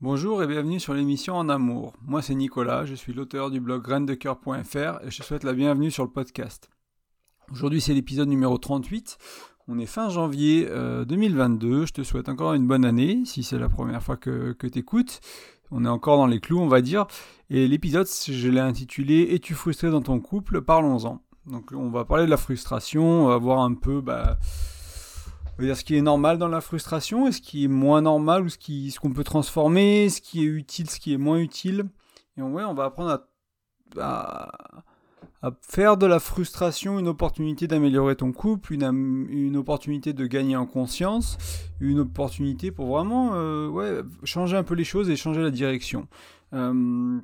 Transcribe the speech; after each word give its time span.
Bonjour 0.00 0.44
et 0.44 0.46
bienvenue 0.46 0.78
sur 0.78 0.94
l'émission 0.94 1.34
En 1.34 1.48
Amour. 1.48 1.92
Moi 2.06 2.22
c'est 2.22 2.36
Nicolas, 2.36 2.84
je 2.84 2.94
suis 2.94 3.12
l'auteur 3.12 3.50
du 3.50 3.58
blog 3.58 3.82
graindecoeur.fr 3.82 5.04
et 5.04 5.10
je 5.10 5.22
souhaite 5.24 5.42
la 5.42 5.52
bienvenue 5.52 5.90
sur 5.90 6.04
le 6.04 6.10
podcast. 6.10 6.70
Aujourd'hui 7.50 7.80
c'est 7.80 7.94
l'épisode 7.94 8.28
numéro 8.28 8.58
38. 8.58 9.18
On 9.66 9.76
est 9.76 9.86
fin 9.86 10.08
janvier 10.08 10.68
2022. 11.08 11.68
Euh, 11.68 11.86
je 11.86 11.92
te 11.92 12.04
souhaite 12.04 12.28
encore 12.28 12.54
une 12.54 12.68
bonne 12.68 12.84
année 12.84 13.24
si 13.24 13.42
c'est 13.42 13.58
la 13.58 13.68
première 13.68 14.00
fois 14.00 14.16
que, 14.16 14.52
que 14.52 14.68
tu 14.68 14.78
écoutes. 14.78 15.20
On 15.72 15.84
est 15.84 15.88
encore 15.88 16.16
dans 16.16 16.28
les 16.28 16.38
clous, 16.38 16.60
on 16.60 16.68
va 16.68 16.80
dire. 16.80 17.08
Et 17.50 17.66
l'épisode, 17.66 18.06
je 18.06 18.48
l'ai 18.48 18.60
intitulé 18.60 19.34
Es-tu 19.34 19.54
frustré 19.54 19.90
dans 19.90 20.00
ton 20.02 20.20
couple? 20.20 20.60
Parlons-en. 20.62 21.20
Donc 21.46 21.72
on 21.74 21.90
va 21.90 22.04
parler 22.04 22.26
de 22.26 22.30
la 22.30 22.36
frustration, 22.36 23.24
on 23.24 23.26
va 23.26 23.38
voir 23.38 23.62
un 23.62 23.74
peu 23.74 24.00
bah, 24.00 24.38
ce 25.60 25.84
qui 25.84 25.96
est 25.96 26.02
normal 26.02 26.38
dans 26.38 26.48
la 26.48 26.60
frustration 26.60 27.26
et 27.26 27.32
ce 27.32 27.40
qui 27.40 27.64
est 27.64 27.68
moins 27.68 28.02
normal 28.02 28.42
ou 28.44 28.48
ce 28.48 28.56
qu'on 28.58 28.90
ce 28.90 29.00
qu'on 29.00 29.12
peut 29.12 29.24
transformer, 29.24 30.08
ce 30.08 30.20
qui 30.20 30.42
est 30.42 30.46
utile, 30.46 30.88
ce 30.88 31.00
qui 31.00 31.12
est 31.12 31.18
moins 31.18 31.38
utile. 31.38 31.84
Et 32.36 32.42
ouais, 32.42 32.64
on 32.64 32.74
va 32.74 32.84
apprendre 32.84 33.24
à, 33.98 34.50
à, 35.42 35.50
faire 35.62 35.96
de 35.96 36.06
la 36.06 36.20
frustration 36.20 36.98
une 36.98 37.08
opportunité 37.08 37.66
d'améliorer 37.66 38.16
ton 38.16 38.32
couple, 38.32 38.74
une, 38.74 39.26
une, 39.30 39.56
opportunité 39.56 40.12
de 40.12 40.26
gagner 40.26 40.56
en 40.56 40.66
conscience, 40.66 41.38
une 41.80 42.00
opportunité 42.00 42.70
pour 42.70 42.86
vraiment 42.86 43.34
euh, 43.34 43.68
ouais, 43.68 44.02
changer 44.24 44.56
un 44.56 44.64
peu 44.64 44.74
les 44.74 44.84
choses 44.84 45.10
et 45.10 45.16
changer 45.16 45.42
la 45.42 45.50
direction. 45.50 46.06
Euh, 46.52 47.18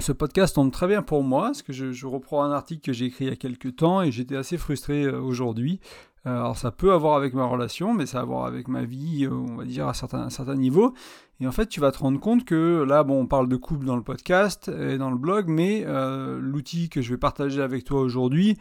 ce 0.00 0.12
podcast 0.12 0.54
tombe 0.54 0.72
très 0.72 0.86
bien 0.86 1.02
pour 1.02 1.22
moi, 1.22 1.46
parce 1.46 1.62
que 1.62 1.72
je, 1.72 2.06
reprends 2.06 2.42
un 2.42 2.52
article 2.52 2.80
que 2.82 2.92
j'ai 2.92 3.06
écrit 3.06 3.26
il 3.26 3.28
y 3.28 3.32
a 3.32 3.36
quelques 3.36 3.76
temps 3.76 4.02
et 4.02 4.10
j'étais 4.10 4.36
assez 4.36 4.56
frustré 4.56 5.04
euh, 5.04 5.20
aujourd'hui 5.20 5.80
alors 6.24 6.56
ça 6.56 6.70
peut 6.70 6.92
avoir 6.92 7.16
avec 7.16 7.32
ma 7.34 7.44
relation, 7.44 7.94
mais 7.94 8.06
ça 8.06 8.18
a 8.18 8.22
à 8.22 8.24
voir 8.24 8.44
avec 8.44 8.68
ma 8.68 8.84
vie, 8.84 9.24
euh, 9.24 9.32
on 9.32 9.56
va 9.56 9.64
dire 9.64 9.88
à 9.88 9.94
certains, 9.94 10.28
certains 10.30 10.56
niveaux. 10.56 10.94
Et 11.40 11.46
en 11.46 11.52
fait, 11.52 11.66
tu 11.66 11.80
vas 11.80 11.90
te 11.92 11.98
rendre 11.98 12.20
compte 12.20 12.44
que 12.44 12.84
là, 12.86 13.02
bon, 13.04 13.22
on 13.22 13.26
parle 13.26 13.48
de 13.48 13.56
couple 13.56 13.86
dans 13.86 13.96
le 13.96 14.02
podcast 14.02 14.68
et 14.68 14.98
dans 14.98 15.10
le 15.10 15.16
blog, 15.16 15.48
mais 15.48 15.84
euh, 15.86 16.38
l'outil 16.40 16.90
que 16.90 17.00
je 17.00 17.10
vais 17.10 17.18
partager 17.18 17.62
avec 17.62 17.84
toi 17.84 18.00
aujourd'hui, 18.00 18.58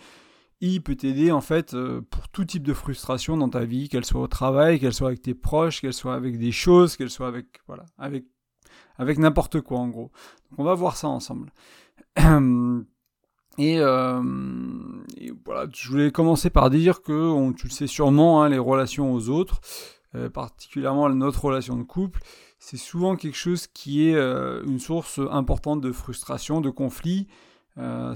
il 0.61 0.81
peut 0.81 0.95
t'aider 0.95 1.31
en 1.31 1.41
fait 1.41 1.75
pour 2.09 2.29
tout 2.29 2.45
type 2.45 2.63
de 2.63 2.73
frustration 2.73 3.37
dans 3.37 3.49
ta 3.49 3.65
vie, 3.65 3.89
qu'elle 3.89 4.05
soit 4.05 4.21
au 4.21 4.27
travail, 4.27 4.79
qu'elle 4.79 4.93
soit 4.93 5.07
avec 5.09 5.21
tes 5.21 5.33
proches, 5.33 5.81
qu'elle 5.81 5.93
soit 5.93 6.15
avec 6.15 6.37
des 6.37 6.51
choses, 6.51 6.97
qu'elle 6.97 7.09
soit 7.09 7.27
avec 7.27 7.61
voilà, 7.67 7.85
avec 7.97 8.25
avec 8.97 9.17
n'importe 9.17 9.61
quoi 9.61 9.79
en 9.79 9.87
gros. 9.87 10.11
Donc 10.49 10.59
on 10.59 10.63
va 10.63 10.73
voir 10.73 10.97
ça 10.97 11.07
ensemble. 11.07 11.51
Euh, 13.59 14.23
et, 15.17 15.31
voilà, 15.45 15.67
je 15.73 15.89
voulais 15.89 16.11
commencer 16.11 16.49
par 16.49 16.69
dire 16.69 17.01
que, 17.01 17.51
tu 17.53 17.67
le 17.67 17.71
sais 17.71 17.87
sûrement, 17.87 18.43
hein, 18.43 18.49
les 18.49 18.57
relations 18.57 19.13
aux 19.13 19.29
autres, 19.29 19.59
euh, 20.15 20.29
particulièrement 20.29 21.09
notre 21.09 21.45
relation 21.45 21.77
de 21.77 21.83
couple, 21.83 22.21
c'est 22.57 22.77
souvent 22.77 23.15
quelque 23.15 23.37
chose 23.37 23.67
qui 23.67 24.09
est 24.09 24.15
euh, 24.15 24.63
une 24.65 24.79
source 24.79 25.19
importante 25.31 25.81
de 25.81 25.91
frustration, 25.91 26.61
de 26.61 26.69
conflit. 26.69 27.27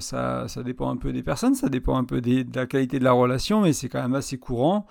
ça, 0.00 0.46
dépend 0.64 0.90
un 0.90 0.96
peu 0.96 1.12
des 1.12 1.22
personnes, 1.22 1.54
ça 1.54 1.68
dépend 1.68 1.96
un 1.96 2.04
peu 2.04 2.20
de 2.20 2.44
la 2.54 2.66
qualité 2.66 2.98
de 2.98 3.04
la 3.04 3.12
relation, 3.12 3.62
mais 3.62 3.72
c'est 3.72 3.88
quand 3.88 4.02
même 4.02 4.14
assez 4.14 4.38
courant. 4.38 4.86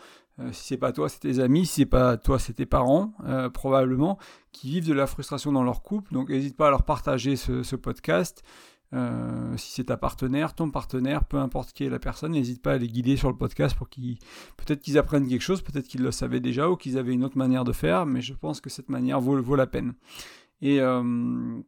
si 0.52 0.68
c'est 0.70 0.78
pas 0.78 0.92
toi, 0.92 1.10
c'est 1.10 1.20
tes 1.20 1.40
amis, 1.40 1.68
si 1.68 1.82
c'est 1.82 1.86
pas 1.86 2.18
toi, 2.18 2.40
c'est 2.40 2.54
tes 2.54 2.66
parents, 2.66 3.14
probablement, 3.54 4.18
qui 4.52 4.70
vivent 4.70 4.88
de 4.88 4.94
la 4.94 5.06
frustration 5.06 5.52
dans 5.52 5.64
leur 5.64 5.84
couple. 5.84 6.12
Donc 6.14 6.30
n'hésite 6.30 6.58
pas 6.58 6.68
à 6.68 6.72
leur 6.72 6.84
partager 6.84 7.36
ce 7.36 7.76
podcast. 7.76 8.44
Euh, 8.94 9.58
si 9.58 9.72
c'est 9.72 9.86
ta 9.86 9.98
partenaire, 9.98 10.54
ton 10.54 10.70
partenaire, 10.70 11.26
peu 11.26 11.38
importe 11.38 11.74
qui 11.74 11.84
est 11.84 11.90
la 11.90 11.98
personne, 11.98 12.34
n'hésite 12.34 12.62
pas 12.62 12.74
à 12.74 12.78
les 12.78 12.88
guider 12.88 13.18
sur 13.18 13.30
le 13.30 13.36
podcast 13.36 13.76
pour 13.76 13.90
qu'ils, 13.90 14.20
peut-être 14.56 14.82
qu'ils 14.82 15.00
apprennent 15.00 15.28
quelque 15.28 15.42
chose, 15.42 15.64
peut-être 15.64 15.88
qu'ils 15.88 16.04
le 16.04 16.12
savaient 16.12 16.40
déjà 16.40 16.70
ou 16.70 16.76
qu'ils 16.76 17.00
avaient 17.00 17.14
une 17.14 17.24
autre 17.24 17.38
manière 17.38 17.64
de 17.64 17.72
faire, 17.72 18.06
mais 18.06 18.22
je 18.22 18.34
pense 18.36 18.62
que 18.62 18.70
cette 18.70 18.90
manière 18.90 19.20
vaut, 19.20 19.56
la 19.56 19.66
peine. 19.66 19.94
Et 20.62 20.80
euh, 20.80 21.60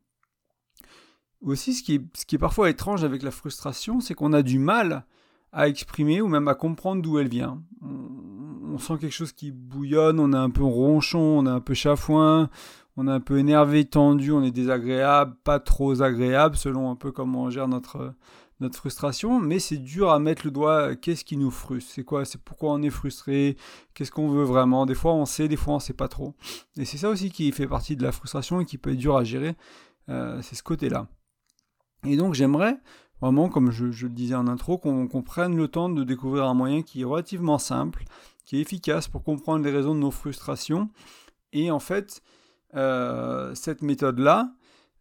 aussi, 1.42 1.73
ce 1.73 1.81
qui, 1.81 1.96
est, 1.96 2.02
ce 2.14 2.26
qui 2.26 2.36
est 2.36 2.40
parfois 2.40 2.70
étrange 2.70 3.03
avec 3.03 3.23
la 3.23 3.31
frustration, 3.31 4.02
c'est 4.02 4.14
qu'on 4.14 4.34
a 4.34 4.44
du 4.44 4.59
mal 4.59 5.06
à 5.52 5.68
exprimer 5.68 6.22
ou 6.22 6.28
même 6.28 6.47
à 6.47 6.53
comprendre 6.53 7.02
d'où 7.02 7.18
elle 7.18 7.30
vient. 7.30 7.64
On, 7.81 8.74
on, 8.74 8.78
sent 8.78 8.97
quelque 9.00 9.14
chose 9.14 9.31
qui 9.31 9.52
bouillonne, 9.52 10.19
on 10.19 10.34
est 10.34 10.38
un 10.38 10.50
peu 10.52 10.64
ronchon, 10.64 11.19
on 11.19 11.46
est 11.47 11.50
un 11.50 11.62
peu 11.62 11.74
chafouin, 11.74 12.50
on 12.97 13.07
est 13.07 13.11
un 13.11 13.19
peu 13.19 13.38
énervé, 13.38 13.85
tendu, 13.85 14.31
on 14.31 14.44
est 14.44 14.51
désagréable, 14.51 15.35
pas 15.44 15.59
trop 15.59 16.01
agréable, 16.01 16.56
selon 16.56 16.89
un 16.89 16.95
peu 16.95 17.11
comment 17.11 17.44
on 17.44 17.50
gère 17.50 17.67
notre, 17.67 18.13
notre 18.59 18.78
frustration, 18.78 19.39
mais 19.39 19.59
c'est 19.59 19.78
dur 19.78 20.11
à 20.11 20.19
mettre 20.19 20.45
le 20.45 20.51
doigt, 20.51 20.95
qu'est-ce 20.95 21.25
qui 21.25 21.35
nous 21.35 21.51
frustre, 21.51 21.91
c'est 21.94 22.03
quoi, 22.03 22.23
c'est 22.23 22.41
pourquoi 22.41 22.72
on 22.73 22.81
est 22.81 22.89
frustré, 22.89 23.57
qu'est-ce 23.94 24.11
qu'on 24.11 24.29
veut 24.29 24.44
vraiment, 24.44 24.85
des 24.85 24.95
fois 24.95 25.13
on 25.13 25.25
sait, 25.25 25.47
des 25.47 25.57
fois 25.57 25.75
on 25.75 25.79
sait 25.79 25.94
pas 25.94 26.07
trop. 26.07 26.35
Et 26.78 26.85
c'est 26.85 26.97
ça 26.97 27.09
aussi 27.09 27.31
qui 27.31 27.51
fait 27.51 27.67
partie 27.67 27.97
de 27.97 28.03
la 28.03 28.11
frustration 28.11 28.61
et 28.61 28.66
qui 28.66 28.78
peut 28.78 28.91
être 28.91 28.97
dur 28.97 29.17
à 29.17 29.23
gérer, 29.23 29.55
euh, 30.09 30.41
c'est 30.41 30.55
ce 30.55 30.63
côté-là. 30.63 31.07
Et 32.05 32.16
donc 32.16 32.34
j'aimerais 32.34 32.78
vraiment, 33.19 33.50
comme 33.50 33.72
je, 33.72 33.85
le 33.85 34.09
disais 34.09 34.35
en 34.35 34.47
intro, 34.47 34.78
qu'on 34.78 35.22
prenne 35.22 35.57
le 35.57 35.67
temps 35.67 35.89
de 35.89 36.03
découvrir 36.03 36.45
un 36.45 36.53
moyen 36.53 36.81
qui 36.81 37.01
est 37.01 37.05
relativement 37.05 37.57
simple, 37.57 38.05
qui 38.45 38.57
est 38.57 38.61
efficace 38.61 39.07
pour 39.07 39.23
comprendre 39.23 39.66
les 39.66 39.72
raisons 39.72 39.95
de 39.95 40.00
nos 40.00 40.11
frustrations, 40.11 40.89
et 41.51 41.72
en 41.72 41.79
fait, 41.79 42.22
euh, 42.22 42.44
cette 42.75 43.81
méthode-là, 43.81 44.52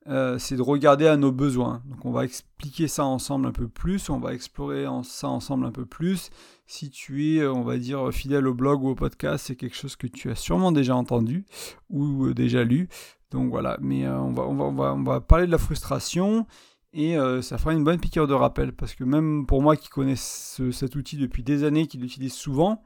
euh, 0.06 0.38
c'est 0.38 0.56
de 0.56 0.62
regarder 0.62 1.06
à 1.06 1.16
nos 1.16 1.32
besoins. 1.32 1.82
Donc 1.86 2.04
on 2.04 2.12
va 2.12 2.24
expliquer 2.24 2.88
ça 2.88 3.06
ensemble 3.06 3.46
un 3.46 3.52
peu 3.52 3.68
plus, 3.68 4.10
on 4.10 4.18
va 4.18 4.34
explorer 4.34 4.86
ça 5.02 5.28
ensemble 5.28 5.64
un 5.64 5.72
peu 5.72 5.86
plus. 5.86 6.30
Si 6.66 6.90
tu 6.90 7.36
es, 7.36 7.40
euh, 7.40 7.52
on 7.52 7.62
va 7.62 7.78
dire, 7.78 8.12
fidèle 8.12 8.46
au 8.46 8.52
blog 8.52 8.82
ou 8.82 8.90
au 8.90 8.94
podcast, 8.94 9.46
c'est 9.46 9.56
quelque 9.56 9.76
chose 9.76 9.96
que 9.96 10.06
tu 10.06 10.30
as 10.30 10.34
sûrement 10.34 10.72
déjà 10.72 10.94
entendu 10.94 11.46
ou 11.88 12.34
déjà 12.34 12.64
lu. 12.64 12.88
Donc 13.30 13.48
voilà, 13.48 13.78
mais 13.80 14.06
on, 14.06 14.32
va, 14.32 15.20
parler 15.20 15.46
de 15.46 15.50
la 15.50 15.58
frustration 15.58 16.46
et 16.92 17.16
ça 17.42 17.58
fera 17.58 17.72
une 17.72 17.82
bonne 17.82 17.98
piqûre 17.98 18.28
de 18.28 18.34
rappel 18.34 18.72
parce 18.72 18.94
que 18.94 19.02
même 19.02 19.44
pour 19.44 19.60
moi 19.60 19.74
qui 19.74 19.88
connais 19.88 20.14
cet 20.14 20.94
outil 20.94 21.16
depuis 21.16 21.42
des 21.42 21.64
années, 21.64 21.88
qui 21.88 21.98
l'utilise 21.98 22.34
souvent, 22.34 22.80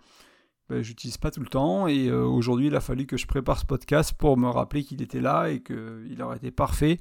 ben, 0.68 0.82
j'utilise 0.82 1.16
pas 1.16 1.30
tout 1.30 1.40
le 1.40 1.46
temps. 1.46 1.88
Et 1.88 2.08
euh, 2.08 2.24
aujourd'hui, 2.24 2.66
il 2.66 2.76
a 2.76 2.80
fallu 2.80 3.06
que 3.06 3.16
je 3.16 3.26
prépare 3.26 3.58
ce 3.58 3.64
podcast 3.64 4.12
pour 4.12 4.36
me 4.36 4.48
rappeler 4.48 4.84
qu'il 4.84 5.00
était 5.02 5.20
là 5.20 5.48
et 5.48 5.62
qu'il 5.62 6.20
aurait 6.20 6.36
été 6.36 6.50
parfait 6.50 7.00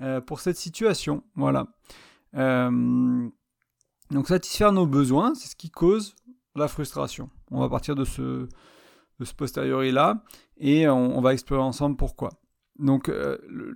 euh, 0.00 0.20
pour 0.20 0.40
cette 0.40 0.56
situation. 0.56 1.24
Voilà. 1.34 1.66
Euh, 2.34 3.28
donc 4.10 4.28
satisfaire 4.28 4.72
nos 4.72 4.86
besoins, 4.86 5.34
c'est 5.34 5.48
ce 5.48 5.56
qui 5.56 5.70
cause 5.70 6.14
la 6.54 6.68
frustration. 6.68 7.30
On 7.50 7.60
va 7.60 7.68
partir 7.68 7.94
de 7.94 8.04
ce, 8.04 8.48
de 9.18 9.24
ce 9.24 9.34
posteriori-là 9.34 10.22
et 10.58 10.88
on, 10.88 11.20
va 11.20 11.32
explorer 11.32 11.62
ensemble 11.62 11.96
pourquoi. 11.96 12.30
Donc 12.78 13.08
le, 13.08 13.74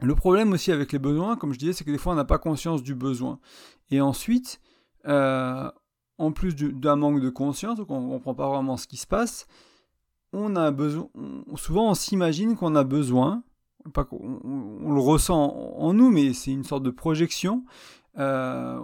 le, 0.00 0.14
problème 0.14 0.52
aussi 0.52 0.72
avec 0.72 0.92
les 0.92 0.98
besoins, 0.98 1.36
comme 1.36 1.52
je 1.52 1.58
disais, 1.58 1.72
c'est 1.72 1.84
que 1.84 1.90
des 1.90 1.98
fois 1.98 2.12
on 2.12 2.16
n'a 2.16 2.24
pas 2.24 2.38
conscience 2.38 2.82
du 2.82 2.94
besoin. 2.94 3.40
Et 3.90 4.00
ensuite, 4.00 4.60
en 6.18 6.32
plus 6.32 6.54
d'un 6.54 6.96
manque 6.96 7.20
de 7.20 7.30
conscience, 7.30 7.78
donc 7.78 7.90
on 7.90 8.00
ne 8.00 8.08
comprend 8.08 8.34
pas 8.34 8.48
vraiment 8.48 8.76
ce 8.76 8.86
qui 8.86 8.96
se 8.96 9.06
passe, 9.06 9.46
on 10.32 10.56
a 10.56 10.70
besoin, 10.70 11.08
souvent 11.56 11.90
on 11.90 11.94
s'imagine 11.94 12.56
qu'on 12.56 12.74
a 12.74 12.84
besoin, 12.84 13.42
pas 13.92 14.06
on, 14.10 14.92
le 14.92 15.00
ressent 15.00 15.54
en, 15.78 15.92
nous, 15.92 16.10
mais 16.10 16.32
c'est 16.32 16.52
une 16.52 16.64
sorte 16.64 16.82
de 16.82 16.90
projection, 16.90 17.64
euh, 18.18 18.80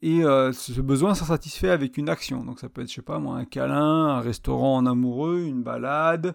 et 0.00 0.24
euh, 0.24 0.52
ce 0.52 0.80
besoin 0.80 1.14
s'en 1.14 1.26
satisfait 1.26 1.70
avec 1.70 1.96
une 1.96 2.08
action. 2.08 2.44
Donc 2.44 2.58
ça 2.58 2.68
peut 2.68 2.82
être, 2.82 2.88
je 2.88 2.94
sais 2.94 3.02
pas 3.02 3.20
moi, 3.20 3.36
un 3.36 3.44
câlin, 3.44 4.06
un 4.08 4.20
restaurant 4.20 4.76
en 4.76 4.86
amoureux, 4.86 5.42
une 5.42 5.62
balade, 5.62 6.34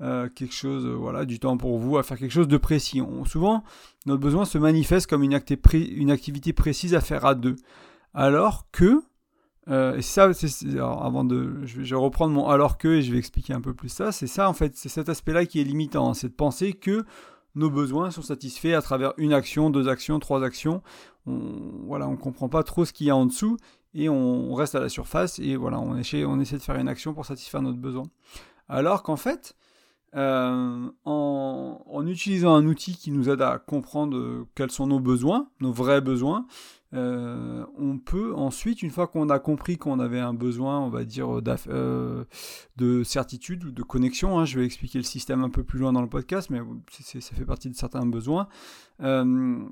euh, 0.00 0.28
quelque 0.28 0.54
chose, 0.54 0.86
voilà, 0.86 1.24
du 1.24 1.40
temps 1.40 1.56
pour 1.56 1.78
vous, 1.78 1.98
à 1.98 2.02
faire 2.02 2.18
quelque 2.18 2.30
chose 2.30 2.48
de 2.48 2.56
précis. 2.56 3.02
souvent, 3.26 3.64
notre 4.06 4.20
besoin 4.20 4.44
se 4.44 4.58
manifeste 4.58 5.08
comme 5.08 5.24
une 5.24 5.34
activité 6.10 6.52
précise 6.52 6.94
à 6.94 7.00
faire 7.00 7.24
à 7.26 7.34
deux. 7.34 7.56
Alors 8.14 8.66
que 8.70 9.02
euh, 9.70 9.96
et 9.96 10.02
ça, 10.02 10.30
avant 10.80 11.24
de, 11.24 11.64
je 11.64 11.80
vais, 11.82 11.96
reprendre 11.96 12.34
mon 12.34 12.48
alors 12.48 12.76
que 12.76 12.88
et 12.88 13.02
je 13.02 13.12
vais 13.12 13.18
expliquer 13.18 13.52
un 13.52 13.60
peu 13.60 13.72
plus 13.72 13.88
ça. 13.88 14.10
C'est 14.10 14.26
ça 14.26 14.48
en 14.48 14.52
fait, 14.52 14.76
c'est 14.76 14.88
cet 14.88 15.08
aspect-là 15.08 15.46
qui 15.46 15.60
est 15.60 15.64
limitant, 15.64 16.12
c'est 16.14 16.28
de 16.28 16.34
penser 16.34 16.72
que 16.72 17.04
nos 17.54 17.70
besoins 17.70 18.10
sont 18.10 18.22
satisfaits 18.22 18.74
à 18.74 18.82
travers 18.82 19.12
une 19.16 19.32
action, 19.32 19.70
deux 19.70 19.88
actions, 19.88 20.18
trois 20.18 20.42
actions. 20.44 20.82
On, 21.26 21.84
voilà, 21.86 22.08
on 22.08 22.16
comprend 22.16 22.48
pas 22.48 22.62
trop 22.62 22.84
ce 22.84 22.92
qu'il 22.92 23.06
y 23.06 23.10
a 23.10 23.16
en 23.16 23.26
dessous 23.26 23.56
et 23.94 24.08
on, 24.08 24.54
reste 24.54 24.74
à 24.74 24.80
la 24.80 24.88
surface 24.88 25.38
et 25.38 25.56
voilà, 25.56 25.78
on 25.78 25.96
essaie, 25.96 26.24
on 26.24 26.40
essaie 26.40 26.56
de 26.56 26.62
faire 26.62 26.76
une 26.76 26.88
action 26.88 27.14
pour 27.14 27.26
satisfaire 27.26 27.62
notre 27.62 27.78
besoin. 27.78 28.04
Alors 28.68 29.02
qu'en 29.02 29.16
fait, 29.16 29.56
euh, 30.16 30.88
en, 31.04 31.82
en, 31.86 32.06
utilisant 32.06 32.54
un 32.54 32.66
outil 32.66 32.96
qui 32.96 33.10
nous 33.10 33.28
aide 33.28 33.42
à 33.42 33.58
comprendre 33.58 34.16
euh, 34.16 34.48
quels 34.54 34.70
sont 34.70 34.86
nos 34.86 35.00
besoins, 35.00 35.48
nos 35.60 35.72
vrais 35.72 36.00
besoins, 36.00 36.46
euh, 36.92 37.64
on 37.78 37.98
peut 37.98 38.34
ensuite, 38.34 38.82
une 38.82 38.90
fois 38.90 39.06
qu'on 39.06 39.28
a 39.28 39.38
compris 39.38 39.78
qu'on 39.78 40.00
avait 40.00 40.18
un 40.18 40.34
besoin, 40.34 40.80
on 40.80 40.90
va 40.90 41.04
dire, 41.04 41.40
euh, 41.68 42.24
de 42.76 43.04
certitude 43.04 43.64
ou 43.64 43.70
de 43.70 43.82
connexion, 43.82 44.38
hein, 44.38 44.44
je 44.44 44.58
vais 44.58 44.66
expliquer 44.66 44.98
le 44.98 45.04
système 45.04 45.44
un 45.44 45.50
peu 45.50 45.62
plus 45.62 45.78
loin 45.78 45.92
dans 45.92 46.02
le 46.02 46.08
podcast, 46.08 46.50
mais 46.50 46.60
ça 46.90 47.20
fait 47.20 47.44
partie 47.44 47.70
de 47.70 47.76
certains 47.76 48.06
besoins. 48.06 48.48
Euh, 49.02 49.64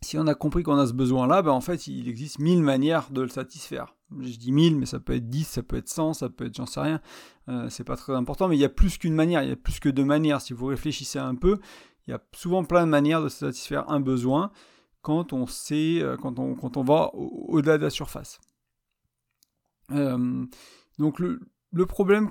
si 0.00 0.18
on 0.18 0.26
a 0.26 0.34
compris 0.34 0.62
qu'on 0.62 0.78
a 0.78 0.86
ce 0.86 0.92
besoin-là, 0.94 1.42
ben 1.42 1.52
en 1.52 1.60
fait, 1.60 1.86
il 1.86 2.08
existe 2.08 2.38
mille 2.38 2.62
manières 2.62 3.10
de 3.10 3.22
le 3.22 3.28
satisfaire. 3.28 3.94
Je 4.20 4.36
dis 4.36 4.52
1000, 4.52 4.76
mais 4.76 4.86
ça 4.86 5.00
peut 5.00 5.14
être 5.14 5.30
10, 5.30 5.44
ça 5.44 5.62
peut 5.62 5.76
être 5.76 5.88
100, 5.88 6.14
ça 6.14 6.28
peut 6.28 6.46
être, 6.46 6.56
j'en 6.56 6.66
sais 6.66 6.80
rien. 6.80 7.00
Euh, 7.48 7.68
c'est 7.70 7.84
pas 7.84 7.96
très 7.96 8.14
important, 8.14 8.48
mais 8.48 8.56
il 8.56 8.60
y 8.60 8.64
a 8.64 8.68
plus 8.68 8.98
qu'une 8.98 9.14
manière, 9.14 9.42
il 9.42 9.48
y 9.48 9.52
a 9.52 9.56
plus 9.56 9.80
que 9.80 9.88
deux 9.88 10.04
manières. 10.04 10.40
Si 10.40 10.52
vous 10.52 10.66
réfléchissez 10.66 11.18
un 11.18 11.34
peu, 11.34 11.58
il 12.06 12.10
y 12.10 12.14
a 12.14 12.20
souvent 12.32 12.64
plein 12.64 12.84
de 12.84 12.90
manières 12.90 13.22
de 13.22 13.28
satisfaire 13.28 13.88
un 13.90 14.00
besoin 14.00 14.50
quand 15.02 15.32
on 15.32 15.46
sait, 15.46 16.00
euh, 16.00 16.16
quand 16.16 16.38
on, 16.38 16.54
quand 16.54 16.76
on 16.76 16.82
va 16.82 17.10
au-delà 17.14 17.78
de 17.78 17.82
la 17.82 17.90
surface. 17.90 18.40
Euh, 19.90 20.46
donc 20.98 21.18
le, 21.18 21.40
le 21.72 21.86
problème, 21.86 22.30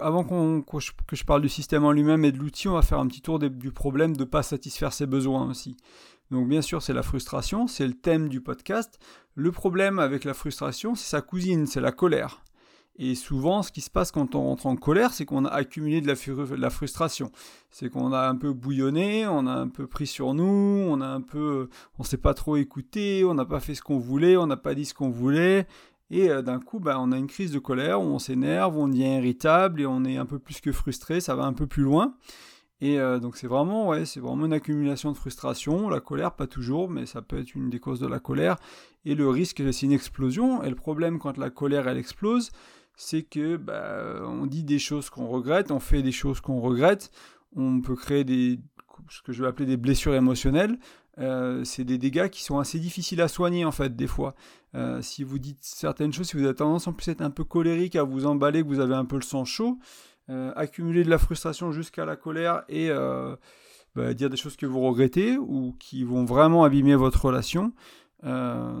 avant 0.00 0.24
qu'on, 0.24 0.62
que 0.62 1.16
je 1.16 1.24
parle 1.24 1.42
du 1.42 1.48
système 1.48 1.84
en 1.84 1.92
lui-même 1.92 2.24
et 2.24 2.32
de 2.32 2.38
l'outil, 2.38 2.68
on 2.68 2.74
va 2.74 2.82
faire 2.82 2.98
un 2.98 3.06
petit 3.06 3.22
tour 3.22 3.38
du 3.38 3.72
problème 3.72 4.16
de 4.16 4.24
ne 4.24 4.28
pas 4.28 4.42
satisfaire 4.42 4.92
ses 4.92 5.06
besoins 5.06 5.48
aussi. 5.48 5.76
Donc 6.30 6.48
bien 6.48 6.62
sûr, 6.62 6.82
c'est 6.82 6.92
la 6.92 7.02
frustration, 7.02 7.66
c'est 7.66 7.86
le 7.86 7.94
thème 7.94 8.28
du 8.28 8.40
podcast. 8.40 8.98
Le 9.34 9.52
problème 9.52 9.98
avec 9.98 10.24
la 10.24 10.34
frustration, 10.34 10.94
c'est 10.94 11.08
sa 11.08 11.20
cousine, 11.22 11.66
c'est 11.66 11.80
la 11.80 11.92
colère. 11.92 12.42
Et 12.96 13.16
souvent, 13.16 13.62
ce 13.62 13.72
qui 13.72 13.80
se 13.80 13.90
passe 13.90 14.12
quand 14.12 14.36
on 14.36 14.42
rentre 14.42 14.66
en 14.66 14.76
colère, 14.76 15.12
c'est 15.12 15.24
qu'on 15.24 15.44
a 15.44 15.48
accumulé 15.48 16.00
de 16.00 16.06
la, 16.06 16.70
frustration. 16.70 17.32
C'est 17.70 17.90
qu'on 17.90 18.12
a 18.12 18.28
un 18.28 18.36
peu 18.36 18.52
bouillonné, 18.52 19.26
on 19.26 19.48
a 19.48 19.52
un 19.52 19.68
peu 19.68 19.88
pris 19.88 20.06
sur 20.06 20.32
nous, 20.32 20.86
on 20.88 21.00
a 21.00 21.06
un 21.06 21.20
peu, 21.20 21.68
on 21.98 22.04
s'est 22.04 22.18
pas 22.18 22.34
trop 22.34 22.56
écouté, 22.56 23.24
on 23.24 23.34
n'a 23.34 23.44
pas 23.44 23.58
fait 23.58 23.74
ce 23.74 23.82
qu'on 23.82 23.98
voulait, 23.98 24.36
on 24.36 24.46
n'a 24.46 24.56
pas 24.56 24.76
dit 24.76 24.84
ce 24.84 24.94
qu'on 24.94 25.10
voulait. 25.10 25.66
Et 26.10 26.30
euh, 26.30 26.42
d'un 26.42 26.60
coup, 26.60 26.78
bah, 26.78 26.98
on 27.00 27.10
a 27.10 27.18
une 27.18 27.26
crise 27.26 27.50
de 27.50 27.58
colère 27.58 28.00
où 28.00 28.04
on 28.04 28.20
s'énerve, 28.20 28.76
on 28.76 28.86
devient 28.86 29.16
irritable 29.16 29.80
et 29.80 29.86
on 29.86 30.04
est 30.04 30.16
un 30.16 30.26
peu 30.26 30.38
plus 30.38 30.60
que 30.60 30.70
frustré, 30.70 31.20
ça 31.20 31.34
va 31.34 31.44
un 31.44 31.52
peu 31.52 31.66
plus 31.66 31.82
loin. 31.82 32.14
Et 32.80 33.00
euh, 33.00 33.18
donc 33.18 33.36
c'est 33.36 33.46
vraiment, 33.46 33.88
ouais, 33.88 34.04
c'est 34.04 34.20
vraiment 34.20 34.46
une 34.46 34.52
accumulation 34.52 35.10
de 35.10 35.16
frustration. 35.16 35.88
La 35.88 36.00
colère, 36.00 36.32
pas 36.32 36.46
toujours, 36.46 36.90
mais 36.90 37.06
ça 37.06 37.22
peut 37.22 37.38
être 37.38 37.54
une 37.54 37.70
des 37.70 37.80
causes 37.80 38.00
de 38.00 38.06
la 38.06 38.20
colère. 38.20 38.56
Et 39.04 39.14
le 39.14 39.28
risque, 39.28 39.62
c'est 39.72 39.86
une 39.86 39.92
explosion. 39.92 40.62
Et 40.62 40.68
le 40.68 40.76
problème 40.76 41.18
quand 41.18 41.38
la 41.38 41.50
colère, 41.50 41.88
elle 41.88 41.98
explose, 41.98 42.50
c'est 42.96 43.22
que 43.22 43.56
bah, 43.56 44.22
on 44.26 44.46
dit 44.46 44.64
des 44.64 44.78
choses 44.78 45.10
qu'on 45.10 45.26
regrette, 45.26 45.70
on 45.70 45.80
fait 45.80 46.02
des 46.02 46.12
choses 46.12 46.40
qu'on 46.40 46.60
regrette, 46.60 47.10
on 47.56 47.80
peut 47.80 47.96
créer 47.96 48.24
des 48.24 48.60
ce 49.08 49.22
que 49.22 49.32
je 49.32 49.42
vais 49.42 49.48
appeler 49.48 49.66
des 49.66 49.76
blessures 49.76 50.14
émotionnelles. 50.14 50.78
Euh, 51.18 51.62
c'est 51.64 51.84
des 51.84 51.98
dégâts 51.98 52.28
qui 52.28 52.42
sont 52.42 52.58
assez 52.58 52.78
difficiles 52.80 53.20
à 53.20 53.28
soigner 53.28 53.64
en 53.64 53.72
fait 53.72 53.94
des 53.94 54.06
fois. 54.06 54.34
Euh, 54.74 55.00
si 55.02 55.22
vous 55.22 55.38
dites 55.38 55.62
certaines 55.62 56.12
choses, 56.12 56.28
si 56.28 56.36
vous 56.36 56.44
avez 56.44 56.54
tendance 56.54 56.86
en 56.88 56.92
plus 56.92 57.08
à 57.08 57.12
être 57.12 57.22
un 57.22 57.30
peu 57.30 57.44
colérique, 57.44 57.96
à 57.96 58.02
vous 58.02 58.26
emballer, 58.26 58.62
que 58.62 58.68
vous 58.68 58.80
avez 58.80 58.94
un 58.94 59.04
peu 59.04 59.16
le 59.16 59.22
sang 59.22 59.44
chaud, 59.44 59.78
euh, 60.30 60.52
accumuler 60.56 61.04
de 61.04 61.10
la 61.10 61.18
frustration 61.18 61.70
jusqu'à 61.70 62.04
la 62.04 62.16
colère 62.16 62.64
et 62.68 62.90
bah, 63.94 64.12
dire 64.12 64.28
des 64.30 64.36
choses 64.36 64.56
que 64.56 64.66
vous 64.66 64.80
regrettez 64.80 65.38
ou 65.38 65.76
qui 65.78 66.02
vont 66.02 66.24
vraiment 66.24 66.64
abîmer 66.64 66.96
votre 66.96 67.26
relation, 67.26 67.72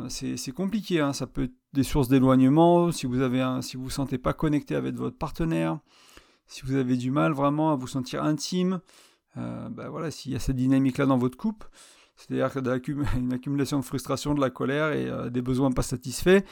c'est 0.08 0.52
compliqué. 0.52 1.00
Hein. 1.00 1.12
Ça 1.12 1.26
peut 1.28 1.50
des 1.74 1.82
sources 1.82 2.08
d'éloignement, 2.08 2.90
si 2.90 3.06
vous 3.06 3.20
avez 3.20 3.42
un, 3.42 3.60
si 3.60 3.76
vous 3.76 3.90
sentez 3.90 4.16
pas 4.16 4.32
connecté 4.32 4.74
avec 4.74 4.94
votre 4.94 5.18
partenaire, 5.18 5.78
si 6.46 6.62
vous 6.62 6.74
avez 6.74 6.96
du 6.96 7.10
mal 7.10 7.32
vraiment 7.32 7.72
à 7.72 7.76
vous 7.76 7.86
sentir 7.88 8.24
intime, 8.24 8.80
bah, 9.36 9.88
voilà, 9.90 10.10
s'il 10.10 10.32
y 10.32 10.36
a 10.36 10.38
cette 10.38 10.56
dynamique 10.56 10.98
là 10.98 11.06
dans 11.06 11.18
votre 11.18 11.36
couple. 11.36 11.68
C'est-à-dire 12.16 12.50
une 13.16 13.32
accumulation 13.32 13.78
de 13.78 13.84
frustration, 13.84 14.34
de 14.34 14.40
la 14.40 14.50
colère 14.50 14.92
et 14.92 15.08
euh, 15.08 15.30
des 15.30 15.42
besoins 15.42 15.72
pas 15.72 15.82
satisfaits. 15.82 16.42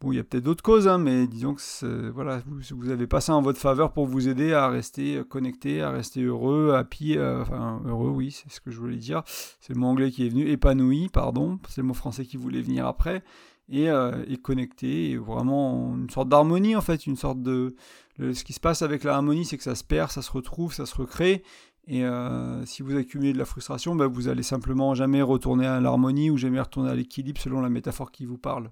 Bon, 0.00 0.12
il 0.12 0.16
y 0.16 0.18
a 0.18 0.24
peut-être 0.24 0.44
d'autres 0.44 0.62
causes, 0.62 0.88
hein, 0.88 0.96
mais 0.96 1.26
disons 1.26 1.54
que 1.54 2.08
voilà, 2.08 2.42
vous, 2.46 2.60
vous, 2.74 2.88
avez 2.88 3.06
pas 3.06 3.20
ça 3.20 3.34
en 3.34 3.42
votre 3.42 3.58
faveur 3.58 3.92
pour 3.92 4.06
vous 4.06 4.28
aider 4.30 4.54
à 4.54 4.66
rester 4.68 5.18
euh, 5.18 5.24
connecté, 5.24 5.82
à 5.82 5.90
rester 5.90 6.22
heureux, 6.22 6.72
happy, 6.72 7.18
euh, 7.18 7.42
enfin 7.42 7.82
heureux, 7.84 8.08
oui, 8.08 8.30
c'est 8.30 8.50
ce 8.50 8.62
que 8.62 8.70
je 8.70 8.80
voulais 8.80 8.96
dire. 8.96 9.22
C'est 9.60 9.74
le 9.74 9.78
mot 9.78 9.88
anglais 9.88 10.10
qui 10.10 10.24
est 10.24 10.30
venu, 10.30 10.48
épanoui, 10.48 11.10
pardon, 11.10 11.58
c'est 11.68 11.82
le 11.82 11.86
mot 11.86 11.92
français 11.92 12.24
qui 12.24 12.38
voulait 12.38 12.62
venir 12.62 12.86
après, 12.86 13.22
et, 13.70 13.86
et 14.26 14.36
connecté, 14.36 15.10
et 15.10 15.16
vraiment 15.16 15.94
une 15.96 16.10
sorte 16.10 16.28
d'harmonie 16.28 16.76
en 16.76 16.80
fait, 16.80 17.06
une 17.06 17.16
sorte 17.16 17.42
de... 17.42 17.74
ce 18.18 18.44
qui 18.44 18.52
se 18.52 18.60
passe 18.60 18.82
avec 18.82 19.04
la 19.04 19.14
harmonie, 19.14 19.44
c'est 19.44 19.56
que 19.56 19.62
ça 19.62 19.74
se 19.74 19.84
perd, 19.84 20.10
ça 20.10 20.22
se 20.22 20.32
retrouve, 20.32 20.74
ça 20.74 20.86
se 20.86 20.94
recrée, 20.96 21.42
et 21.86 22.04
euh, 22.04 22.64
si 22.66 22.82
vous 22.82 22.96
accumulez 22.96 23.32
de 23.32 23.38
la 23.38 23.44
frustration, 23.44 23.96
bah, 23.96 24.06
vous 24.06 24.28
allez 24.28 24.44
simplement 24.44 24.94
jamais 24.94 25.22
retourner 25.22 25.66
à 25.66 25.80
l'harmonie 25.80 26.30
ou 26.30 26.36
jamais 26.36 26.60
retourner 26.60 26.90
à 26.90 26.94
l'équilibre 26.94 27.40
selon 27.40 27.60
la 27.60 27.68
métaphore 27.68 28.12
qui 28.12 28.26
vous 28.26 28.38
parle. 28.38 28.70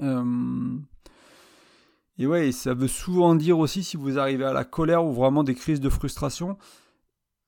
Euh, 0.00 0.78
et 2.18 2.26
ouais, 2.26 2.52
ça 2.52 2.72
veut 2.72 2.88
souvent 2.88 3.34
dire 3.34 3.58
aussi 3.58 3.84
si 3.84 3.96
vous 3.96 4.18
arrivez 4.18 4.44
à 4.44 4.52
la 4.52 4.64
colère 4.64 5.04
ou 5.04 5.12
vraiment 5.12 5.44
des 5.44 5.54
crises 5.54 5.80
de 5.80 5.90
frustration, 5.90 6.56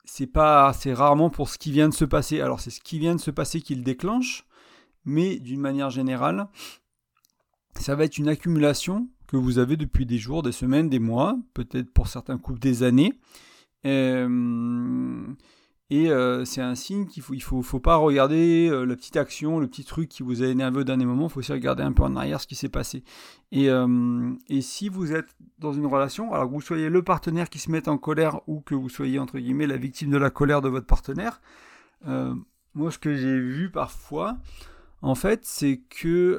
c'est 0.04 0.26
pas, 0.26 0.72
c'est 0.72 0.92
rarement 0.92 1.30
pour 1.30 1.48
ce 1.48 1.56
qui 1.56 1.70
vient 1.72 1.88
de 1.88 1.94
se 1.94 2.04
passer. 2.04 2.40
Alors 2.40 2.60
c'est 2.60 2.70
ce 2.70 2.80
qui 2.80 2.98
vient 2.98 3.14
de 3.14 3.20
se 3.20 3.30
passer 3.30 3.62
qui 3.62 3.74
le 3.74 3.82
déclenche, 3.82 4.44
mais 5.04 5.38
d'une 5.38 5.60
manière 5.60 5.90
générale, 5.90 6.48
ça 7.76 7.94
va 7.94 8.04
être 8.04 8.18
une 8.18 8.28
accumulation 8.28 9.08
que 9.26 9.36
vous 9.36 9.58
avez 9.58 9.76
depuis 9.76 10.06
des 10.06 10.18
jours, 10.18 10.42
des 10.42 10.52
semaines, 10.52 10.88
des 10.88 10.98
mois, 10.98 11.38
peut-être 11.54 11.90
pour 11.92 12.08
certains 12.08 12.36
couples 12.36 12.58
des 12.58 12.82
années, 12.82 13.14
euh, 13.86 15.26
et 15.88 16.10
euh, 16.10 16.44
c'est 16.44 16.60
un 16.60 16.74
signe 16.74 17.06
qu'il 17.06 17.22
faut, 17.22 17.34
il 17.34 17.42
faut, 17.42 17.62
faut 17.62 17.80
pas 17.80 17.96
regarder 17.96 18.68
euh, 18.70 18.84
la 18.84 18.94
petite 18.94 19.16
action, 19.16 19.58
le 19.58 19.66
petit 19.66 19.84
truc 19.84 20.08
qui 20.08 20.22
vous 20.22 20.42
a 20.42 20.46
énervé 20.46 20.80
au 20.80 20.84
dernier 20.84 21.04
moment. 21.04 21.26
Il 21.26 21.30
faut 21.30 21.40
aussi 21.40 21.52
regarder 21.52 21.82
un 21.82 21.92
peu 21.92 22.04
en 22.04 22.14
arrière 22.14 22.40
ce 22.40 22.46
qui 22.46 22.54
s'est 22.54 22.68
passé. 22.68 23.02
Et, 23.50 23.68
et, 24.48 24.60
si 24.60 24.88
vous 24.88 25.12
êtes 25.12 25.34
dans 25.58 25.72
une 25.72 25.86
relation, 25.86 26.32
alors 26.32 26.46
que 26.46 26.52
vous 26.52 26.60
soyez 26.60 26.88
le 26.88 27.02
partenaire 27.02 27.50
qui 27.50 27.58
se 27.58 27.70
met 27.70 27.88
en 27.88 27.98
colère 27.98 28.40
ou 28.46 28.60
que 28.60 28.74
vous 28.74 28.88
soyez 28.88 29.18
entre 29.18 29.38
guillemets 29.38 29.66
la 29.66 29.76
victime 29.76 30.10
de 30.10 30.18
la 30.18 30.30
colère 30.30 30.60
de 30.60 30.68
votre 30.68 30.86
partenaire, 30.86 31.40
moi 32.06 32.92
ce 32.92 32.98
que 32.98 33.16
j'ai 33.16 33.40
vu 33.40 33.70
parfois, 33.70 34.36
en 35.02 35.14
fait, 35.14 35.40
c'est 35.44 35.80
que 35.88 36.38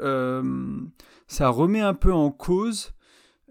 ça 1.28 1.50
remet 1.50 1.80
un 1.80 1.94
peu 1.94 2.14
en 2.14 2.30
cause 2.30 2.94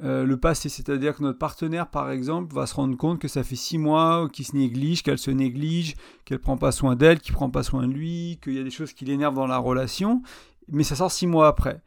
euh, 0.03 0.25
le 0.25 0.39
passé. 0.39 0.69
C'est-à-dire 0.71 1.17
que 1.17 1.23
notre 1.23 1.39
partenaire, 1.39 1.91
par 1.91 2.11
exemple, 2.11 2.55
va 2.55 2.67
se 2.67 2.75
rendre 2.75 2.97
compte 2.97 3.19
que 3.19 3.29
ça 3.29 3.43
fait 3.43 3.57
six 3.57 3.77
mois 3.77 4.29
qu'il 4.33 4.47
se 4.47 4.57
néglige, 4.57 5.03
qu'elle 5.03 5.19
se 5.19 5.31
néglige, 5.31 5.95
qu'elle 6.25 6.39
prend 6.39 6.57
pas 6.57 6.73
soin 6.73 6.97
d'elle, 6.97 7.21
qu'il 7.21 7.35
prend 7.35 7.51
pas 7.51 7.63
soin 7.63 7.87
de 7.87 7.93
lui, 7.93 8.39
qu'il 8.43 8.55
y 8.55 8.59
a 8.59 8.63
des 8.63 8.71
choses 8.71 8.95
qui 8.95 9.05
l'énervent 9.05 9.35
dans 9.35 9.47
la 9.47 9.59
relation, 9.59 10.23
mais 10.69 10.85
ça 10.85 10.95
sort 10.95 11.13
six 11.13 11.27
mois 11.27 11.49
après. 11.49 11.83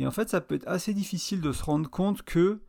Et 0.00 0.06
en 0.06 0.10
fait, 0.10 0.28
ça 0.28 0.40
peut 0.40 0.56
être 0.56 0.66
assez 0.66 0.92
difficile 0.92 1.40
de 1.40 1.52
se 1.52 1.62
rendre 1.62 1.88
compte 1.88 2.22
que 2.22 2.60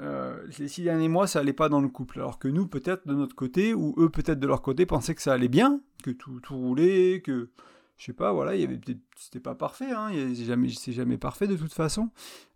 euh, 0.00 0.38
les 0.58 0.68
six 0.68 0.82
derniers 0.82 1.08
mois, 1.08 1.26
ça 1.26 1.38
allait 1.38 1.54
pas 1.54 1.70
dans 1.70 1.80
le 1.80 1.88
couple. 1.88 2.18
Alors 2.18 2.38
que 2.38 2.48
nous, 2.48 2.66
peut-être 2.66 3.06
de 3.06 3.14
notre 3.14 3.34
côté, 3.34 3.72
ou 3.72 3.94
eux, 3.98 4.10
peut-être 4.10 4.40
de 4.40 4.46
leur 4.46 4.60
côté, 4.60 4.84
pensaient 4.84 5.14
que 5.14 5.22
ça 5.22 5.32
allait 5.32 5.48
bien, 5.48 5.80
que 6.02 6.10
tout 6.10 6.40
roulait, 6.50 7.22
que 7.24 7.50
je 7.96 8.06
sais 8.06 8.12
pas, 8.12 8.32
voilà, 8.32 8.56
il 8.56 8.80
c'était 9.16 9.40
pas 9.40 9.54
parfait, 9.54 9.92
hein, 9.92 10.10
c'est 10.34 10.44
jamais, 10.44 10.68
jamais 10.68 11.18
parfait 11.18 11.46
de 11.46 11.56
toute 11.56 11.72
façon. 11.72 12.10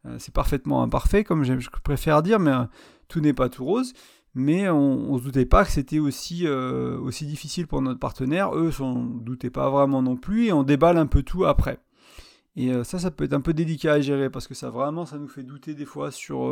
Euh, 0.05 0.17
c'est 0.19 0.35
parfaitement 0.35 0.83
imparfait, 0.83 1.25
comme 1.25 1.45
je 1.45 1.71
préfère 1.85 2.23
dire, 2.23 2.41
mais 2.41 2.51
euh, 2.51 2.65
tout 3.09 3.21
n'est 3.21 3.33
pas 3.33 3.49
tout 3.49 3.65
rose. 3.65 3.93
Mais 4.35 4.69
on, 4.69 5.15
ne 5.15 5.19
se 5.19 5.25
doutait 5.25 5.47
pas 5.47 5.65
que 5.65 5.71
c'était 5.71 5.99
aussi, 5.99 6.47
euh, 6.47 6.99
aussi 6.99 7.27
difficile 7.27 7.67
pour 7.67 7.81
notre 7.81 8.01
partenaire. 8.01 8.55
Eux 8.55 8.71
s'en 8.71 8.95
doutaient 9.05 9.51
pas 9.51 9.71
vraiment 9.71 10.03
non 10.03 10.17
plus, 10.17 10.47
et 10.47 10.53
on 10.53 10.63
déballe 10.63 10.99
un 10.99 11.07
peu 11.07 11.23
tout 11.23 11.47
après. 11.47 11.79
Et 12.57 12.73
ça, 12.85 12.99
ça 12.99 13.11
peut 13.11 13.25
être 13.25 13.35
un 13.35 13.41
peu 13.41 13.53
délicat 13.53 13.95
à 13.95 14.01
gérer 14.01 14.31
parce 14.31 14.47
que 14.47 14.55
ça 14.55 14.71
vraiment, 14.71 15.05
ça 15.07 15.19
nous 15.19 15.29
fait 15.29 15.43
douter 15.43 15.75
des 15.75 15.85
fois 15.85 16.11
sur 16.11 16.49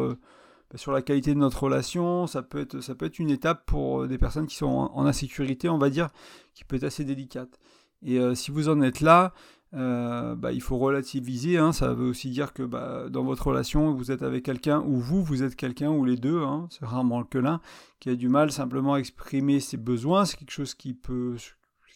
bah, 0.70 0.76
sur 0.76 0.92
la 0.92 1.00
qualité 1.00 1.32
de 1.32 1.38
notre 1.38 1.62
relation. 1.62 2.26
Ça 2.26 2.42
peut 2.42 2.60
être, 2.60 2.80
ça 2.80 2.94
peut 2.94 3.06
être 3.06 3.18
une 3.18 3.30
étape 3.30 3.64
pour 3.66 4.06
des 4.06 4.18
personnes 4.18 4.46
qui 4.46 4.56
sont 4.56 4.66
en 4.66 5.06
insécurité, 5.06 5.68
on 5.70 5.78
va 5.78 5.90
dire, 5.90 6.10
qui 6.54 6.64
peut 6.64 6.76
être 6.76 6.84
assez 6.84 7.04
délicate. 7.04 7.58
Et 8.04 8.18
euh, 8.18 8.34
si 8.34 8.50
vous 8.50 8.68
en 8.68 8.80
êtes 8.82 9.00
là, 9.00 9.32
euh, 9.74 10.36
bah, 10.36 10.52
il 10.52 10.60
faut 10.60 10.78
relativiser. 10.78 11.58
Hein. 11.58 11.72
ça 11.72 11.92
veut 11.94 12.06
aussi 12.06 12.30
dire 12.30 12.52
que 12.52 12.62
bah, 12.62 13.08
dans 13.08 13.24
votre 13.24 13.48
relation, 13.48 13.92
vous 13.92 14.12
êtes 14.12 14.22
avec 14.22 14.44
quelqu'un, 14.44 14.80
ou 14.80 14.96
vous, 14.96 15.22
vous 15.22 15.42
êtes 15.42 15.56
quelqu'un, 15.56 15.90
ou 15.90 16.04
les 16.04 16.16
deux, 16.16 16.42
hein, 16.42 16.68
c'est 16.70 16.84
rarement 16.84 17.24
que 17.24 17.38
l'un, 17.38 17.60
qui 17.98 18.10
a 18.10 18.14
du 18.14 18.28
mal 18.28 18.52
simplement 18.52 18.94
à 18.94 18.98
exprimer 18.98 19.58
ses 19.60 19.76
besoins. 19.76 20.26
C'est 20.26 20.36
quelque 20.36 20.52
chose 20.52 20.74
qui 20.74 20.94
peut, 20.94 21.36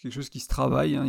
quelque 0.02 0.12
chose 0.12 0.30
qui 0.30 0.40
se 0.40 0.48
travaille. 0.48 0.96
Hein. 0.96 1.06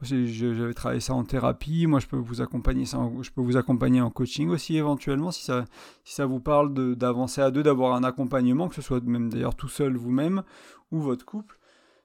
j'avais 0.00 0.74
travaillé 0.74 1.00
ça 1.00 1.14
en 1.14 1.24
thérapie. 1.24 1.86
Moi, 1.86 2.00
je 2.00 2.06
peux 2.06 2.16
vous 2.16 2.40
accompagner, 2.40 2.86
ça 2.86 2.98
je 3.20 3.30
peux 3.30 3.42
vous 3.42 3.58
accompagner 3.58 4.00
en 4.00 4.10
coaching 4.10 4.48
aussi 4.48 4.76
éventuellement, 4.78 5.32
si 5.32 5.44
ça, 5.44 5.66
si 6.04 6.14
ça 6.14 6.24
vous 6.24 6.40
parle 6.40 6.72
d'avancer 6.96 7.42
à 7.42 7.50
deux, 7.50 7.62
d'avoir 7.62 7.94
un 7.94 8.04
accompagnement, 8.04 8.68
que 8.68 8.76
ce 8.76 8.82
soit 8.82 9.02
même 9.02 9.28
d'ailleurs 9.28 9.56
tout 9.56 9.68
seul 9.68 9.96
vous-même 9.96 10.44
ou 10.92 11.00
votre 11.00 11.26
couple 11.26 11.58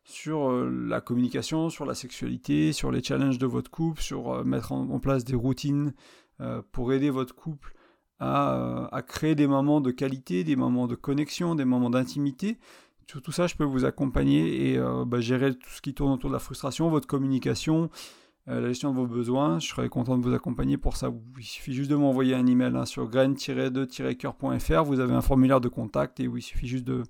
sur 0.10 0.50
euh, 0.50 0.70
la 0.88 1.02
communication, 1.02 1.70
sur 1.70 1.86
la 1.86 1.94
sexualité, 1.94 2.74
sur 2.74 2.92
les 2.92 3.04
challenges 3.04 3.38
de 3.38 3.46
votre 3.46 3.70
couple, 3.70 4.02
sur 4.02 4.32
euh, 4.32 4.44
mettre 4.44 4.72
en, 4.72 5.00
place 5.00 5.24
des 5.24 5.36
routines 5.36 5.94
euh, 6.42 6.62
pour 6.72 6.92
aider 6.94 7.10
votre 7.10 7.36
couple 7.36 7.76
à, 8.20 9.02
créer 9.08 9.36
des 9.36 9.48
moments 9.48 9.80
de 9.80 9.92
qualité, 9.92 10.44
des 10.44 10.58
moments 10.58 10.88
de 10.88 10.96
connexion, 10.96 11.56
des 11.56 11.64
moments 11.64 11.90
d'intimité. 11.90 12.58
Sur 13.08 13.22
tout 13.22 13.32
ça, 13.32 13.48
je 13.48 13.56
peux 13.56 13.64
vous 13.64 13.86
accompagner 13.86 14.74
et 14.74 14.80
bah, 15.08 15.22
gérer 15.22 15.56
tout 15.56 15.70
ce 15.70 15.82
qui 15.82 15.94
tourne 15.94 16.12
autour 16.12 16.30
de 16.30 16.36
la 16.36 16.40
frustration, 16.40 16.90
votre 16.90 17.08
communication, 17.08 17.90
la 18.50 18.68
gestion 18.68 18.92
de 18.92 18.98
vos 18.98 19.06
besoins. 19.06 19.60
Je 19.60 19.68
serais 19.68 19.90
content 19.90 20.18
de 20.18 20.24
vous 20.24 20.34
accompagner 20.34 20.78
pour 20.78 20.98
ça. 20.98 21.12
Il 21.38 21.44
suffit 21.44 21.74
juste 21.74 21.92
de 21.92 21.96
m'envoyer 21.96 22.34
un 22.34 22.48
email 22.48 22.76
hein, 22.76 22.86
sur 22.86 23.08
graine-2-coeur.fr. 23.08 24.84
Vous 24.84 25.00
avez 25.00 25.14
un 25.14 25.22
formulaire 25.22 25.62
de 25.62 25.68
contact 25.68 26.20
et 26.20 26.24
il 26.24 26.42
suffit 26.42 26.68
juste 26.68 26.86
de, 26.86 27.04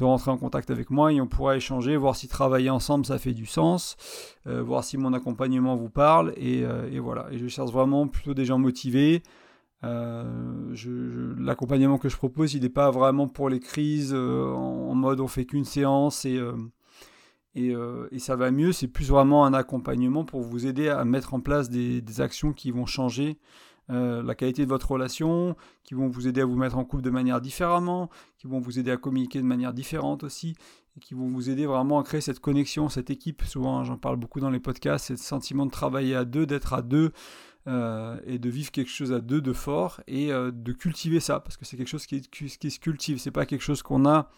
rentrer 0.00 0.30
en 0.30 0.38
contact 0.38 0.70
avec 0.70 0.90
moi 0.90 1.12
et 1.12 1.20
on 1.20 1.26
pourra 1.26 1.56
échanger, 1.56 1.96
voir 1.96 2.14
si 2.14 2.28
travailler 2.28 2.70
ensemble 2.70 3.04
ça 3.04 3.18
fait 3.18 3.34
du 3.34 3.46
sens, 3.46 3.96
euh, 4.46 4.62
voir 4.62 4.84
si 4.84 4.96
mon 4.96 5.12
accompagnement 5.12 5.74
vous 5.74 5.90
parle 5.90 6.32
et, 6.36 6.64
euh, 6.64 6.88
et, 6.90 7.00
voilà. 7.00 7.26
Et 7.32 7.38
je 7.38 7.48
cherche 7.48 7.72
vraiment 7.72 8.06
plutôt 8.06 8.34
des 8.34 8.44
gens 8.44 8.58
motivés. 8.58 9.22
L'accompagnement 9.82 11.98
que 11.98 12.08
je 12.08 12.16
propose, 12.16 12.54
il 12.54 12.62
n'est 12.62 12.68
pas 12.68 12.90
vraiment 12.90 13.28
pour 13.28 13.48
les 13.48 13.60
crises 13.60 14.14
en, 14.14 14.94
mode 14.94 15.20
on 15.20 15.28
fait 15.28 15.44
qu'une 15.44 15.64
séance 15.64 16.24
et, 16.24 16.40
et, 17.56 18.18
ça 18.18 18.36
va 18.36 18.50
mieux. 18.50 18.72
C'est 18.72 18.88
plus 18.88 19.08
vraiment 19.08 19.46
un 19.46 19.54
accompagnement 19.54 20.24
pour 20.24 20.42
vous 20.42 20.66
aider 20.66 20.88
à 20.88 21.04
mettre 21.04 21.34
en 21.34 21.40
place 21.40 21.70
des, 21.70 22.20
actions 22.20 22.52
qui 22.52 22.70
vont 22.70 22.86
changer 22.86 23.38
euh, 23.88 24.22
la 24.22 24.34
qualité 24.34 24.64
de 24.64 24.68
votre 24.68 24.90
relation, 24.90 25.56
qui 25.84 25.94
vont 25.94 26.08
vous 26.08 26.26
aider 26.26 26.40
à 26.40 26.44
vous 26.44 26.56
mettre 26.56 26.76
en 26.76 26.84
couple 26.84 27.02
de 27.02 27.10
manière 27.10 27.40
différemment, 27.40 28.10
qui 28.38 28.46
vont 28.46 28.58
vous 28.58 28.78
aider 28.78 28.90
à 28.90 28.96
communiquer 28.96 29.38
de 29.38 29.44
manière 29.44 29.72
différente 29.72 30.24
aussi, 30.24 30.56
et 30.96 31.00
qui 31.00 31.14
vont 31.14 31.28
vous 31.28 31.50
aider 31.50 31.66
vraiment 31.66 32.00
à 32.00 32.02
créer 32.02 32.20
cette 32.20 32.40
connexion, 32.40 32.88
cette 32.88 33.10
équipe. 33.10 33.42
Souvent, 33.44 33.84
j'en 33.84 33.96
parle 33.96 34.16
beaucoup 34.16 34.40
dans 34.40 34.50
les 34.50 34.60
podcasts, 34.60 35.06
ce 35.06 35.16
sentiment 35.16 35.66
de 35.66 35.70
travailler 35.70 36.16
à 36.16 36.24
deux, 36.24 36.46
d'être 36.46 36.74
à 36.74 36.82
deux, 36.82 37.12
euh, 37.68 38.18
et 38.26 38.38
de 38.38 38.48
vivre 38.48 38.70
quelque 38.70 38.90
chose 38.90 39.12
à 39.12 39.20
deux 39.20 39.40
de 39.40 39.52
fort, 39.52 40.00
et 40.08 40.32
euh, 40.32 40.50
de 40.50 40.72
cultiver 40.72 41.20
ça, 41.20 41.38
parce 41.38 41.56
que 41.56 41.64
c'est 41.64 41.76
quelque 41.76 41.88
chose 41.88 42.06
qui, 42.06 42.22
qui, 42.22 42.46
qui 42.46 42.70
se 42.70 42.80
cultive, 42.80 43.18
c'est 43.18 43.30
pas 43.30 43.46
quelque 43.46 43.62
chose 43.62 43.82
qu'on 43.82 44.04
a 44.04 44.30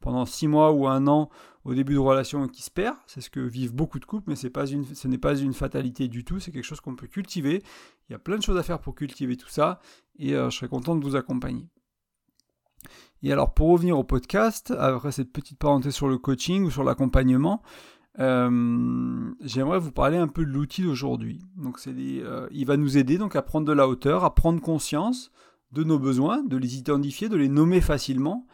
pendant 0.00 0.26
six 0.26 0.48
mois 0.48 0.72
ou 0.72 0.86
un 0.88 1.06
an 1.06 1.30
au 1.66 1.74
début 1.74 1.94
de 1.94 1.98
relation 1.98 2.46
qui 2.46 2.62
se 2.62 2.70
perd. 2.70 2.96
C'est 3.06 3.20
ce 3.20 3.28
que 3.28 3.40
vivent 3.40 3.74
beaucoup 3.74 3.98
de 3.98 4.04
couples, 4.04 4.30
mais 4.30 4.36
ce 4.36 5.08
n'est 5.08 5.18
pas 5.18 5.36
une 5.36 5.52
fatalité 5.52 6.06
du 6.06 6.24
tout. 6.24 6.38
C'est 6.38 6.52
quelque 6.52 6.64
chose 6.64 6.80
qu'on 6.80 6.94
peut 6.94 7.08
cultiver. 7.08 7.62
Il 8.08 8.12
y 8.12 8.14
a 8.14 8.20
plein 8.20 8.36
de 8.36 8.42
choses 8.42 8.56
à 8.56 8.62
faire 8.62 8.78
pour 8.78 8.94
cultiver 8.94 9.36
tout 9.36 9.48
ça, 9.48 9.80
et 10.18 10.34
euh, 10.34 10.48
je 10.48 10.56
serais 10.56 10.68
content 10.68 10.94
de 10.94 11.04
vous 11.04 11.16
accompagner. 11.16 11.68
Et 13.22 13.32
alors 13.32 13.52
pour 13.52 13.70
revenir 13.70 13.98
au 13.98 14.04
podcast, 14.04 14.70
après 14.78 15.10
cette 15.10 15.32
petite 15.32 15.58
parenthèse 15.58 15.94
sur 15.94 16.06
le 16.06 16.18
coaching 16.18 16.64
ou 16.64 16.70
sur 16.70 16.84
l'accompagnement, 16.84 17.62
euh, 18.20 19.32
j'aimerais 19.40 19.80
vous 19.80 19.90
parler 19.90 20.18
un 20.18 20.28
peu 20.28 20.44
de 20.46 20.50
l'outil 20.50 20.82
d'aujourd'hui. 20.82 21.40
Donc 21.56 21.80
euh, 21.88 22.46
il 22.52 22.64
va 22.64 22.76
nous 22.76 22.96
aider 22.96 23.18
donc 23.18 23.34
à 23.34 23.42
prendre 23.42 23.66
de 23.66 23.72
la 23.72 23.88
hauteur, 23.88 24.22
à 24.22 24.34
prendre 24.36 24.60
conscience 24.60 25.32
de 25.72 25.82
nos 25.82 25.98
besoins, 25.98 26.44
de 26.44 26.56
les 26.56 26.76
identifier, 26.78 27.28
de 27.28 27.36
les 27.36 27.48
nommer 27.48 27.80
facilement, 27.80 28.46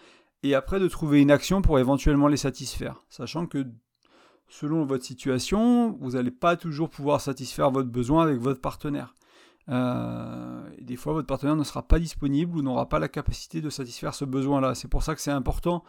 et 0.43 0.55
après 0.55 0.81
de 0.81 0.89
trouver 0.89 1.21
une 1.21 1.31
action 1.31 1.63
pour 1.63 1.79
éventuellement 1.79 2.29
les 2.29 2.37
satisfaire. 2.37 3.03
Sachant 3.09 3.47
que 3.47 3.67
selon 4.49 4.85
votre 4.85 5.05
situation, 5.05 5.97
vous 6.01 6.13
n'allez 6.13 6.31
pas 6.31 6.57
toujours 6.57 6.91
pouvoir 6.91 7.21
satisfaire 7.21 7.71
votre 7.71 7.89
besoin 7.89 8.25
avec 8.25 8.39
votre 8.39 8.61
partenaire. 8.61 9.15
Euh, 9.69 10.69
des 10.81 10.97
fois, 10.97 11.13
votre 11.13 11.27
partenaire 11.27 11.57
ne 11.57 11.65
sera 11.65 11.83
pas 11.83 11.99
disponible 11.99 12.57
ou 12.57 12.63
n'aura 12.63 12.89
pas 12.89 12.99
la 12.99 13.09
capacité 13.09 13.61
de 13.61 13.71
satisfaire 13.71 14.15
ce 14.15 14.25
besoin-là. 14.25 14.75
C'est 14.75 14.89
pour 14.89 15.03
ça 15.03 15.15
que 15.15 15.21
c'est 15.21 15.31
important 15.31 15.85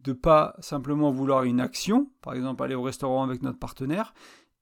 de 0.00 0.12
pas 0.12 0.54
simplement 0.60 1.10
vouloir 1.10 1.42
une 1.42 1.60
action, 1.60 2.08
par 2.22 2.34
exemple 2.34 2.62
aller 2.62 2.76
au 2.76 2.82
restaurant 2.82 3.24
avec 3.24 3.42
notre 3.42 3.58
partenaire, 3.58 4.14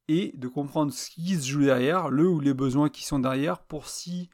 et 0.09 0.33
de 0.37 0.49
comprendre 0.49 0.93
ce 0.93 1.11
qui 1.11 1.35
se 1.35 1.47
joue 1.47 1.65
derrière, 1.65 2.09
le 2.09 2.27
ou 2.29 2.41
les 2.41 2.55
besoins 2.55 2.89
qui 2.89 3.05
sont 3.05 3.19
derrière, 3.19 3.59
pour 3.59 3.87
si 3.89 4.31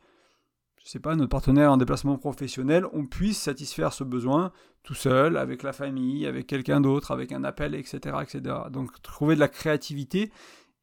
je 0.84 0.90
sais 0.90 0.98
pas, 0.98 1.14
notre 1.14 1.30
partenaire 1.30 1.70
en 1.72 1.76
déplacement 1.76 2.18
professionnel, 2.18 2.86
on 2.92 3.06
puisse 3.06 3.40
satisfaire 3.40 3.92
ce 3.92 4.04
besoin 4.04 4.52
tout 4.82 4.94
seul, 4.94 5.36
avec 5.36 5.62
la 5.62 5.72
famille, 5.72 6.26
avec 6.26 6.46
quelqu'un 6.46 6.80
d'autre, 6.80 7.12
avec 7.12 7.30
un 7.30 7.44
appel, 7.44 7.74
etc., 7.74 8.16
etc. 8.22 8.56
Donc 8.70 9.00
trouver 9.02 9.36
de 9.36 9.40
la 9.40 9.48
créativité 9.48 10.32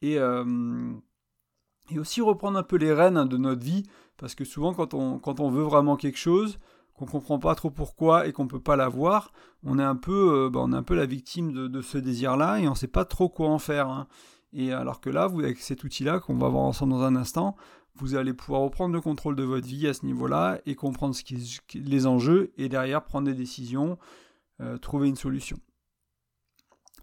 et, 0.01 0.17
euh, 0.17 0.93
et 1.89 1.99
aussi 1.99 2.21
reprendre 2.21 2.57
un 2.57 2.63
peu 2.63 2.77
les 2.77 2.93
rênes 2.93 3.25
de 3.25 3.37
notre 3.37 3.63
vie, 3.63 3.83
parce 4.17 4.35
que 4.35 4.45
souvent 4.45 4.73
quand 4.73 4.93
on, 4.93 5.19
quand 5.19 5.41
on 5.41 5.49
veut 5.49 5.63
vraiment 5.63 5.97
quelque 5.97 6.17
chose, 6.17 6.59
qu'on 6.93 7.05
comprend 7.05 7.39
pas 7.39 7.55
trop 7.55 7.69
pourquoi 7.69 8.27
et 8.27 8.33
qu'on 8.33 8.47
peut 8.47 8.59
pas 8.59 8.75
l'avoir, 8.75 9.31
on 9.63 9.79
est 9.79 9.83
un 9.83 9.95
peu, 9.95 10.45
euh, 10.45 10.49
bah, 10.49 10.59
on 10.63 10.71
est 10.73 10.77
un 10.77 10.83
peu 10.83 10.95
la 10.95 11.05
victime 11.05 11.51
de, 11.53 11.81
ce 11.81 11.97
désir-là 11.97 12.59
et 12.59 12.67
on 12.67 12.75
sait 12.75 12.87
pas 12.87 13.05
trop 13.05 13.29
quoi 13.29 13.49
en 13.49 13.59
faire. 13.59 13.87
Hein. 13.87 14.07
Et 14.51 14.73
alors 14.73 14.99
que 14.99 15.09
là, 15.09 15.27
vous 15.27 15.39
avec 15.39 15.59
cet 15.59 15.83
outil-là 15.83 16.19
qu'on 16.19 16.37
va 16.37 16.49
voir 16.49 16.63
ensemble 16.63 16.93
dans 16.93 17.03
un 17.03 17.15
instant, 17.15 17.55
vous 17.99 18.15
allez 18.15 18.33
pouvoir 18.33 18.61
reprendre 18.61 18.93
le 18.93 19.01
contrôle 19.01 19.35
de 19.35 19.43
votre 19.43 19.67
vie 19.67 19.87
à 19.87 19.93
ce 19.93 20.05
niveau-là 20.05 20.59
et 20.65 20.75
comprendre 20.75 21.13
ce 21.13 21.23
qui, 21.23 21.59
les 21.75 22.07
enjeux 22.07 22.51
et 22.57 22.69
derrière 22.69 23.03
prendre 23.03 23.27
des 23.27 23.33
décisions, 23.33 23.97
euh, 24.61 24.77
trouver 24.77 25.09
une 25.09 25.15
solution. 25.15 25.57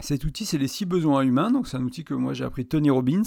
Cet 0.00 0.24
outil, 0.24 0.44
c'est 0.44 0.58
les 0.58 0.68
six 0.68 0.84
besoins 0.84 1.22
humains. 1.22 1.50
Donc, 1.50 1.68
c'est 1.68 1.76
un 1.76 1.82
outil 1.82 2.04
que 2.04 2.14
moi 2.14 2.34
j'ai 2.34 2.44
appris 2.44 2.66
Tony 2.66 2.90
Robbins 2.90 3.22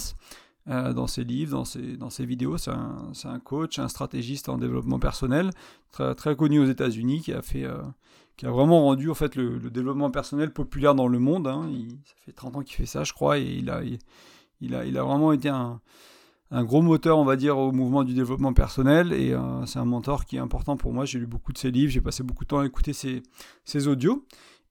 euh, 0.68 0.92
dans 0.92 1.06
ses 1.06 1.24
livres, 1.24 1.52
dans 1.52 1.64
ses, 1.64 1.96
dans 1.96 2.10
ses 2.10 2.26
vidéos. 2.26 2.58
C'est 2.58 2.70
un, 2.70 3.40
coach, 3.40 3.78
un 3.78 3.88
stratégiste 3.88 4.48
en 4.48 4.58
développement 4.58 4.98
personnel, 4.98 5.50
très, 5.90 6.14
très 6.14 6.36
connu 6.36 6.60
aux 6.60 6.66
États-Unis, 6.66 7.22
qui 7.22 7.32
a 7.32 7.42
fait, 7.42 7.64
euh, 7.64 7.82
qui 8.36 8.46
a 8.46 8.50
vraiment 8.50 8.82
rendu 8.82 9.10
en 9.10 9.14
fait 9.14 9.36
le, 9.36 9.58
développement 9.70 10.10
personnel 10.10 10.52
populaire 10.52 10.94
dans 10.94 11.08
le 11.08 11.18
monde. 11.18 11.46
Hein. 11.46 11.70
Ça 12.04 12.14
fait 12.24 12.32
30 12.32 12.56
ans 12.56 12.62
qu'il 12.62 12.76
fait 12.76 12.86
ça, 12.86 13.04
je 13.04 13.12
crois, 13.12 13.38
et 13.38 13.44
il 13.44 13.70
a, 13.70 13.82
il 14.60 14.74
a, 14.74 14.84
il 14.84 14.96
a 14.96 15.02
vraiment 15.02 15.32
été 15.32 15.48
un, 15.48 15.80
un 16.50 16.64
gros 16.64 16.82
moteur, 16.82 17.18
on 17.18 17.24
va 17.24 17.36
dire, 17.36 17.58
au 17.58 17.72
mouvement 17.72 18.02
du 18.02 18.14
développement 18.14 18.52
personnel. 18.52 19.12
Et 19.12 19.32
euh, 19.32 19.64
c'est 19.66 19.78
un 19.78 19.84
mentor 19.84 20.24
qui 20.24 20.36
est 20.36 20.40
important 20.40 20.76
pour 20.76 20.92
moi. 20.92 21.04
J'ai 21.04 21.18
lu 21.18 21.26
beaucoup 21.26 21.52
de 21.52 21.58
ses 21.58 21.70
livres, 21.70 21.92
j'ai 21.92 22.00
passé 22.00 22.22
beaucoup 22.22 22.44
de 22.44 22.48
temps 22.48 22.58
à 22.58 22.66
écouter 22.66 22.92
ses, 22.92 23.86
audios. 23.86 24.26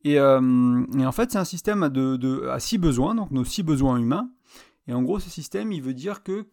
Euh, 0.06 0.86
et, 0.98 1.06
en 1.06 1.12
fait, 1.12 1.32
c'est 1.32 1.38
un 1.38 1.46
système 1.46 1.90
de, 1.90 2.48
à 2.50 2.60
six 2.60 2.78
besoins, 2.78 3.16
donc 3.16 3.32
nos 3.32 3.46
six 3.46 3.64
besoins 3.64 3.98
humains. 3.98 4.30
Et 4.88 4.94
en 4.94 5.04
gros, 5.04 5.20
ce 5.20 5.30
système, 5.30 5.72
il 5.72 5.82
veut 5.82 5.94
dire 5.94 6.24
que 6.24 6.46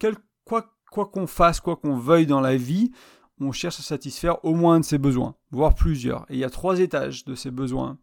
quoi 0.45 1.05
qu'on 1.05 1.27
fasse, 1.27 1.59
quoi 1.59 1.75
qu'on 1.75 1.97
veuille 1.97 2.27
dans 2.27 2.41
la 2.41 2.55
vie, 2.55 2.91
on 3.39 3.51
cherche 3.51 3.79
à 3.79 3.83
satisfaire 3.83 4.43
au 4.45 4.55
moins 4.55 4.79
de 4.79 4.85
ses 4.85 4.97
besoins, 4.97 5.35
voire 5.51 5.75
plusieurs. 5.75 6.23
Et 6.29 6.35
il 6.35 6.39
y 6.39 6.43
a 6.43 6.49
trois 6.49 6.79
étages 6.79 7.25
de 7.25 7.35
ces 7.35 7.51
besoins. 7.51 7.97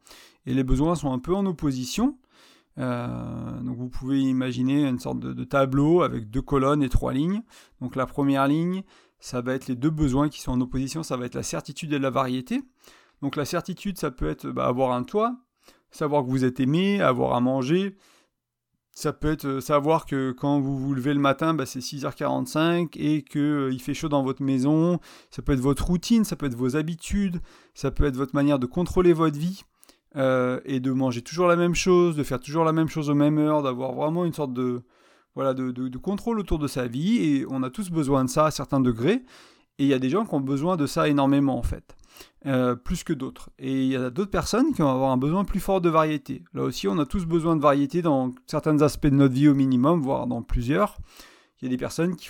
Et 0.46 0.54
les 0.54 0.64
besoins 0.64 0.94
sont 0.94 1.12
un 1.12 1.18
peu 1.18 1.34
en 1.34 1.46
opposition. 1.46 2.18
Euh, 2.78 3.60
donc 3.60 3.76
vous 3.76 3.88
pouvez 3.88 4.20
imaginer 4.20 4.88
une 4.88 4.98
sorte 4.98 5.20
de, 5.20 5.44
tableau 5.44 6.02
avec 6.02 6.30
deux 6.30 6.42
colonnes 6.42 6.82
et 6.82 6.88
trois 6.88 7.12
lignes. 7.12 7.42
Donc 7.80 7.96
la 7.96 8.06
première 8.06 8.48
ligne, 8.48 8.82
ça 9.20 9.40
va 9.40 9.54
être 9.54 9.68
les 9.68 9.76
deux 9.76 9.90
besoins 9.90 10.28
qui 10.28 10.40
sont 10.40 10.52
en 10.52 10.60
opposition, 10.60 11.02
ça 11.02 11.16
va 11.16 11.26
être 11.26 11.34
la 11.34 11.42
certitude 11.42 11.92
et 11.92 11.98
la 11.98 12.10
variété. 12.10 12.62
Donc 13.22 13.36
la 13.36 13.44
certitude, 13.44 13.98
ça 13.98 14.10
peut 14.10 14.28
être 14.28 14.48
bah, 14.48 14.66
avoir 14.66 14.92
un 14.92 15.04
toit, 15.04 15.36
savoir 15.90 16.24
que 16.24 16.30
vous 16.30 16.44
êtes 16.44 16.60
aimé, 16.60 17.00
avoir 17.00 17.34
à 17.34 17.40
manger. 17.40 17.96
Ça 18.96 19.12
peut 19.12 19.32
être 19.32 19.46
euh, 19.46 19.60
savoir 19.60 20.06
que 20.06 20.30
quand 20.30 20.60
vous 20.60 20.78
vous 20.78 20.94
levez 20.94 21.14
le 21.14 21.20
matin, 21.20 21.52
bah, 21.52 21.66
c'est 21.66 21.80
6h45 21.80 22.90
et 22.96 23.22
qu'il 23.22 23.40
euh, 23.40 23.78
fait 23.78 23.94
chaud 23.94 24.08
dans 24.08 24.22
votre 24.22 24.42
maison. 24.42 25.00
Ça 25.30 25.42
peut 25.42 25.52
être 25.52 25.60
votre 25.60 25.84
routine, 25.84 26.24
ça 26.24 26.36
peut 26.36 26.46
être 26.46 26.54
vos 26.54 26.76
habitudes, 26.76 27.40
ça 27.74 27.90
peut 27.90 28.04
être 28.04 28.16
votre 28.16 28.36
manière 28.36 28.60
de 28.60 28.66
contrôler 28.66 29.12
votre 29.12 29.36
vie. 29.36 29.64
Euh, 30.16 30.60
et 30.64 30.78
de 30.78 30.92
manger 30.92 31.22
toujours 31.22 31.48
la 31.48 31.56
même 31.56 31.74
chose, 31.74 32.14
de 32.16 32.22
faire 32.22 32.38
toujours 32.38 32.64
la 32.64 32.72
même 32.72 32.88
chose 32.88 33.10
aux 33.10 33.14
mêmes 33.14 33.38
heures, 33.38 33.62
d'avoir 33.62 33.92
vraiment 33.92 34.24
une 34.24 34.32
sorte 34.32 34.52
de, 34.52 34.82
voilà, 35.34 35.54
de, 35.54 35.72
de, 35.72 35.98
contrôle 35.98 36.38
autour 36.38 36.60
de 36.60 36.68
sa 36.68 36.86
vie. 36.86 37.16
Et 37.16 37.46
on 37.50 37.62
a 37.64 37.70
tous 37.70 37.90
besoin 37.90 38.24
de 38.24 38.30
ça 38.30 38.46
à 38.46 38.50
certains 38.52 38.80
degrés. 38.80 39.24
Et 39.78 39.84
il 39.84 39.88
y 39.88 39.94
a 39.94 39.98
des 39.98 40.10
gens 40.10 40.24
qui 40.24 40.34
ont 40.34 40.40
besoin 40.40 40.76
de 40.76 40.86
ça 40.86 41.08
énormément, 41.08 41.58
en 41.58 41.64
fait, 41.64 41.96
euh, 42.46 42.76
plus 42.76 43.02
que 43.02 43.12
d'autres. 43.12 43.50
Et 43.58 43.72
il 43.72 43.88
y 43.88 43.96
a 43.96 44.10
d'autres 44.10 44.30
personnes 44.30 44.72
qui 44.72 44.82
vont 44.82 44.90
avoir 44.90 45.10
un 45.10 45.16
besoin 45.16 45.44
plus 45.44 45.58
fort 45.58 45.80
de 45.80 45.88
variété. 45.88 46.44
Là 46.54 46.62
aussi, 46.62 46.86
on 46.86 46.96
a 47.00 47.06
tous 47.06 47.26
besoin 47.26 47.56
de 47.56 47.60
variété 47.60 48.00
dans 48.00 48.32
certains 48.46 48.80
aspects 48.82 49.08
de 49.08 49.16
notre 49.16 49.34
vie 49.34 49.48
au 49.48 49.54
minimum, 49.54 50.00
voire 50.00 50.28
dans 50.28 50.42
plusieurs 50.42 50.98
y 51.64 51.66
a 51.66 51.70
des 51.70 51.78
personnes 51.78 52.14
qui, 52.16 52.28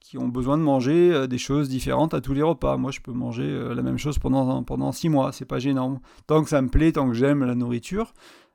qui 0.00 0.18
ont 0.18 0.28
besoin 0.28 0.58
de 0.58 0.62
manger 0.62 1.12
euh, 1.12 1.26
des 1.26 1.38
choses 1.38 1.68
différentes 1.68 2.14
à 2.14 2.20
tous 2.20 2.34
les 2.34 2.42
repas. 2.42 2.76
Moi, 2.76 2.90
je 2.90 3.00
peux 3.00 3.12
manger 3.12 3.44
euh, 3.44 3.74
la 3.74 3.82
même 3.82 3.98
chose 3.98 4.18
pendant, 4.18 4.62
pendant 4.64 4.92
six 4.92 5.08
mois, 5.08 5.32
c'est 5.32 5.44
pas 5.44 5.58
gênant. 5.58 6.00
Tant 6.26 6.42
que 6.42 6.50
ça 6.50 6.60
me 6.60 6.68
plaît, 6.68 6.92
tant 6.92 7.08
que 7.08 7.14
j'aime 7.14 7.44
la 7.44 7.54
nourriture, 7.54 8.12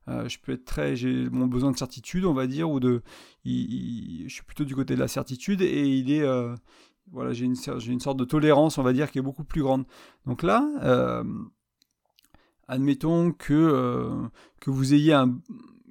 euh, 0.10 0.28
je 0.28 0.38
peux 0.40 0.52
être 0.52 0.66
très. 0.66 0.96
J'ai 0.96 1.30
mon 1.30 1.48
besoin 1.48 1.72
de 1.72 1.78
certitude, 1.78 2.26
on 2.26 2.34
va 2.34 2.46
dire, 2.46 2.70
ou 2.70 2.80
de. 2.80 3.02
je 3.46 4.26
suis 4.28 4.44
plutôt 4.44 4.66
du 4.66 4.76
côté 4.76 4.96
de 4.96 5.00
la 5.00 5.08
certitude 5.08 5.62
et 5.62 5.88
il 5.88 6.12
est. 6.12 6.26
voilà, 7.12 7.34
j'ai 7.34 7.46
une, 7.46 7.56
une 7.88 8.00
sorte 8.00 8.18
de 8.18 8.26
tolérance, 8.26 8.78
on 8.78 8.84
va 8.84 8.94
dire, 8.94 9.10
qui 9.10 9.20
est 9.20 9.24
beaucoup 9.24 9.44
plus 9.46 9.62
grande. 9.62 9.86
Donc 10.26 10.44
là, 10.44 11.24
admettons 12.68 13.32
que, 13.32 14.30
que 14.60 14.70
vous 14.70 14.94
ayez 14.94 15.14
un. 15.14 15.38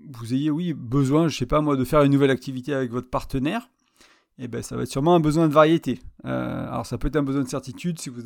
Vous 0.08 0.32
ayez, 0.32 0.50
oui, 0.50 0.72
besoin, 0.72 1.26
je 1.26 1.36
sais 1.36 1.46
pas 1.46 1.60
moi, 1.60 1.74
de 1.76 1.84
faire 1.84 2.02
une 2.02 2.12
nouvelle 2.12 2.30
activité 2.30 2.72
avec 2.72 2.92
votre 2.92 3.10
partenaire 3.10 3.68
eh 4.38 4.48
ben, 4.48 4.62
ça 4.62 4.76
va 4.76 4.82
être 4.82 4.90
sûrement 4.90 5.14
un 5.14 5.20
besoin 5.20 5.48
de 5.48 5.52
variété. 5.52 5.98
Euh, 6.26 6.68
alors 6.68 6.84
ça 6.84 6.98
peut 6.98 7.08
être 7.08 7.16
un 7.16 7.22
besoin 7.22 7.42
de 7.42 7.48
certitude 7.48 7.98
si 7.98 8.10
vous, 8.10 8.22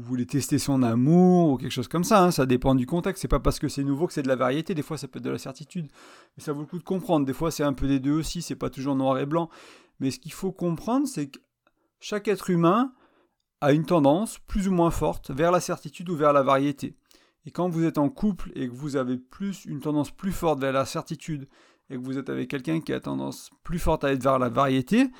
voulez 0.00 0.26
tester 0.26 0.58
son 0.58 0.82
amour 0.82 1.50
ou 1.50 1.56
quelque 1.56 1.70
chose 1.70 1.86
comme 1.86 2.02
ça. 2.02 2.24
Hein. 2.24 2.30
ça 2.32 2.46
dépend 2.46 2.74
du 2.74 2.84
contexte. 2.84 3.22
C'est 3.22 3.28
pas 3.28 3.38
parce 3.38 3.60
que 3.60 3.68
c'est 3.68 3.84
nouveau 3.84 4.08
que 4.08 4.12
c'est 4.12 4.22
de 4.22 4.28
la 4.28 4.34
variété. 4.34 4.74
Des 4.74 4.82
fois 4.82 4.98
ça 4.98 5.06
peut 5.06 5.18
être 5.18 5.24
de 5.24 5.30
la 5.30 5.38
certitude. 5.38 5.86
Mais 6.36 6.42
ça 6.42 6.52
vaut 6.52 6.62
le 6.62 6.66
coup 6.66 6.78
de 6.78 6.84
comprendre. 6.84 7.26
Des 7.26 7.32
fois 7.32 7.52
c'est 7.52 7.62
un 7.62 7.74
peu 7.74 7.86
des 7.86 8.00
deux 8.00 8.18
aussi. 8.18 8.42
C'est 8.42 8.56
pas 8.56 8.70
toujours 8.70 8.96
noir 8.96 9.18
et 9.18 9.26
blanc. 9.26 9.50
Mais 10.00 10.10
ce 10.10 10.18
qu'il 10.18 10.32
faut 10.32 10.50
comprendre, 10.50 11.06
c'est 11.06 11.28
que 11.28 11.38
chaque 12.00 12.26
être 12.26 12.50
humain 12.50 12.92
a 13.60 13.72
une 13.72 13.86
tendance 13.86 14.40
plus 14.48 14.66
ou 14.66 14.72
moins 14.72 14.90
forte 14.90 15.30
vers 15.30 15.52
la 15.52 15.60
certitude 15.60 16.10
ou 16.10 16.16
vers 16.16 16.32
la 16.32 16.42
variété. 16.42 16.96
Et 17.46 17.50
quand 17.52 17.68
vous 17.68 17.84
êtes 17.84 17.98
en 17.98 18.08
couple 18.08 18.50
et 18.54 18.68
que 18.68 18.74
vous 18.74 18.96
avez 18.96 19.16
plus 19.16 19.64
une 19.64 19.80
tendance 19.80 20.10
plus 20.10 20.32
forte 20.32 20.60
vers 20.60 20.72
la 20.72 20.86
certitude 20.86 21.46
et 21.90 21.96
que 21.96 22.00
vous 22.00 22.18
êtes 22.18 22.30
avec 22.30 22.48
quelqu'un 22.48 22.80
qui 22.80 22.92
a 22.92 23.00
tendance 23.00 23.50
plus 23.62 23.78
forte 23.78 24.04
à 24.04 24.12
être 24.12 24.22
vers 24.22 24.38
la 24.38 24.48
variété, 24.48 25.10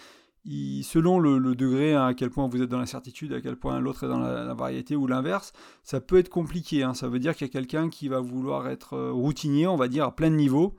selon 0.83 1.19
le, 1.19 1.55
degré 1.55 1.95
à 1.95 2.15
quel 2.15 2.31
point 2.31 2.47
vous 2.49 2.63
êtes 2.63 2.69
dans 2.69 2.79
l'incertitude, 2.79 3.33
à 3.33 3.41
quel 3.41 3.57
point 3.57 3.81
l'autre 3.81 4.05
est 4.05 4.09
dans 4.09 4.19
la, 4.19 4.55
variété 4.55 4.97
ou 4.97 5.07
l'inverse, 5.07 5.53
ça 5.83 6.01
peut 6.01 6.19
être 6.19 6.29
compliqué. 6.29 6.83
Hein. 6.83 6.95
Ça 6.95 7.09
veut 7.09 7.19
dire 7.19 7.35
qu'il 7.35 7.47
y 7.47 7.51
a 7.51 7.53
quelqu'un 7.53 7.89
qui 7.89 8.09
va 8.09 8.21
vouloir 8.21 8.69
être 8.69 8.95
euh, 8.95 9.13
routinier, 9.13 9.67
on 9.67 9.77
va 9.77 9.89
dire, 9.89 10.05
à 10.05 10.15
plein 10.15 10.31
de 10.31 10.37
niveaux, 10.37 10.77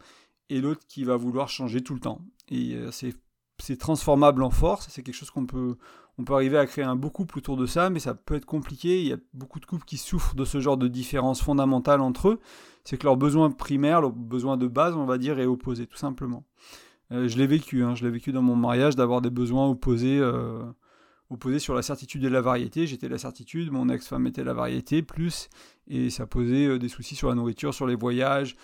et 0.50 0.62
l'autre 0.62 0.86
qui 0.88 1.04
va 1.04 1.15
vouloir 1.15 1.50
changer 1.50 1.82
tout 1.82 1.96
le 1.96 2.00
temps. 2.00 2.22
Et 2.50 2.75
euh, 2.75 2.92
c'est 2.92 3.77
transformable 3.77 4.44
en 4.44 4.51
force, 4.51 4.88
c'est 4.89 5.01
quelque 5.01 5.15
chose 5.15 5.32
qu'on 5.32 5.48
peut, 5.48 5.77
on 6.18 6.24
peut 6.24 6.34
arriver 6.34 6.58
à 6.58 6.66
créer 6.66 6.86
un 6.86 6.96
beau 6.96 7.10
couple 7.10 7.38
autour 7.38 7.58
de 7.58 7.66
ça, 7.66 7.90
mais 7.90 8.00
ça 8.00 8.16
peut 8.16 8.36
être 8.36 8.46
compliqué. 8.46 9.02
Il 9.02 9.08
y 9.08 9.14
a 9.14 9.18
beaucoup 9.34 9.60
de 9.60 9.66
couples 9.66 9.86
qui 9.86 9.98
souffrent 9.98 10.36
de 10.36 10.46
ce 10.46 10.62
genre 10.62 10.78
de 10.78 10.88
différence 10.88 11.42
fondamentale 11.42 12.02
entre 12.02 12.30
eux. 12.30 12.40
C'est 12.84 12.98
que 12.98 13.06
leur 13.06 13.18
besoin 13.18 13.52
primaire, 13.52 14.02
leur 14.02 14.12
besoin 14.12 14.58
de 14.58 14.68
base, 14.68 14.96
on 14.96 15.06
va 15.06 15.18
dire, 15.18 15.40
est 15.40 15.46
opposé, 15.46 15.88
tout 15.88 15.98
simplement. 15.98 16.46
Euh, 17.12 17.28
je 17.28 17.38
l'ai 17.38 17.48
vécu, 17.48 17.84
hein, 17.84 17.96
je 17.96 18.06
l'ai 18.06 18.12
vécu 18.12 18.32
dans 18.32 18.42
mon 18.42 18.56
mariage 18.56 18.96
d'avoir 18.96 19.22
des 19.22 19.30
besoins 19.30 19.68
opposés, 19.68 20.18
euh, 20.20 20.64
opposés 21.30 21.60
sur 21.60 21.76
la 21.76 21.82
certitude 21.82 22.24
et 22.24 22.30
la 22.30 22.42
variété. 22.42 22.88
J'étais 22.88 23.10
la 23.10 23.18
certitude, 23.18 23.72
mon 23.72 23.90
ex-femme 23.90 24.26
était 24.28 24.44
la 24.44 24.54
variété, 24.54 25.02
plus, 25.02 25.50
et 25.88 26.10
ça 26.10 26.26
posait 26.26 26.68
euh, 26.68 26.80
des 26.80 26.90
soucis 26.90 27.16
sur 27.16 27.30
la 27.30 27.36
nourriture, 27.36 27.74
sur 27.74 27.88
les 27.88 27.96
voyages, 27.96 28.56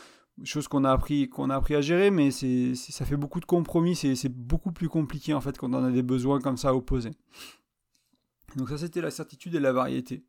chose 0.43 0.67
qu'on 0.67 0.83
a 0.83 0.91
appris 0.91 1.29
qu'on 1.29 1.49
a 1.49 1.55
appris 1.55 1.75
à 1.75 1.81
gérer 1.81 2.09
mais 2.09 2.31
c'est 2.31 2.73
ça 2.75 3.05
fait 3.05 3.17
beaucoup 3.17 3.39
de 3.39 3.45
compromis 3.45 3.95
c'est 3.95 4.29
beaucoup 4.29 4.71
plus 4.71 4.89
compliqué 4.89 5.33
en 5.33 5.41
fait 5.41 5.57
quand 5.57 5.73
on 5.73 5.83
a 5.83 5.91
des 5.91 6.03
besoins 6.03 6.39
comme 6.39 6.57
ça 6.57 6.75
opposés. 6.75 7.11
Donc 8.55 8.69
ça 8.69 8.77
c'était 8.77 9.01
la 9.01 9.11
certitude 9.11 9.55
et 9.55 9.59
la 9.59 9.71
variété. 9.71 10.25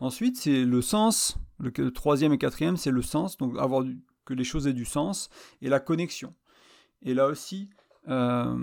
Ensuite 0.00 0.36
c'est 0.36 0.64
le 0.64 0.82
sens 0.82 1.38
le, 1.58 1.72
troisième 1.92 2.32
et 2.32 2.38
quatrième 2.38 2.76
c'est 2.76 2.90
le 2.90 3.02
sens 3.02 3.36
donc 3.36 3.58
avoir 3.58 3.84
que 4.24 4.34
les 4.34 4.44
choses 4.44 4.66
aient 4.66 4.72
du 4.72 4.84
sens 4.84 5.28
et 5.60 5.68
la 5.68 5.80
connexion. 5.80 6.34
Et 7.02 7.14
là 7.14 7.26
aussi 7.26 7.70
euh, 8.08 8.56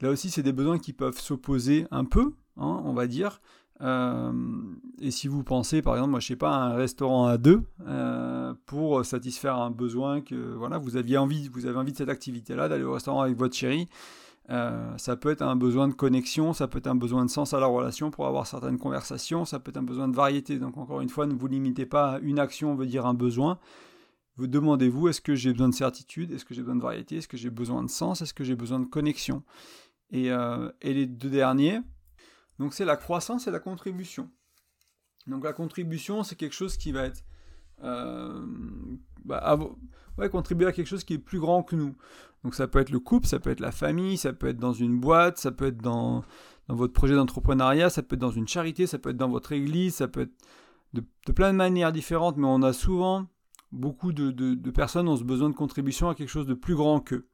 là 0.00 0.10
aussi 0.10 0.30
c'est 0.30 0.42
des 0.42 0.52
besoins 0.52 0.78
qui 0.78 0.92
peuvent 0.92 1.20
s'opposer 1.20 1.86
un 1.90 2.04
peu 2.04 2.34
hein, 2.56 2.82
on 2.84 2.94
va 2.94 3.06
dire 3.06 3.40
euh, 3.80 4.32
et 5.00 5.10
si 5.10 5.28
vous 5.28 5.44
pensez, 5.44 5.82
par 5.82 5.94
exemple, 5.94 6.10
moi 6.10 6.20
je 6.20 6.26
sais 6.26 6.36
pas, 6.36 6.50
un 6.50 6.74
restaurant 6.74 7.26
à 7.26 7.38
deux 7.38 7.62
euh, 7.86 8.52
pour 8.66 9.04
satisfaire 9.04 9.56
un 9.56 9.70
besoin 9.70 10.20
que 10.20 10.34
voilà, 10.54 10.78
vous 10.78 10.96
aviez 10.96 11.16
envie, 11.16 11.48
vous 11.48 11.66
avez 11.66 11.78
envie 11.78 11.92
de 11.92 11.96
cette 11.96 12.08
activité-là, 12.08 12.68
d'aller 12.68 12.84
au 12.84 12.92
restaurant 12.92 13.22
avec 13.22 13.36
votre 13.36 13.54
chérie. 13.54 13.88
Euh, 14.50 14.96
ça 14.96 15.14
peut 15.14 15.30
être 15.30 15.42
un 15.42 15.56
besoin 15.56 15.88
de 15.88 15.92
connexion, 15.92 16.54
ça 16.54 16.68
peut 16.68 16.78
être 16.78 16.86
un 16.86 16.94
besoin 16.94 17.24
de 17.24 17.30
sens 17.30 17.52
à 17.52 17.60
la 17.60 17.66
relation 17.66 18.10
pour 18.10 18.26
avoir 18.26 18.46
certaines 18.46 18.78
conversations, 18.78 19.44
ça 19.44 19.60
peut 19.60 19.70
être 19.70 19.76
un 19.76 19.82
besoin 19.82 20.08
de 20.08 20.16
variété. 20.16 20.58
Donc 20.58 20.76
encore 20.78 21.00
une 21.00 21.10
fois, 21.10 21.26
ne 21.26 21.34
vous 21.34 21.46
limitez 21.46 21.86
pas 21.86 22.12
à 22.14 22.18
une 22.20 22.38
action, 22.38 22.74
veut 22.74 22.86
dire 22.86 23.06
un 23.06 23.14
besoin. 23.14 23.58
Vous 24.36 24.46
demandez-vous, 24.46 25.08
est-ce 25.08 25.20
que 25.20 25.34
j'ai 25.34 25.52
besoin 25.52 25.68
de 25.68 25.74
certitude, 25.74 26.32
est-ce 26.32 26.44
que 26.44 26.54
j'ai 26.54 26.62
besoin 26.62 26.76
de 26.76 26.82
variété, 26.82 27.16
est-ce 27.16 27.28
que 27.28 27.36
j'ai 27.36 27.50
besoin 27.50 27.82
de 27.82 27.90
sens, 27.90 28.22
est-ce 28.22 28.32
que 28.34 28.44
j'ai 28.44 28.54
besoin 28.54 28.80
de 28.80 28.86
connexion? 28.86 29.42
Et, 30.12 30.28
et 30.28 30.94
les 30.94 31.06
deux 31.06 31.28
derniers, 31.28 31.80
donc 32.58 32.74
c'est 32.74 32.84
la 32.84 32.96
croissance 32.96 33.46
et 33.46 33.50
la 33.50 33.60
contribution. 33.60 34.30
Donc 35.26 35.44
la 35.44 35.52
contribution, 35.52 36.22
c'est 36.22 36.36
quelque 36.36 36.54
chose 36.54 36.76
qui 36.76 36.92
va 36.92 37.04
être... 37.04 37.22
Euh, 37.84 38.44
bah, 39.24 39.56
contribuer 40.30 40.66
à 40.66 40.72
quelque 40.72 40.86
chose 40.86 41.04
qui 41.04 41.14
est 41.14 41.18
plus 41.18 41.38
grand 41.38 41.62
que 41.62 41.76
nous. 41.76 41.94
Donc 42.42 42.54
ça 42.54 42.66
peut 42.66 42.80
être 42.80 42.90
le 42.90 42.98
couple, 42.98 43.28
ça 43.28 43.38
peut 43.38 43.50
être 43.50 43.60
la 43.60 43.70
famille, 43.70 44.16
ça 44.16 44.32
peut 44.32 44.48
être 44.48 44.58
dans 44.58 44.72
une 44.72 44.98
boîte, 44.98 45.38
ça 45.38 45.52
peut 45.52 45.66
être 45.66 45.80
dans, 45.80 46.24
votre 46.68 46.92
projet 46.92 47.14
d'entrepreneuriat, 47.14 47.90
ça 47.90 48.02
peut 48.02 48.14
être 48.14 48.20
dans 48.20 48.30
une 48.30 48.48
charité, 48.48 48.86
ça 48.86 48.98
peut 48.98 49.10
être 49.10 49.16
dans 49.16 49.28
votre 49.28 49.52
église, 49.52 49.94
ça 49.94 50.08
peut 50.08 50.22
être 50.22 50.34
de, 50.94 51.04
plein 51.32 51.52
de 51.52 51.56
manières 51.56 51.92
différentes, 51.92 52.36
mais 52.36 52.46
on 52.46 52.62
a 52.62 52.72
souvent, 52.72 53.26
beaucoup 53.70 54.12
de, 54.12 54.30
de 54.30 54.70
personnes 54.70 55.08
ont 55.08 55.16
ce 55.16 55.24
besoin 55.24 55.50
de 55.50 55.54
contribution 55.54 56.08
à 56.08 56.14
quelque 56.14 56.30
chose 56.30 56.46
de 56.46 56.54
plus 56.54 56.74
grand 56.74 57.00
qu'eux. 57.00 57.28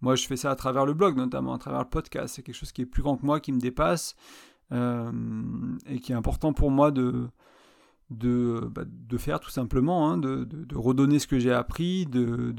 Moi, 0.00 0.14
je 0.14 0.26
fais 0.26 0.36
ça 0.36 0.50
à 0.50 0.56
travers 0.56 0.84
le 0.84 0.94
blog, 0.94 1.16
notamment 1.16 1.54
à 1.54 1.58
travers 1.58 1.80
le 1.80 1.88
podcast. 1.88 2.34
C'est 2.34 2.42
quelque 2.42 2.54
chose 2.54 2.72
qui 2.72 2.82
est 2.82 2.86
plus 2.86 3.02
grand 3.02 3.16
que 3.16 3.24
moi, 3.24 3.40
qui 3.40 3.52
me 3.52 3.60
dépasse. 3.60 4.14
Euh, 4.72 5.12
et 5.86 6.00
qui 6.00 6.10
est 6.12 6.14
important 6.16 6.52
pour 6.52 6.72
moi 6.72 6.90
de, 6.90 7.28
de, 8.10 8.68
bah, 8.72 8.82
de 8.86 9.16
faire 9.16 9.38
tout 9.38 9.50
simplement, 9.50 10.10
hein, 10.10 10.18
de, 10.18 10.44
de, 10.44 10.76
redonner 10.76 11.20
ce 11.20 11.28
que 11.28 11.38
j'ai 11.38 11.52
appris, 11.52 12.04
de, 12.06 12.52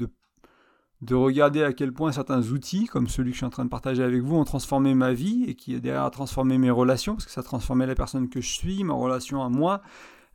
de, 1.02 1.14
regarder 1.14 1.62
à 1.62 1.74
quel 1.74 1.92
point 1.92 2.10
certains 2.12 2.42
outils, 2.50 2.86
comme 2.86 3.08
celui 3.08 3.30
que 3.30 3.34
je 3.34 3.38
suis 3.38 3.46
en 3.46 3.50
train 3.50 3.64
de 3.66 3.70
partager 3.70 4.02
avec 4.02 4.22
vous, 4.22 4.36
ont 4.36 4.44
transformé 4.44 4.94
ma 4.94 5.12
vie 5.12 5.44
et 5.48 5.54
qui 5.54 5.78
derrière 5.80 6.04
a 6.04 6.10
transformé 6.10 6.56
mes 6.56 6.70
relations, 6.70 7.14
parce 7.14 7.26
que 7.26 7.32
ça 7.32 7.42
a 7.42 7.44
transformé 7.44 7.84
la 7.84 7.94
personne 7.94 8.30
que 8.30 8.40
je 8.40 8.52
suis, 8.52 8.84
ma 8.84 8.94
relation 8.94 9.42
à 9.42 9.50
moi, 9.50 9.82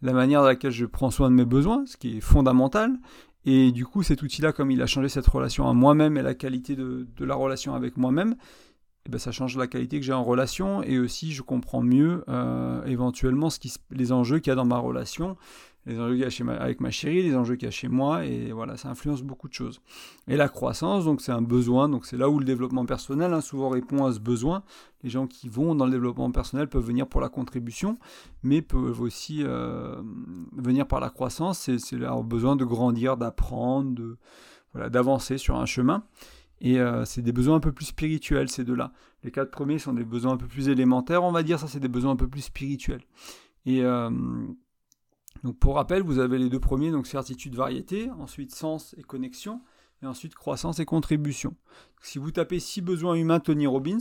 la 0.04 0.14
manière 0.14 0.42
dans 0.42 0.48
laquelle 0.48 0.72
je 0.72 0.86
prends 0.86 1.10
soin 1.10 1.32
de 1.32 1.36
mes 1.36 1.46
besoins, 1.46 1.86
ce 1.88 1.98
qui 1.98 2.18
est 2.18 2.22
fondamental. 2.22 3.00
Et 3.46 3.72
du 3.72 3.86
coup, 3.86 4.04
cet 4.04 4.22
outil-là, 4.22 4.54
comme 4.54 4.72
il 4.72 4.82
a 4.82 4.88
changé 4.88 5.10
cette 5.10 5.28
relation 5.28 5.68
à 5.68 5.74
moi-même 5.74 6.18
et 6.18 6.22
la 6.22 6.34
qualité 6.34 6.76
de, 6.76 7.08
de 7.16 7.26
la 7.26 7.36
relation 7.36 7.74
avec 7.74 7.98
moi-même, 7.98 8.36
eh 9.06 9.10
ben, 9.10 9.18
ça 9.18 9.32
change 9.32 9.58
la 9.58 9.68
qualité 9.68 10.00
que 10.00 10.06
j'ai 10.06 10.14
en 10.14 10.24
relation 10.24 10.82
et 10.82 10.98
aussi 10.98 11.34
je 11.34 11.42
comprends 11.42 11.82
mieux 11.82 12.24
euh, 12.30 12.84
éventuellement 12.86 13.50
ce 13.50 13.60
qui, 13.60 13.74
les 13.92 14.12
enjeux 14.14 14.40
qu'il 14.40 14.52
y 14.52 14.54
a 14.54 14.56
dans 14.56 14.66
ma 14.66 14.78
relation, 14.78 15.36
les 15.86 16.00
enjeux 16.00 16.14
qu'il 16.14 16.24
y 16.24 16.26
a 16.26 16.30
chez 16.30 16.46
avec 16.48 16.80
ma 16.80 16.90
chérie, 16.90 17.22
les 17.22 17.36
enjeux 17.36 17.56
qu'il 17.56 17.66
y 17.66 17.68
a 17.68 17.72
chez 17.72 17.90
moi 17.90 18.26
et 18.26 18.54
voilà, 18.54 18.78
ça 18.78 18.90
influence 18.90 19.22
beaucoup 19.22 19.50
de 19.50 19.54
choses. 19.54 19.82
Et 20.30 20.38
la 20.38 20.48
croissance, 20.48 21.04
donc 21.04 21.22
c'est 21.22 21.34
un 21.34 21.42
besoin, 21.42 21.90
donc 21.90 22.06
c'est 22.06 22.16
là 22.16 22.30
où 22.30 22.40
le 22.40 22.46
développement 22.46 22.86
personnel 22.86 23.34
hein, 23.34 23.42
souvent 23.42 23.68
répond 23.68 24.06
à 24.06 24.14
ce 24.14 24.20
besoin. 24.20 24.64
Les 25.04 25.10
gens 25.10 25.28
qui 25.28 25.50
vont 25.50 25.76
dans 25.76 25.86
le 25.86 25.92
développement 25.92 26.32
personnel 26.32 26.70
peuvent 26.70 26.86
venir 26.86 27.08
pour 27.08 27.20
la 27.20 27.28
contribution, 27.28 27.98
mais 28.42 28.62
peuvent 28.62 29.02
aussi 29.02 29.42
euh, 29.44 30.02
venir 30.56 30.88
par 30.88 31.02
la 31.02 31.10
croissance, 31.10 31.70
c'est 31.78 31.98
leur 31.98 32.24
besoin 32.24 32.56
de 32.56 32.64
grandir, 32.64 33.18
d'apprendre, 33.18 33.94
de, 33.94 34.18
voilà, 34.72 34.90
d'avancer 34.90 35.38
sur 35.38 35.58
un 35.58 35.66
chemin. 35.66 36.04
Et 36.62 36.80
euh, 36.80 37.06
c'est 37.06 37.22
des 37.22 37.32
besoins 37.32 37.58
un 37.58 37.60
peu 37.60 37.72
plus 37.72 37.86
spirituels, 37.86 38.50
ces 38.50 38.64
deux-là. 38.64 38.94
Les 39.24 39.32
quatre 39.32 39.52
premiers 39.52 39.80
sont 39.80 39.94
des 39.94 40.04
besoins 40.06 40.34
un 40.34 40.38
peu 40.38 40.48
plus 40.48 40.70
élémentaires, 40.70 41.24
on 41.24 41.32
va 41.32 41.44
dire, 41.44 41.60
ça 41.60 41.68
c'est 41.68 41.80
des 41.80 41.88
besoins 41.88 42.12
un 42.12 42.16
peu 42.16 42.28
plus 42.28 42.42
spirituels. 42.42 43.04
Et 43.66 43.84
euh, 43.84 44.10
donc 45.44 45.58
pour 45.60 45.76
rappel, 45.76 46.04
vous 46.04 46.20
avez 46.20 46.38
les 46.38 46.50
deux 46.50 46.60
premiers, 46.60 46.92
donc 46.92 47.08
certitude, 47.08 47.56
variété, 47.56 48.10
ensuite 48.12 48.54
sens 48.54 48.96
et 48.98 49.04
connexion, 49.04 49.62
et 50.02 50.06
ensuite 50.06 50.36
croissance 50.36 50.80
et 50.80 50.86
contribution. 50.86 51.56
Si 52.02 52.18
vous 52.18 52.32
tapez 52.32 52.60
six 52.60 52.82
besoins 52.82 53.16
humains 53.16 53.40
Tony 53.40 53.68
Robbins, 53.68 53.98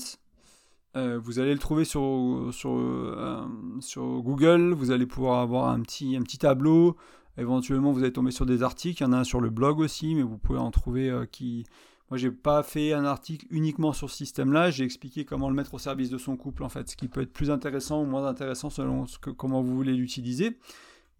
euh, 0.97 1.19
vous 1.19 1.39
allez 1.39 1.55
le 1.55 1.59
trouver 1.59 1.85
sur, 1.85 2.51
sur, 2.53 3.49
sur, 3.81 4.23
Google, 4.23 4.73
vous 4.73 4.91
allez 4.91 5.07
pouvoir 5.07 5.41
avoir 5.41 5.69
un 5.69 5.81
petit, 5.81 6.17
un 6.17 6.23
petit 6.23 6.39
tableau, 6.39 6.97
éventuellement 7.39 7.93
vous 7.93 8.01
allez 8.01 8.13
tomber 8.13 8.31
sur 8.31 8.47
des 8.47 8.63
articles, 8.63 9.03
il 9.03 9.07
y 9.07 9.09
en 9.09 9.13
a 9.13 9.19
un 9.19 9.25
sur 9.25 9.41
le 9.41 9.51
blog 9.51 9.81
aussi, 9.81 10.15
mais 10.15 10.23
vous 10.23 10.39
pouvez 10.39 10.59
en 10.59 10.71
trouver 10.71 11.25
qui, 11.33 11.65
moi, 12.13 12.19
j'ai 12.19 12.31
pas 12.31 12.63
fait 12.63 12.93
un 12.93 13.07
article 13.07 13.47
uniquement 13.49 13.95
sur 13.95 14.11
ce 14.11 14.19
système-là. 14.19 14.71
J'ai 14.71 14.85
expliqué 14.85 15.25
comment 15.25 15.49
le 15.49 15.55
mettre 15.55 15.73
au 15.73 15.79
service 15.79 16.11
de 16.11 16.19
son 16.19 16.37
couple, 16.37 16.63
en 16.63 16.69
fait, 16.69 16.91
ce 16.91 16.95
qui 16.95 17.09
peut 17.09 17.23
être 17.23 17.33
plus 17.33 17.51
intéressant 17.51 18.03
ou 18.03 18.05
moins 18.05 18.27
intéressant 18.27 18.69
selon 18.69 19.07
ce 19.07 19.19
que, 19.19 19.31
comment 19.31 19.63
vous 19.63 19.75
voulez 19.75 19.95
l'utiliser. 19.95 20.59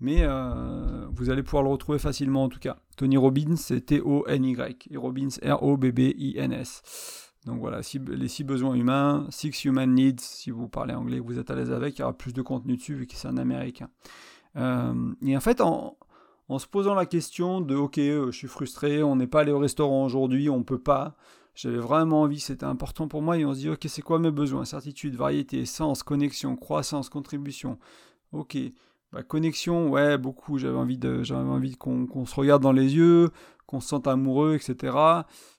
Mais 0.01 0.19
euh, 0.21 1.07
vous 1.11 1.31
allez 1.31 1.43
pouvoir 1.43 1.63
le 1.63 1.71
retrouver 1.71 1.99
facilement, 1.99 2.45
en 2.45 2.51
tout 2.51 2.59
cas. 2.59 2.77
Tony 2.99 3.17
Robbins, 3.17 3.57
c'est 3.57 3.81
T-O-N-Y. 3.87 4.89
Et 4.91 4.97
Robbins, 4.99 5.31
R-O-B-B-I-N-S. 5.43 7.33
Donc 7.47 7.61
voilà, 7.61 7.81
les 8.09 8.29
six 8.29 8.45
besoins 8.45 8.75
humains, 8.75 9.27
Six 9.31 9.65
Human 9.65 9.91
Needs, 9.91 10.21
si 10.21 10.51
vous 10.51 10.69
parlez 10.69 10.93
anglais, 10.93 11.21
vous 11.21 11.39
êtes 11.39 11.51
à 11.51 11.55
l'aise 11.55 11.73
avec, 11.73 11.97
il 11.97 12.01
y 12.01 12.03
aura 12.03 12.13
plus 12.13 12.35
de 12.35 12.43
contenu 12.43 12.77
dessus 12.77 12.97
vu 12.97 13.07
que 13.07 13.15
c'est 13.15 13.29
un 13.29 13.39
américain. 13.39 13.89
Euh, 14.57 15.15
et 15.23 15.35
en 15.35 15.41
fait, 15.41 15.63
en, 15.63 15.97
en 16.53 16.59
se 16.59 16.67
posant 16.67 16.95
la 16.95 17.07
question 17.07 17.61
de 17.61 17.75
ok, 17.75 17.99
euh, 17.99 18.31
je 18.31 18.37
suis 18.37 18.49
frustré, 18.49 19.03
on 19.03 19.17
n'est 19.17 19.27
pas 19.27 19.41
allé 19.41 19.53
au 19.53 19.59
restaurant 19.59 20.05
aujourd'hui, 20.05 20.51
on 20.51 20.63
peut 20.63 20.79
pas. 20.79 21.17
J'avais 21.55 21.79
vraiment 21.79 22.23
envie, 22.23 22.41
c'était 22.41 22.65
important 22.65 23.09
pour 23.09 23.23
moi 23.23 23.37
et 23.39 23.45
on 23.45 23.55
se 23.55 23.61
dit 23.61 23.69
ok, 23.69 23.85
c'est 23.87 24.03
quoi 24.03 24.19
mes 24.19 24.31
besoins? 24.31 24.65
Certitude, 24.65 25.15
variété, 25.17 25.65
sens, 25.67 26.03
connexion, 26.03 26.57
croissance, 26.57 27.09
contribution. 27.09 27.79
Ok, 28.33 28.57
bah, 29.13 29.23
connexion, 29.23 29.91
ouais, 29.91 30.17
beaucoup. 30.17 30.59
J'avais 30.59 30.77
envie 30.77 30.97
de, 30.97 31.23
j'avais 31.23 31.49
envie 31.49 31.77
qu'on 31.77 32.27
se 32.27 32.35
regarde 32.35 32.63
dans 32.63 32.73
les 32.73 32.97
yeux, 32.97 33.31
qu'on 33.67 33.81
se 33.81 33.89
sente 33.89 34.07
amoureux, 34.07 34.55
etc. 34.55 34.97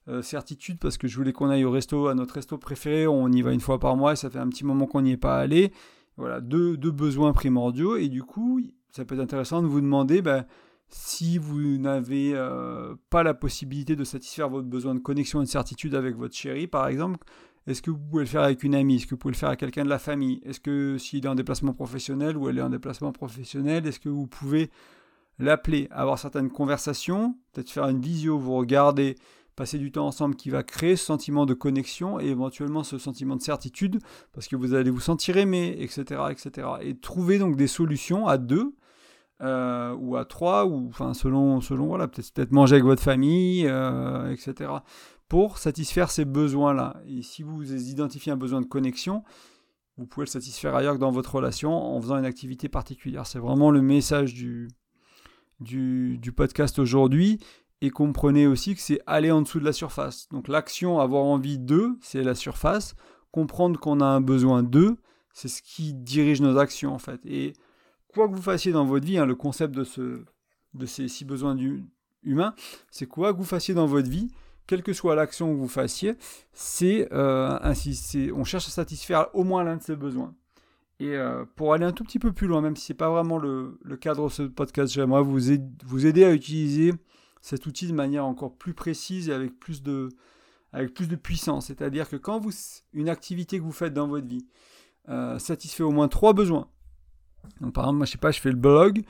Euh, 0.08 0.22
certitude 0.22 0.80
parce 0.80 0.98
que 0.98 1.08
je 1.08 1.16
voulais 1.18 1.34
qu'on 1.34 1.50
aille 1.50 1.66
au 1.66 1.72
resto, 1.72 2.08
à 2.08 2.16
notre 2.16 2.36
resto 2.36 2.58
préféré. 2.58 3.08
On 3.08 3.32
y 3.32 3.42
va 3.42 3.52
une 3.52 3.62
fois 3.62 3.80
par 3.80 3.96
mois 3.96 4.14
et 4.14 4.16
ça 4.16 4.30
fait 4.30 4.40
un 4.40 4.50
petit 4.50 4.66
moment 4.66 4.88
qu'on 4.88 5.02
n'y 5.02 5.12
est 5.12 5.18
pas 5.18 5.38
allé. 5.38 5.72
Voilà, 6.18 6.42
deux, 6.42 6.78
deux, 6.78 6.92
besoins 6.92 7.34
primordiaux 7.34 7.96
et 7.98 8.08
du 8.08 8.24
coup, 8.24 8.62
ça 8.90 9.06
peut 9.06 9.16
être 9.16 9.22
intéressant 9.22 9.62
de 9.62 9.68
vous 9.68 9.82
demander. 9.82 10.22
Bah, 10.22 10.46
si 10.94 11.38
vous 11.38 11.78
n'avez 11.78 12.34
euh, 12.36 12.96
pas 13.10 13.24
la 13.24 13.34
possibilité 13.34 13.96
de 13.96 14.04
satisfaire 14.04 14.50
votre 14.50 14.68
besoin 14.68 14.94
de 14.94 15.00
connexion 15.00 15.42
et 15.42 15.46
de 15.46 15.50
certitude 15.50 15.96
avec 15.96 16.16
votre 16.16 16.36
chérie, 16.36 16.68
par 16.68 16.88
exemple, 16.88 17.18
est-ce 17.66 17.82
que 17.82 17.90
vous 17.90 17.98
pouvez 17.98 18.24
le 18.24 18.30
faire 18.30 18.44
avec 18.44 18.64
une 18.64 18.76
amie? 18.76 18.98
Est-ce 18.98 19.06
que 19.06 19.12
vous 19.12 19.18
pouvez 19.18 19.34
le 19.34 19.38
faire 19.38 19.50
avec 19.50 19.60
quelqu'un 19.60 19.86
de 19.86 19.90
la 19.90 20.00
famille? 20.00 20.40
Est-ce 20.44 20.60
que 20.60 20.98
s'il 20.98 21.26
est 21.26 21.30
en 21.30 21.36
déplacement 21.36 21.74
professionnel 21.74 22.38
ou 22.38 22.48
elle 22.48 22.60
est 22.60 22.62
en 22.62 22.70
déplacement 22.70 23.12
professionnel, 23.12 23.88
est-ce 23.88 24.00
que 24.00 24.10
vous 24.10 24.28
pouvez 24.28 24.70
l'appeler, 25.40 25.88
avoir 25.90 26.20
certaines 26.20 26.52
conversations, 26.52 27.36
peut-être 27.54 27.72
faire 27.72 27.88
une 27.88 28.02
visio, 28.02 28.38
vous 28.38 28.56
regarder, 28.56 29.16
passer 29.56 29.80
du 29.80 29.92
temps 29.92 30.06
ensemble 30.06 30.36
qui 30.36 30.52
va 30.52 30.62
créer 30.62 30.96
ce 30.96 31.06
sentiment 31.06 31.46
de 31.46 31.54
connexion 31.56 32.20
et 32.20 32.28
éventuellement 32.28 32.84
ce 32.84 33.00
sentiment 33.00 33.36
de 33.36 33.42
certitude 33.42 34.00
parce 34.32 34.48
que 34.48 34.56
vous 34.56 34.74
allez 34.74 34.92
vous 34.92 35.00
sentir 35.00 35.38
aimé, 35.38 35.76
etc., 35.80 36.22
etc. 36.30 36.68
Et 36.82 36.96
trouver 36.96 37.40
donc 37.40 37.56
des 37.56 37.68
solutions 37.68 38.28
à 38.28 38.38
deux 38.38 38.76
euh, 39.42 39.96
ou 39.96 40.16
à 40.16 40.26
trois, 40.26 40.66
ou 40.66 40.88
enfin 40.88 41.14
selon, 41.14 41.60
selon 41.62 41.88
voilà, 41.88 42.08
peut-être 42.08 42.32
peut 42.34 42.48
manger 42.52 42.76
avec 42.76 42.86
votre 42.86 43.02
famille, 43.02 43.66
euh, 43.68 44.32
etc. 44.32 44.72
Pour 45.28 45.58
satisfaire 45.58 46.12
ces 46.12 46.26
besoins-là. 46.26 47.02
Et 47.08 47.22
si 47.22 47.44
vous 47.44 47.74
identifiez 47.74 48.32
un 48.32 48.38
besoin 48.38 48.62
de 48.62 48.66
connexion, 48.66 49.24
vous 49.98 50.06
pouvez 50.06 50.26
le 50.26 50.30
satisfaire 50.30 50.76
ailleurs 50.76 50.96
que 50.96 51.00
dans 51.00 51.12
votre 51.12 51.36
relation 51.36 51.72
en 51.72 52.00
faisant 52.02 52.18
une 52.18 52.26
activité 52.26 52.70
particulière. 52.70 53.28
C'est 53.28 53.40
vraiment 53.40 53.72
le 53.72 53.82
message 53.82 54.34
du, 54.34 54.70
du, 55.60 56.18
du 56.18 56.32
podcast 56.32 56.80
aujourd'hui. 56.80 57.40
Et 57.82 57.90
comprenez 57.90 58.48
aussi 58.48 58.76
que 58.76 58.82
c'est 58.82 59.02
aller 59.08 59.30
en 59.30 59.42
dessous 59.42 59.60
de 59.60 59.66
la 59.66 59.74
surface. 59.74 60.30
Donc 60.30 60.48
l'action 60.48 61.00
avoir 61.00 61.26
envie 61.26 61.60
de, 61.60 61.98
c'est 62.02 62.24
la 62.24 62.34
surface. 62.34 62.96
Comprendre 63.32 63.80
qu'on 63.80 64.00
a 64.00 64.06
un 64.06 64.22
besoin 64.22 64.64
de, 64.64 64.96
c'est 65.34 65.50
ce 65.50 65.62
qui 65.62 65.94
dirige 65.94 66.40
nos 66.40 66.58
actions 66.58 66.94
en 66.94 67.00
fait. 67.00 67.20
Et 67.26 67.54
quoi 68.14 68.28
que 68.28 68.34
vous 68.34 68.42
fassiez 68.42 68.72
dans 68.72 68.86
votre 68.86 69.06
vie, 69.06 69.18
hein, 69.18 69.26
le 69.26 69.36
concept 69.36 69.74
de, 69.74 69.84
ce, 69.84 70.24
de 70.74 70.86
ces 70.86 71.08
six 71.08 71.26
besoins 71.26 71.58
humains, 72.24 72.54
c'est 72.92 73.08
quoi 73.08 73.34
que 73.34 73.38
vous 73.38 73.44
fassiez 73.44 73.74
dans 73.74 73.88
votre 73.88 74.10
vie, 74.10 74.30
quelle 74.68 74.84
que 74.84 74.94
soit 74.94 75.16
l'action 75.16 75.52
que 75.54 75.58
vous 75.58 75.68
fassiez, 75.68 76.16
c'est 76.54 77.08
euh, 77.12 77.58
on 78.34 78.44
cherche 78.44 78.68
à 78.68 78.72
satisfaire 78.72 79.28
au 79.34 79.44
moins 79.44 79.64
l'un 79.64 79.78
de 79.78 79.82
ces 79.82 79.96
besoins. 79.96 80.34
Et 81.00 81.18
euh, 81.18 81.44
pour 81.56 81.74
aller 81.74 81.86
un 81.86 81.92
tout 81.92 82.04
petit 82.04 82.20
peu 82.20 82.32
plus 82.32 82.48
loin, 82.48 82.62
même 82.62 82.76
si 82.76 82.86
ce 82.86 82.94
n'est 82.94 82.98
pas 82.98 83.10
vraiment 83.10 83.38
le, 83.38 83.78
cadre 84.00 84.28
de 84.28 84.32
ce 84.32 84.44
podcast, 84.44 84.94
j'aimerais 84.94 85.24
vous, 85.24 85.40
vous 85.86 86.06
aider 86.06 86.24
à 86.24 86.32
utiliser 86.32 86.94
cet 87.42 87.66
outil 87.66 87.88
de 87.88 87.94
manière 87.94 88.26
encore 88.26 88.56
plus 88.56 88.74
précise 88.74 89.28
et 89.28 89.34
avec 89.34 89.60
plus 89.60 89.84
de, 89.84 90.10
avec 90.72 90.94
plus 90.94 91.08
de 91.08 91.16
puissance. 91.16 91.68
C'est-à-dire 91.68 92.08
que 92.10 92.16
quand 92.16 92.40
vous, 92.40 92.52
une 92.94 93.10
activité 93.10 93.58
que 93.58 93.64
vous 93.64 93.72
faites 93.72 93.94
dans 93.94 94.08
votre 94.08 94.28
vie 94.28 94.46
euh, 95.10 95.38
satisfait 95.40 95.84
au 95.84 95.92
moins 95.92 96.08
trois 96.08 96.32
besoins, 96.34 96.70
par 97.74 97.86
exemple, 97.86 97.98
moi 97.98 98.06
je 98.06 98.12
sais 98.12 98.18
pas, 98.18 98.32
je 98.32 98.40
fais 98.40 98.52
le 98.52 98.58
blog, 98.58 99.04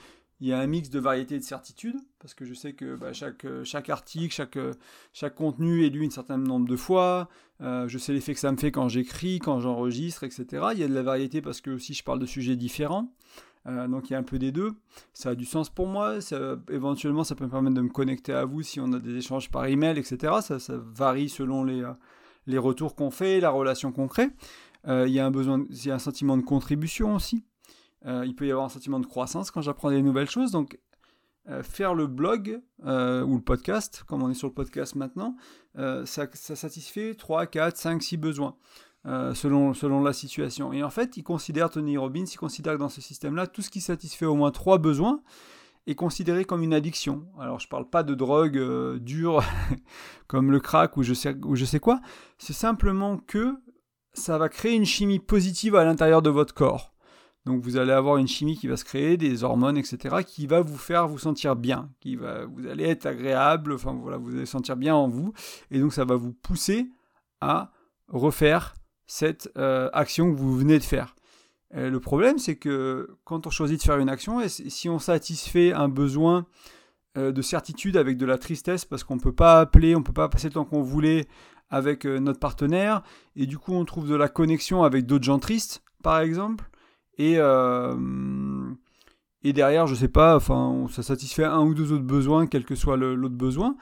il 0.43 0.47
y 0.47 0.51
a 0.51 0.59
un 0.59 0.67
mix 0.67 0.89
de 0.89 0.99
variétés 0.99 1.35
et 1.35 1.39
de 1.39 1.43
certitudes, 1.43 1.95
parce 2.19 2.33
que 2.33 2.43
je 2.43 2.53
sais 2.53 2.73
que 2.73 2.97
bah, 2.97 3.13
chaque, 3.13 3.45
euh, 3.45 3.63
chaque 3.63 3.89
article, 3.89 4.33
chaque, 4.33 4.57
euh, 4.57 4.73
chaque 5.13 5.35
contenu 5.35 5.85
est 5.85 5.89
lu 5.89 6.05
un 6.05 6.09
certain 6.09 6.37
nombre 6.37 6.67
de 6.67 6.75
fois, 6.75 7.29
euh, 7.61 7.87
je 7.87 7.97
sais 7.97 8.11
l'effet 8.11 8.33
que 8.33 8.41
ça 8.41 8.51
me 8.51 8.57
fait 8.57 8.69
quand 8.69 8.89
j'écris, 8.89 9.39
quand 9.39 9.61
j'enregistre, 9.61 10.25
etc. 10.25 10.45
Il 10.73 10.79
y 10.79 10.83
a 10.83 10.89
de 10.89 10.93
la 10.93 11.01
variété 11.01 11.41
parce 11.41 11.61
que 11.61 11.71
aussi 11.71 11.93
je 11.93 12.03
parle 12.03 12.19
de 12.19 12.25
sujets 12.25 12.57
différents, 12.57 13.13
donc 13.65 14.09
il 14.09 14.13
y 14.13 14.15
a 14.17 14.19
un 14.19 14.23
peu 14.23 14.37
des 14.37 14.51
deux. 14.51 14.73
Ça 15.13 15.29
a 15.29 15.35
du 15.35 15.45
sens 15.45 15.69
pour 15.69 15.87
moi, 15.87 16.15
éventuellement 16.69 17.23
ça 17.23 17.35
peut 17.35 17.45
me 17.45 17.49
permettre 17.49 17.77
de 17.77 17.81
me 17.81 17.87
connecter 17.87 18.33
à 18.33 18.43
vous 18.43 18.63
si 18.63 18.81
on 18.81 18.91
a 18.91 18.99
des 18.99 19.15
échanges 19.15 19.49
par 19.49 19.67
email, 19.67 19.97
etc. 19.97 20.33
Ça, 20.41 20.59
ça 20.59 20.73
varie 20.77 21.29
selon 21.29 21.63
les, 21.63 21.89
les 22.47 22.57
retours 22.57 22.95
qu'on 22.95 23.11
fait, 23.11 23.39
la 23.39 23.51
relation 23.51 23.93
qu'on 23.93 24.09
crée. 24.09 24.27
il, 24.89 25.07
y 25.07 25.19
a 25.19 25.25
un 25.25 25.31
besoin, 25.31 25.65
il 25.69 25.85
y 25.85 25.91
a 25.91 25.95
un 25.95 25.99
sentiment 25.99 26.35
de 26.35 26.41
contribution 26.41 27.15
aussi. 27.15 27.45
Euh, 28.05 28.23
il 28.25 28.35
peut 28.35 28.45
y 28.45 28.51
avoir 28.51 28.65
un 28.65 28.69
sentiment 28.69 28.99
de 28.99 29.05
croissance 29.05 29.51
quand 29.51 29.61
j'apprends 29.61 29.89
des 29.89 30.01
nouvelles 30.01 30.29
choses. 30.29 30.51
Donc, 30.51 30.79
euh, 31.49 31.63
faire 31.63 31.93
le 31.93 32.07
blog 32.07 32.61
euh, 32.85 33.23
ou 33.23 33.35
le 33.35 33.41
podcast, 33.41 34.03
comme 34.07 34.23
on 34.23 34.29
est 34.29 34.33
sur 34.33 34.47
le 34.47 34.53
podcast 34.53 34.95
maintenant, 34.95 35.35
ça, 36.05 36.27
satisfait 36.33 37.15
3, 37.15 37.47
4, 37.47 37.77
5, 37.77 38.01
6 38.01 38.17
besoins. 38.17 38.55
selon, 39.05 39.73
selon 39.73 40.01
la 40.01 40.13
situation. 40.13 40.71
Et 40.71 40.83
en 40.83 40.89
fait, 40.89 41.17
il 41.17 41.23
considère, 41.23 41.69
Tony 41.69 41.97
Robbins, 41.97 42.25
il 42.25 42.37
considère 42.37 42.73
que 42.73 42.79
dans 42.79 42.89
ce 42.89 43.01
système-là, 43.01 43.47
tout 43.47 43.61
ce 43.61 43.69
qui 43.69 43.81
satisfait 43.81 44.25
au 44.25 44.35
moins 44.35 44.51
trois 44.51 44.77
besoins 44.77 45.21
est 45.85 45.95
considéré 45.95 46.45
comme 46.45 46.63
une 46.63 46.73
addiction. 46.73 47.25
Alors, 47.37 47.59
je 47.59 47.67
ne 47.67 47.69
parle 47.69 47.89
pas 47.89 48.03
de 48.03 48.15
drogue 48.15 48.97
dure 48.99 49.43
comme 50.27 50.51
le 50.51 50.61
crack 50.61 50.95
ou 50.95 51.03
je 51.03 51.13
sais, 51.13 51.35
ou 51.43 51.57
je 51.57 51.65
sais 51.65 51.81
quoi. 51.81 51.99
C'est 52.37 52.53
simplement 52.53 53.17
que 53.17 53.57
ça 54.13 54.37
va 54.37 54.47
créer 54.47 54.75
une 54.75 54.85
chimie 54.85 55.19
positive 55.19 55.75
à 55.75 55.83
l'intérieur 55.83 56.21
de 56.21 56.29
votre 56.29 56.53
corps. 56.53 56.92
Donc 57.45 57.61
vous 57.61 57.77
allez 57.77 57.91
avoir 57.91 58.17
une 58.17 58.27
chimie 58.27 58.57
qui 58.57 58.67
va 58.67 58.77
se 58.77 58.85
créer, 58.85 59.17
des 59.17 59.43
hormones, 59.43 59.77
etc., 59.77 60.17
qui 60.25 60.47
va 60.47 60.61
vous 60.61 60.77
faire 60.77 61.07
vous 61.07 61.17
sentir 61.17 61.55
bien, 61.55 61.89
qui 61.99 62.15
va, 62.15 62.45
vous 62.45 62.67
allez 62.67 62.85
être 62.85 63.05
agréable, 63.05 63.73
enfin 63.73 63.93
voilà, 63.93 64.17
vous 64.17 64.33
allez 64.35 64.45
sentir 64.45 64.77
bien 64.77 64.95
en 64.95 65.09
vous, 65.09 65.33
et 65.69 65.79
donc 65.79 65.93
ça 65.93 66.05
va 66.05 66.15
vous 66.15 66.31
pousser 66.31 66.89
à 67.41 67.71
refaire 68.07 68.75
cette 69.05 69.51
euh, 69.57 69.89
action 69.91 70.31
que 70.33 70.39
vous 70.39 70.57
venez 70.57 70.79
de 70.79 70.83
faire. 70.83 71.15
Euh, 71.75 71.89
le 71.89 71.99
problème, 71.99 72.37
c'est 72.37 72.55
que 72.55 73.17
quand 73.25 73.45
on 73.45 73.49
choisit 73.49 73.77
de 73.77 73.83
faire 73.83 73.97
une 73.97 74.09
action, 74.09 74.39
si 74.47 74.87
on 74.87 74.99
satisfait 74.99 75.73
un 75.73 75.89
besoin 75.89 76.45
euh, 77.17 77.33
de 77.33 77.41
certitude 77.41 77.97
avec 77.97 78.17
de 78.17 78.25
la 78.25 78.37
tristesse, 78.37 78.85
parce 78.85 79.03
qu'on 79.03 79.15
ne 79.15 79.21
peut 79.21 79.35
pas 79.35 79.59
appeler, 79.59 79.95
on 79.95 79.99
ne 79.99 80.05
peut 80.05 80.13
pas 80.13 80.29
passer 80.29 80.47
le 80.47 80.53
temps 80.53 80.65
qu'on 80.65 80.81
voulait 80.81 81.27
avec 81.69 82.05
notre 82.05 82.39
partenaire, 82.39 83.01
et 83.35 83.47
du 83.47 83.57
coup 83.57 83.73
on 83.73 83.83
trouve 83.83 84.07
de 84.07 84.15
la 84.15 84.29
connexion 84.29 84.83
avec 84.83 85.07
d'autres 85.07 85.23
gens 85.23 85.39
tristes, 85.39 85.83
par 86.03 86.19
exemple, 86.19 86.69
et, 87.17 87.35
euh, 87.37 87.95
et 89.43 89.53
derrière, 89.53 89.87
je 89.87 89.95
sais 89.95 90.07
pas, 90.07 90.35
enfin, 90.35 90.85
ça 90.89 91.03
satisfait 91.03 91.43
un 91.43 91.61
ou 91.61 91.73
deux 91.73 91.91
autres 91.91 92.03
besoins, 92.03 92.47
quel 92.47 92.65
que 92.65 92.75
soit 92.75 92.97
l'autre 92.97 93.35
besoin. 93.35 93.75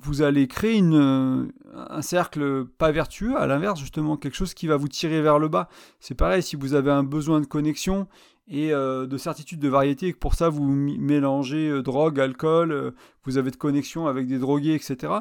Vous 0.00 0.22
allez 0.22 0.48
créer 0.48 0.76
une, 0.76 1.52
un 1.72 2.02
cercle 2.02 2.64
pas 2.64 2.90
vertueux, 2.90 3.36
à 3.36 3.46
l'inverse, 3.46 3.78
justement, 3.78 4.16
quelque 4.16 4.34
chose 4.34 4.52
qui 4.52 4.66
va 4.66 4.76
vous 4.76 4.88
tirer 4.88 5.22
vers 5.22 5.38
le 5.38 5.48
bas. 5.48 5.68
C'est 6.00 6.16
pareil, 6.16 6.42
si 6.42 6.56
vous 6.56 6.74
avez 6.74 6.90
un 6.90 7.04
besoin 7.04 7.40
de 7.40 7.46
connexion 7.46 8.08
et 8.48 8.74
euh, 8.74 9.06
de 9.06 9.16
certitude 9.16 9.60
de 9.60 9.68
variété, 9.68 10.08
et 10.08 10.12
que 10.12 10.18
pour 10.18 10.34
ça 10.34 10.50
vous 10.50 10.66
mélangez 10.66 11.70
euh, 11.70 11.82
drogue, 11.82 12.20
alcool, 12.20 12.92
vous 13.22 13.38
avez 13.38 13.50
de 13.50 13.56
connexion 13.56 14.06
avec 14.06 14.26
des 14.26 14.38
drogués, 14.38 14.74
etc., 14.74 15.12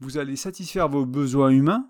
vous 0.00 0.18
allez 0.18 0.34
satisfaire 0.34 0.88
vos 0.88 1.06
besoins 1.06 1.50
humains 1.50 1.88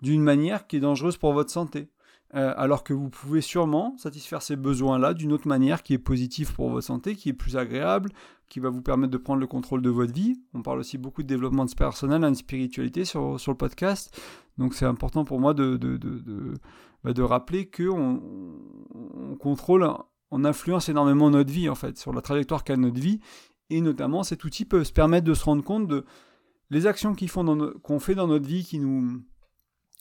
d'une 0.00 0.22
manière 0.22 0.66
qui 0.66 0.76
est 0.76 0.80
dangereuse 0.80 1.16
pour 1.16 1.32
votre 1.32 1.50
santé. 1.50 1.88
Euh, 2.34 2.52
alors 2.56 2.82
que 2.82 2.92
vous 2.92 3.10
pouvez 3.10 3.40
sûrement 3.40 3.96
satisfaire 3.96 4.42
ces 4.42 4.56
besoins-là 4.56 5.14
d'une 5.14 5.32
autre 5.32 5.46
manière 5.46 5.84
qui 5.84 5.94
est 5.94 5.98
positive 5.98 6.52
pour 6.52 6.68
votre 6.68 6.86
santé, 6.86 7.14
qui 7.14 7.28
est 7.28 7.34
plus 7.34 7.56
agréable, 7.56 8.10
qui 8.48 8.58
va 8.58 8.70
vous 8.70 8.82
permettre 8.82 9.12
de 9.12 9.18
prendre 9.18 9.40
le 9.40 9.46
contrôle 9.46 9.82
de 9.82 9.90
votre 9.90 10.12
vie. 10.12 10.40
On 10.52 10.62
parle 10.62 10.80
aussi 10.80 10.98
beaucoup 10.98 11.22
de 11.22 11.28
développement 11.28 11.66
personnel, 11.66 12.22
de 12.22 12.34
spiritualité 12.34 13.04
sur, 13.04 13.38
sur 13.38 13.52
le 13.52 13.56
podcast. 13.56 14.20
Donc 14.58 14.74
c'est 14.74 14.84
important 14.84 15.24
pour 15.24 15.38
moi 15.38 15.54
de, 15.54 15.76
de, 15.76 15.96
de, 15.96 16.18
de, 16.18 16.54
bah, 17.04 17.12
rappeler 17.24 17.70
qu'on 17.70 18.20
on 18.94 19.36
contrôle, 19.36 19.88
on 20.32 20.44
influence 20.44 20.88
énormément 20.88 21.30
notre 21.30 21.52
vie 21.52 21.68
en 21.68 21.76
fait, 21.76 21.98
sur 21.98 22.12
la 22.12 22.20
trajectoire 22.20 22.64
qu'a 22.64 22.76
notre 22.76 23.00
vie. 23.00 23.20
Et 23.70 23.80
notamment 23.80 24.24
cet 24.24 24.42
outil 24.42 24.64
peut 24.64 24.82
se 24.82 24.92
permettre 24.92 25.26
de 25.26 25.34
se 25.34 25.44
rendre 25.44 25.62
compte 25.62 25.86
de 25.86 26.04
les 26.70 26.88
actions 26.88 27.14
qu'on 27.14 28.00
fait 28.00 28.16
dans 28.16 28.26
notre 28.26 28.46
vie 28.46 28.64
qui 28.64 28.80
nous 28.80 29.22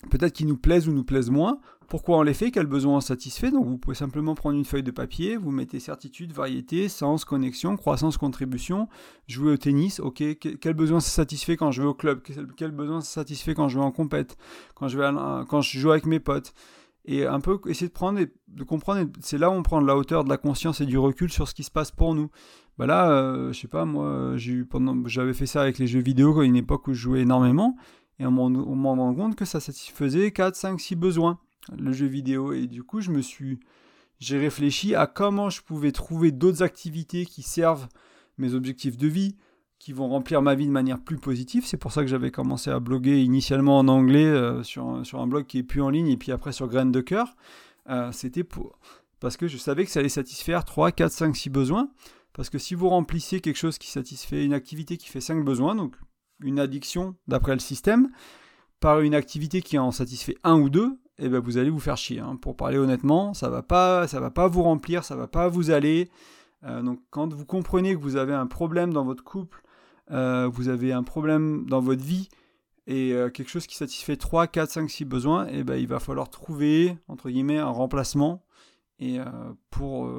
peut-être 0.09 0.33
qui 0.33 0.45
nous 0.45 0.57
plaisent 0.57 0.87
ou 0.87 0.93
nous 0.93 1.03
plaisent 1.03 1.29
moins, 1.29 1.59
pourquoi 1.87 2.17
on 2.17 2.23
les 2.23 2.33
fait, 2.33 2.51
quel 2.51 2.65
besoin 2.65 2.97
on 2.97 3.01
satisfait? 3.01 3.51
Donc 3.51 3.65
vous 3.65 3.77
pouvez 3.77 3.95
simplement 3.95 4.35
prendre 4.35 4.57
une 4.57 4.65
feuille 4.65 4.83
de 4.83 4.91
papier, 4.91 5.37
vous 5.37 5.51
mettez 5.51 5.79
certitude, 5.79 6.31
variété, 6.31 6.89
sens, 6.89 7.25
connexion, 7.25 7.77
croissance, 7.77 8.17
contribution, 8.17 8.87
jouer 9.27 9.53
au 9.53 9.57
tennis, 9.57 9.99
ok, 9.99 10.23
quel 10.59 10.73
besoin 10.73 10.99
ça 10.99 11.09
satisfait 11.09 11.57
quand 11.57 11.71
je 11.71 11.81
vais 11.81 11.87
au 11.87 11.93
club, 11.93 12.21
quel 12.57 12.71
besoin 12.71 13.01
ça 13.01 13.21
satisfait 13.21 13.53
quand 13.53 13.67
je 13.67 13.77
vais 13.77 13.85
en 13.85 13.91
compète, 13.91 14.37
quand 14.75 14.87
je, 14.87 14.97
quand 15.45 15.61
je 15.61 15.79
joue 15.79 15.91
avec 15.91 16.05
mes 16.05 16.19
potes? 16.19 16.53
Et 17.05 17.25
un 17.25 17.41
peu 17.41 17.59
essayer 17.67 17.87
de 17.87 17.93
prendre, 17.93 18.19
de 18.47 18.63
comprendre, 18.63 19.09
c'est 19.19 19.37
là 19.37 19.49
où 19.49 19.53
on 19.53 19.63
prend 19.63 19.81
de 19.81 19.87
la 19.87 19.97
hauteur, 19.97 20.23
de 20.23 20.29
la 20.29 20.37
conscience 20.37 20.79
et 20.79 20.85
du 20.85 20.97
recul 20.97 21.29
sur 21.29 21.49
ce 21.49 21.53
qui 21.53 21.63
se 21.63 21.71
passe 21.71 21.91
pour 21.91 22.15
nous. 22.15 22.29
Bah 22.77 22.85
là, 22.85 23.11
euh, 23.11 23.51
je 23.51 23.59
sais 23.59 23.67
pas, 23.67 23.85
moi, 23.85 24.35
j'avais 25.05 25.33
fait 25.33 25.45
ça 25.45 25.61
avec 25.61 25.79
les 25.79 25.87
jeux 25.87 25.99
vidéo 25.99 26.39
à 26.39 26.45
une 26.45 26.55
époque 26.55 26.87
où 26.87 26.93
je 26.93 27.01
jouais 27.01 27.21
énormément. 27.21 27.75
Et 28.19 28.25
on 28.25 28.31
m'en 28.31 28.95
rend 28.95 29.13
compte 29.13 29.35
que 29.35 29.45
ça 29.45 29.59
satisfaisait 29.59 30.31
4, 30.31 30.55
5, 30.55 30.79
6 30.79 30.95
besoins, 30.95 31.39
le 31.77 31.91
jeu 31.93 32.05
vidéo. 32.05 32.53
Et 32.53 32.67
du 32.67 32.83
coup, 32.83 33.01
je 33.01 33.11
me 33.11 33.21
suis. 33.21 33.59
J'ai 34.19 34.37
réfléchi 34.37 34.95
à 34.95 35.07
comment 35.07 35.49
je 35.49 35.61
pouvais 35.61 35.91
trouver 35.91 36.31
d'autres 36.31 36.63
activités 36.63 37.25
qui 37.25 37.41
servent 37.41 37.87
mes 38.37 38.53
objectifs 38.53 38.97
de 38.97 39.07
vie, 39.07 39.35
qui 39.79 39.91
vont 39.91 40.07
remplir 40.07 40.41
ma 40.41 40.55
vie 40.55 40.65
de 40.65 40.71
manière 40.71 40.99
plus 41.01 41.17
positive. 41.17 41.65
C'est 41.65 41.77
pour 41.77 41.91
ça 41.91 42.01
que 42.01 42.07
j'avais 42.07 42.31
commencé 42.31 42.69
à 42.69 42.79
bloguer 42.79 43.21
initialement 43.21 43.77
en 43.79 43.87
anglais 43.87 44.25
euh, 44.25 44.63
sur, 44.63 45.05
sur 45.05 45.19
un 45.19 45.27
blog 45.27 45.45
qui 45.45 45.57
est 45.57 45.63
plus 45.63 45.81
en 45.81 45.89
ligne 45.89 46.07
et 46.07 46.17
puis 46.17 46.31
après 46.31 46.53
sur 46.53 46.67
Graines 46.67 46.91
de 46.91 47.01
Cœur. 47.01 47.35
Euh, 47.89 48.11
c'était 48.13 48.45
pour... 48.45 48.79
parce 49.19 49.35
que 49.35 49.47
je 49.47 49.57
savais 49.57 49.83
que 49.83 49.91
ça 49.91 49.99
allait 49.99 50.09
satisfaire 50.09 50.63
3, 50.63 50.91
4, 50.91 51.11
5, 51.11 51.35
6 51.35 51.49
besoins. 51.49 51.89
Parce 52.31 52.49
que 52.49 52.57
si 52.57 52.75
vous 52.75 52.89
remplissez 52.89 53.41
quelque 53.41 53.57
chose 53.57 53.77
qui 53.77 53.89
satisfait 53.89 54.45
une 54.45 54.53
activité 54.53 54.97
qui 54.97 55.09
fait 55.09 55.21
5 55.21 55.43
besoins, 55.43 55.75
donc 55.75 55.95
une 56.39 56.59
addiction 56.59 57.15
d'après 57.27 57.53
le 57.53 57.59
système 57.59 58.09
par 58.79 59.01
une 59.01 59.15
activité 59.15 59.61
qui 59.61 59.77
en 59.77 59.91
satisfait 59.91 60.35
un 60.43 60.59
ou 60.59 60.69
deux, 60.69 60.97
eh 61.19 61.29
ben 61.29 61.39
vous 61.39 61.57
allez 61.57 61.69
vous 61.69 61.79
faire 61.79 61.97
chier. 61.97 62.19
Hein. 62.19 62.35
Pour 62.35 62.55
parler 62.55 62.77
honnêtement, 62.77 63.33
ça 63.33 63.49
va 63.49 63.61
pas, 63.61 64.07
ça 64.07 64.19
va 64.19 64.31
pas 64.31 64.47
vous 64.47 64.63
remplir, 64.63 65.03
ça 65.03 65.15
va 65.15 65.27
pas 65.27 65.47
vous 65.47 65.71
aller. 65.71 66.09
Euh, 66.63 66.81
donc 66.81 66.99
quand 67.09 67.33
vous 67.33 67.45
comprenez 67.45 67.93
que 67.93 67.99
vous 67.99 68.15
avez 68.15 68.33
un 68.33 68.47
problème 68.47 68.93
dans 68.93 69.03
votre 69.03 69.23
couple, 69.23 69.61
euh, 70.11 70.49
vous 70.51 70.69
avez 70.69 70.91
un 70.91 71.03
problème 71.03 71.65
dans 71.67 71.81
votre 71.81 72.03
vie 72.03 72.29
et 72.87 73.13
euh, 73.13 73.29
quelque 73.29 73.49
chose 73.49 73.67
qui 73.67 73.75
satisfait 73.75 74.17
3, 74.17 74.47
4, 74.47 74.69
5, 74.69 74.89
6 74.89 75.05
besoins, 75.05 75.47
eh 75.49 75.63
ben 75.63 75.75
il 75.75 75.87
va 75.87 75.99
falloir 75.99 76.29
trouver 76.29 76.97
entre 77.07 77.29
guillemets 77.29 77.57
un 77.57 77.69
remplacement 77.69 78.43
et 78.99 79.17
pour 79.69 80.09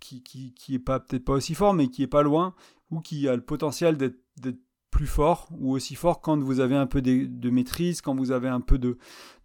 qui, 0.00 0.22
qui, 0.22 0.54
qui 0.54 0.74
est 0.74 0.80
pas 0.80 0.98
peut-être 0.98 1.24
pas 1.24 1.34
aussi 1.34 1.54
fort 1.54 1.74
mais 1.74 1.88
qui 1.88 2.02
est 2.02 2.08
pas 2.08 2.22
loin 2.22 2.54
ou 2.90 3.00
qui 3.00 3.28
a 3.28 3.36
le 3.36 3.42
potentiel 3.42 3.96
d'être 3.96 4.58
plus 4.98 5.06
fort 5.06 5.48
ou 5.60 5.70
aussi 5.74 5.94
fort 5.94 6.20
quand 6.20 6.36
vous 6.40 6.58
avez 6.58 6.74
un 6.74 6.88
peu 6.88 7.00
de, 7.00 7.50
maîtrise, 7.50 8.00
quand 8.00 8.16
vous 8.16 8.32
avez 8.32 8.48
un 8.48 8.60
peu 8.60 8.78
de, 8.78 8.98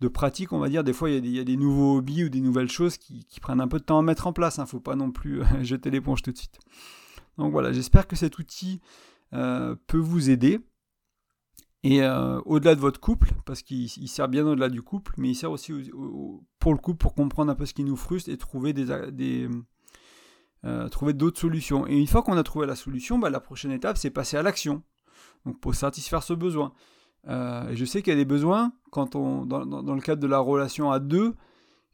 pratique, 0.08 0.52
on 0.52 0.58
va 0.58 0.68
dire. 0.68 0.84
Des 0.84 0.94
fois, 0.94 1.12
il 1.12 1.28
y, 1.28 1.40
a 1.40 1.44
des, 1.44 1.58
nouveaux 1.58 1.98
hobbies 1.98 2.24
ou 2.24 2.30
des 2.30 2.42
nouvelles 2.42 2.72
choses 2.72 2.98
qui, 2.98 3.24
prennent 3.40 3.62
un 3.62 3.68
peu 3.68 3.78
de 3.78 3.84
temps 3.84 4.00
à 4.00 4.02
mettre 4.02 4.26
en 4.26 4.34
place. 4.34 4.56
Il 4.56 4.62
hein. 4.62 4.64
ne 4.64 4.70
faut 4.70 4.80
pas 4.80 4.96
non 4.96 5.12
plus 5.12 5.42
euh, 5.42 5.46
jeter 5.62 5.92
l'éponge 5.92 6.24
tout 6.24 6.32
de 6.32 6.38
suite. 6.38 6.58
Donc 7.38 7.52
voilà, 7.52 7.72
j'espère 7.72 8.08
que 8.08 8.16
cet 8.16 8.40
outil 8.40 8.82
euh, 9.34 9.76
peut 9.86 10.00
vous 10.00 10.32
aider. 10.32 10.60
Et 11.84 12.02
euh, 12.02 12.42
au-delà 12.46 12.74
de 12.74 12.80
votre 12.80 13.00
couple, 13.00 13.30
parce 13.46 13.62
qu'il 13.62 13.90
sert 14.10 14.30
bien 14.30 14.48
au-delà 14.48 14.70
du 14.70 14.82
couple, 14.82 15.14
mais 15.18 15.30
il 15.30 15.36
sert 15.36 15.52
aussi 15.52 15.72
pour 16.58 16.74
le 16.74 16.80
couple 16.80 16.98
pour 16.98 17.14
comprendre 17.14 17.52
un 17.52 17.56
peu 17.56 17.68
ce 17.68 17.76
qui 17.76 17.84
nous 17.84 17.98
frustre 17.98 18.32
et 18.32 18.38
trouver 18.38 18.74
des, 18.74 19.48
trouver 20.90 21.14
d'autres 21.14 21.40
solutions. 21.40 21.86
Et 21.86 21.96
une 21.96 22.08
fois 22.08 22.24
qu'on 22.24 22.38
a 22.38 22.44
trouvé 22.44 22.66
la 22.66 22.76
solution, 22.76 23.20
bah, 23.20 23.30
la 23.30 23.40
prochaine 23.40 23.72
étape, 23.72 23.98
c'est 23.98 24.10
passer 24.10 24.36
à 24.36 24.42
l'action. 24.42 24.82
Donc 25.46 25.60
pour 25.60 25.76
satisfaire 25.76 26.24
ce 26.24 26.34
besoin. 26.34 26.74
Euh, 27.28 27.70
et 27.70 27.76
je 27.76 27.86
sais 27.86 28.02
qu'il 28.02 28.12
y 28.12 28.16
a 28.16 28.20
des 28.20 28.26
besoins, 28.26 28.74
quand 28.92 29.16
on, 29.16 29.46
dans, 29.46 29.66
dans, 29.66 29.96
le 29.96 30.02
cadre 30.02 30.22
de 30.22 30.28
la 30.28 30.40
relation 30.40 30.92
à 30.92 31.00
deux, 31.00 31.36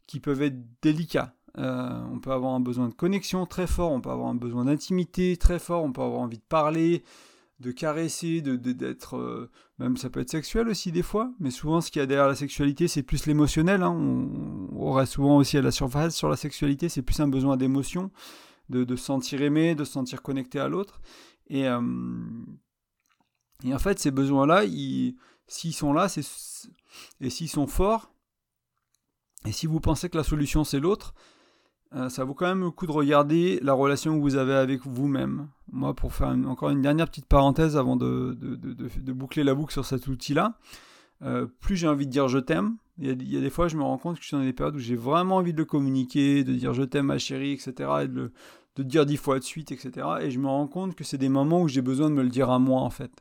qui 0.06 0.20
peuvent 0.20 0.42
être 0.42 0.58
délicats. 0.82 1.34
Euh, 1.58 2.02
on 2.12 2.18
peut 2.18 2.32
avoir 2.32 2.54
un 2.54 2.60
besoin 2.60 2.88
de 2.88 2.94
connexion 2.94 3.46
très 3.46 3.66
fort, 3.66 3.92
on 3.92 4.00
peut 4.00 4.10
avoir 4.10 4.28
un 4.28 4.34
besoin 4.34 4.64
d'intimité 4.64 5.36
très 5.36 5.58
fort, 5.58 5.84
on 5.84 5.92
peut 5.92 6.02
avoir 6.02 6.20
envie 6.20 6.38
de 6.38 6.44
parler, 6.48 7.02
de 7.58 7.72
caresser, 7.72 8.40
de 8.40 8.56
d'être 8.56 9.16
euh, 9.16 9.50
même 9.78 9.96
ça 9.96 10.10
peut 10.10 10.20
être 10.20 10.30
sexuel 10.30 10.68
aussi 10.68 10.92
des 10.92 11.02
fois, 11.02 11.32
mais 11.40 11.50
souvent 11.50 11.80
ce 11.80 11.90
qu'il 11.90 12.00
y 12.00 12.02
a 12.02 12.06
derrière 12.06 12.28
la 12.28 12.36
sexualité 12.36 12.86
c'est 12.86 13.02
plus 13.02 13.26
l'émotionnel. 13.26 13.82
Hein. 13.82 13.90
On, 13.90 14.68
on, 14.76 14.92
reste 14.92 15.14
souvent 15.14 15.36
aussi 15.36 15.58
à 15.58 15.62
la 15.62 15.72
surface 15.72 16.14
sur 16.14 16.28
la 16.28 16.36
sexualité, 16.36 16.88
c'est 16.88 17.02
plus 17.02 17.18
un 17.20 17.28
besoin 17.28 17.56
d'émotion, 17.56 18.10
de, 18.68 18.84
se 18.96 19.04
sentir 19.04 19.42
aimé, 19.42 19.74
de 19.74 19.84
se 19.84 19.92
sentir 19.92 20.22
connecté 20.22 20.60
à 20.60 20.68
l'autre. 20.68 21.00
Et, 21.48 21.66
et 23.64 23.74
en 23.74 23.78
fait 23.78 23.98
ces 23.98 24.10
besoins 24.10 24.46
là, 24.46 24.62
s'ils 25.46 25.74
sont 25.74 25.92
là, 25.92 26.06
et 27.20 27.30
s'ils 27.30 27.48
sont 27.48 27.66
forts, 27.66 28.12
et 29.44 29.52
si 29.52 29.66
vous 29.66 29.80
pensez 29.80 30.08
que 30.08 30.16
la 30.16 30.24
solution 30.24 30.64
c'est 30.64 30.80
l'autre, 30.80 31.14
euh, 31.94 32.08
ça 32.08 32.24
vaut 32.24 32.34
quand 32.34 32.46
même 32.46 32.60
le 32.60 32.70
coup 32.70 32.86
de 32.86 32.92
regarder 32.92 33.58
la 33.62 33.72
relation 33.72 34.16
que 34.16 34.22
vous 34.22 34.36
avez 34.36 34.54
avec 34.54 34.86
vous-même. 34.86 35.48
Moi, 35.72 35.92
pour 35.94 36.12
faire 36.12 36.28
encore 36.28 36.70
une 36.70 36.82
dernière 36.82 37.08
petite 37.08 37.26
parenthèse 37.26 37.76
avant 37.76 37.96
de, 37.96 38.36
boucler 39.12 39.42
la 39.42 39.54
boucle 39.54 39.72
sur 39.72 39.84
cet 39.84 40.06
outil-là, 40.06 40.56
euh, 41.22 41.46
plus 41.60 41.76
j'ai 41.76 41.88
envie 41.88 42.06
de 42.06 42.12
dire 42.12 42.28
je 42.28 42.38
t'aime, 42.38 42.76
il 42.98 43.08
y, 43.28 43.36
a, 43.36 43.40
des 43.40 43.50
fois 43.50 43.66
je 43.68 43.76
me 43.76 43.82
rends 43.82 43.98
compte 43.98 44.16
que 44.16 44.22
je 44.22 44.28
suis 44.28 44.36
dans 44.36 44.42
des 44.42 44.52
périodes 44.52 44.76
où 44.76 44.78
j'ai 44.78 44.96
vraiment 44.96 45.36
envie 45.36 45.52
de 45.52 45.58
le 45.58 45.64
communiquer, 45.64 46.44
de 46.44 46.52
dire 46.52 46.74
je 46.74 46.82
t'aime 46.82 47.06
ma 47.06 47.18
chérie, 47.18 47.52
etc., 47.52 47.72
et 48.02 48.08
de, 48.08 48.32
le, 48.76 48.84
dire 48.84 49.04
dix 49.04 49.16
fois 49.16 49.38
de 49.38 49.44
suite, 49.44 49.72
etc., 49.72 50.06
et 50.20 50.30
je 50.30 50.38
me 50.38 50.46
rends 50.46 50.68
compte 50.68 50.94
que 50.94 51.04
c'est 51.04 51.18
des 51.18 51.28
moments 51.28 51.62
où 51.62 51.68
j'ai 51.68 51.82
besoin 51.82 52.08
de 52.08 52.14
me 52.14 52.22
le 52.22 52.28
dire 52.28 52.50
à 52.50 52.58
moi, 52.58 52.80
en 52.80 52.90
fait. 52.90 53.12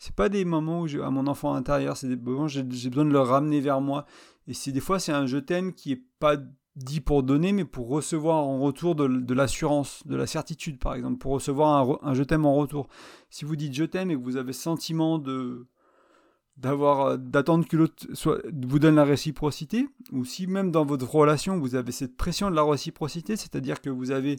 C'est 0.00 0.14
pas 0.14 0.30
des 0.30 0.46
moments 0.46 0.80
où 0.80 1.02
à 1.02 1.10
mon 1.10 1.26
enfant 1.26 1.52
intérieur, 1.52 1.94
c'est 1.94 2.08
des 2.08 2.16
moments 2.16 2.44
où 2.44 2.48
j'ai 2.48 2.62
besoin 2.62 3.04
de 3.04 3.10
le 3.10 3.20
ramener 3.20 3.60
vers 3.60 3.82
moi. 3.82 4.06
Et 4.48 4.54
c'est 4.54 4.72
des 4.72 4.80
fois 4.80 4.98
c'est 4.98 5.12
un 5.12 5.26
je 5.26 5.36
t'aime 5.36 5.74
qui 5.74 5.92
est 5.92 6.02
pas 6.18 6.36
dit 6.74 7.02
pour 7.02 7.22
donner, 7.22 7.52
mais 7.52 7.66
pour 7.66 7.88
recevoir 7.88 8.38
en 8.38 8.60
retour 8.60 8.94
de, 8.94 9.34
l'assurance, 9.34 10.02
de 10.06 10.16
la 10.16 10.26
certitude, 10.26 10.78
par 10.78 10.94
exemple, 10.94 11.18
pour 11.18 11.32
recevoir 11.32 11.98
un, 12.02 12.14
je 12.14 12.22
t'aime 12.22 12.46
en 12.46 12.54
retour. 12.54 12.88
Si 13.28 13.44
vous 13.44 13.56
dites 13.56 13.74
je 13.74 13.84
t'aime 13.84 14.10
et 14.10 14.14
que 14.14 14.22
vous 14.22 14.38
avez 14.38 14.54
sentiment 14.54 15.18
de 15.18 15.66
d'avoir 16.56 17.00
euh, 17.00 17.16
d'attendre 17.18 17.68
que 17.68 17.76
l'autre 17.76 18.06
vous 18.52 18.78
donne 18.78 18.94
la 18.94 19.04
réciprocité, 19.04 19.86
ou 20.12 20.24
si 20.24 20.46
même 20.46 20.70
dans 20.70 20.86
votre 20.86 21.14
relation 21.14 21.58
vous 21.58 21.74
avez 21.74 21.92
cette 21.92 22.16
pression 22.16 22.50
de 22.50 22.56
la 22.56 22.64
réciprocité, 22.64 23.36
c'est-à-dire 23.36 23.82
que 23.82 23.90
vous 23.90 24.12
avez 24.12 24.36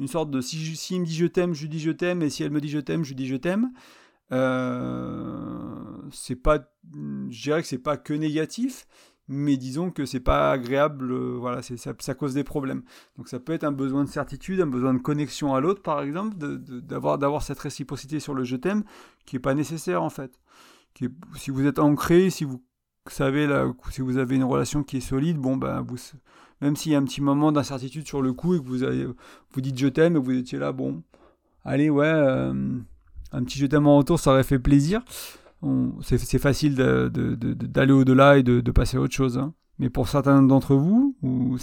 une 0.00 0.08
sorte 0.08 0.32
de 0.32 0.40
si, 0.40 0.74
si 0.74 0.96
il 0.96 1.02
me 1.02 1.06
dit 1.06 1.14
je 1.14 1.26
t'aime, 1.26 1.54
je 1.54 1.68
dis 1.68 1.78
je 1.78 1.92
t'aime, 1.92 2.20
et 2.22 2.30
si 2.30 2.42
elle 2.42 2.50
me 2.50 2.60
dit 2.60 2.68
je 2.68 2.80
t'aime, 2.80 3.04
je 3.04 3.14
dis 3.14 3.28
je 3.28 3.36
t'aime. 3.36 3.70
Euh, 4.32 5.74
c'est 6.12 6.36
pas, 6.36 6.58
je 6.92 7.42
dirais 7.42 7.62
que 7.62 7.68
c'est 7.68 7.78
pas 7.78 7.96
que 7.96 8.14
négatif, 8.14 8.86
mais 9.28 9.56
disons 9.56 9.90
que 9.90 10.04
c'est 10.04 10.20
pas 10.20 10.52
agréable, 10.52 11.12
euh, 11.12 11.36
voilà, 11.38 11.62
ça, 11.62 11.92
ça, 11.98 12.14
cause 12.14 12.34
des 12.34 12.44
problèmes. 12.44 12.82
Donc 13.16 13.28
ça 13.28 13.40
peut 13.40 13.52
être 13.52 13.64
un 13.64 13.72
besoin 13.72 14.04
de 14.04 14.08
certitude, 14.08 14.60
un 14.60 14.66
besoin 14.66 14.92
de 14.92 14.98
connexion 14.98 15.54
à 15.54 15.60
l'autre, 15.60 15.82
par 15.82 16.02
exemple, 16.02 16.36
d'avoir, 16.38 17.18
d'avoir 17.18 17.42
cette 17.42 17.58
réciprocité 17.58 18.20
sur 18.20 18.34
le 18.34 18.44
je 18.44 18.56
t'aime, 18.56 18.84
qui 19.24 19.36
est 19.36 19.40
pas 19.40 19.54
nécessaire 19.54 20.02
en 20.02 20.10
fait. 20.10 20.40
Qui 20.94 21.08
si 21.36 21.50
vous 21.50 21.66
êtes 21.66 21.78
ancré, 21.78 22.30
si 22.30 22.44
vous 22.44 22.62
savez 23.08 23.46
là, 23.46 23.72
si 23.90 24.00
vous 24.02 24.18
avez 24.18 24.36
une 24.36 24.44
relation 24.44 24.82
qui 24.82 24.98
est 24.98 25.00
solide, 25.00 25.38
bon 25.38 25.56
ben 25.56 25.82
vous, 25.82 25.96
même 26.60 26.76
s'il 26.76 26.92
y 26.92 26.94
a 26.94 26.98
un 26.98 27.04
petit 27.04 27.20
moment 27.20 27.52
d'incertitude 27.52 28.06
sur 28.06 28.22
le 28.22 28.32
coup 28.32 28.54
et 28.54 28.60
que 28.60 28.64
vous 28.64 29.14
vous 29.52 29.60
dites 29.60 29.78
je 29.78 29.88
t'aime 29.88 30.16
et 30.16 30.20
vous 30.20 30.32
étiez 30.32 30.58
là, 30.58 30.72
bon, 30.72 31.02
allez 31.64 31.90
ouais, 31.90 32.06
euh, 32.06 32.78
un 33.34 33.44
petit 33.44 33.58
je 33.58 33.66
t'aime 33.66 33.86
en 33.86 33.98
retour, 33.98 34.18
ça 34.18 34.32
aurait 34.32 34.44
fait 34.44 34.58
plaisir 34.58 35.02
c'est 36.02 36.38
facile 36.38 36.74
d'aller 36.76 37.92
au-delà 37.92 38.38
et 38.38 38.42
de, 38.42 38.70
passer 38.70 38.96
à 38.96 39.00
autre 39.00 39.14
chose. 39.14 39.38
Hein. 39.38 39.54
Mais 39.78 39.90
pour 39.90 40.08
certains 40.08 40.42
d'entre 40.42 40.74
vous, 40.76 41.16
ou 41.22 41.56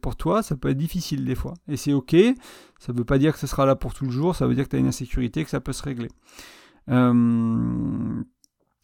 pour 0.00 0.16
toi, 0.16 0.42
ça 0.42 0.56
peut 0.56 0.70
être 0.70 0.78
difficile 0.78 1.24
des 1.24 1.34
fois. 1.34 1.54
Et 1.68 1.76
c'est 1.76 1.92
ok, 1.92 2.16
ça 2.78 2.92
ne 2.92 2.98
veut 2.98 3.04
pas 3.04 3.18
dire 3.18 3.32
que 3.32 3.38
ce 3.38 3.46
sera 3.46 3.66
là 3.66 3.76
pour 3.76 3.94
tout 3.94 4.04
le 4.04 4.10
jour, 4.10 4.34
ça 4.34 4.46
veut 4.46 4.54
dire 4.54 4.64
que 4.64 4.70
tu 4.70 4.76
as 4.76 4.78
une 4.78 4.86
insécurité, 4.86 5.44
que 5.44 5.50
ça 5.50 5.60
peut 5.60 5.72
se 5.72 5.82
régler. 5.82 6.08
Euh, 6.88 8.22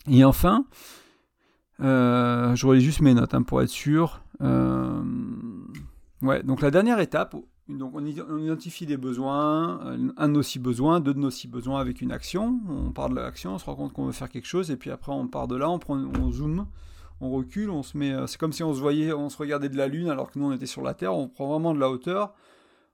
et 0.08 0.24
enfin, 0.24 0.66
euh, 1.80 2.54
je 2.54 2.66
relis 2.66 2.82
juste 2.82 3.00
mes 3.00 3.14
notes 3.14 3.34
hein, 3.34 3.42
pour 3.42 3.62
être 3.62 3.70
sûr. 3.70 4.22
Euh, 4.42 5.02
ouais, 6.20 6.42
donc 6.42 6.60
la 6.60 6.70
dernière 6.70 7.00
étape, 7.00 7.36
donc 7.68 7.92
on, 7.94 8.04
identifie 8.04 8.84
des 8.84 8.98
besoins, 8.98 9.80
euh, 9.86 10.12
un 10.18 10.28
de 10.28 10.34
nos 10.34 10.42
six 10.42 10.58
besoins, 10.58 11.00
deux 11.00 11.14
de 11.14 11.18
nos 11.18 11.30
six 11.30 11.48
besoins 11.48 11.80
avec 11.80 12.02
une 12.02 12.12
action. 12.12 12.60
On 12.68 12.92
part 12.92 13.08
de 13.08 13.14
l'action, 13.14 13.54
on 13.54 13.58
se 13.58 13.64
rend 13.64 13.74
compte 13.74 13.94
qu'on 13.94 14.04
veut 14.04 14.12
faire 14.12 14.28
quelque 14.28 14.46
chose, 14.46 14.70
et 14.70 14.76
puis 14.76 14.90
après 14.90 15.12
on 15.12 15.26
part 15.28 15.48
de 15.48 15.56
là, 15.56 15.70
on, 15.70 15.78
prend, 15.78 15.96
on 15.96 17.30
recule, 17.30 17.70
on 17.70 17.82
se 17.82 17.96
met. 17.96 18.12
Euh, 18.12 18.26
c'est 18.26 18.38
comme 18.38 18.52
si 18.52 18.62
on 18.62 18.74
se 18.74 18.80
voyait, 18.80 19.14
on 19.14 19.30
se 19.30 19.38
regardait 19.38 19.70
de 19.70 19.78
la 19.78 19.88
lune 19.88 20.10
alors 20.10 20.30
que 20.30 20.38
nous 20.38 20.46
on 20.46 20.52
était 20.52 20.66
sur 20.66 20.82
la 20.82 20.92
Terre. 20.92 21.14
On 21.14 21.28
prend 21.28 21.48
vraiment 21.48 21.72
de 21.72 21.80
la 21.80 21.88
hauteur, 21.88 22.34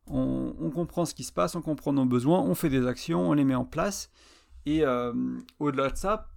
on, 0.06 0.70
comprend 0.72 1.04
ce 1.04 1.14
qui 1.14 1.24
se 1.24 1.32
passe, 1.32 1.56
on 1.56 1.62
comprend 1.62 1.92
nos 1.92 2.06
besoins, 2.06 2.38
on 2.38 2.54
fait 2.54 2.70
des 2.70 2.86
actions, 2.86 3.28
on 3.28 3.32
les 3.32 3.44
met 3.44 3.56
en 3.56 3.64
place. 3.64 4.08
Et 4.66 4.84
euh, 4.84 5.12
au-delà 5.58 5.90
de 5.90 5.96
ça, 5.96 6.28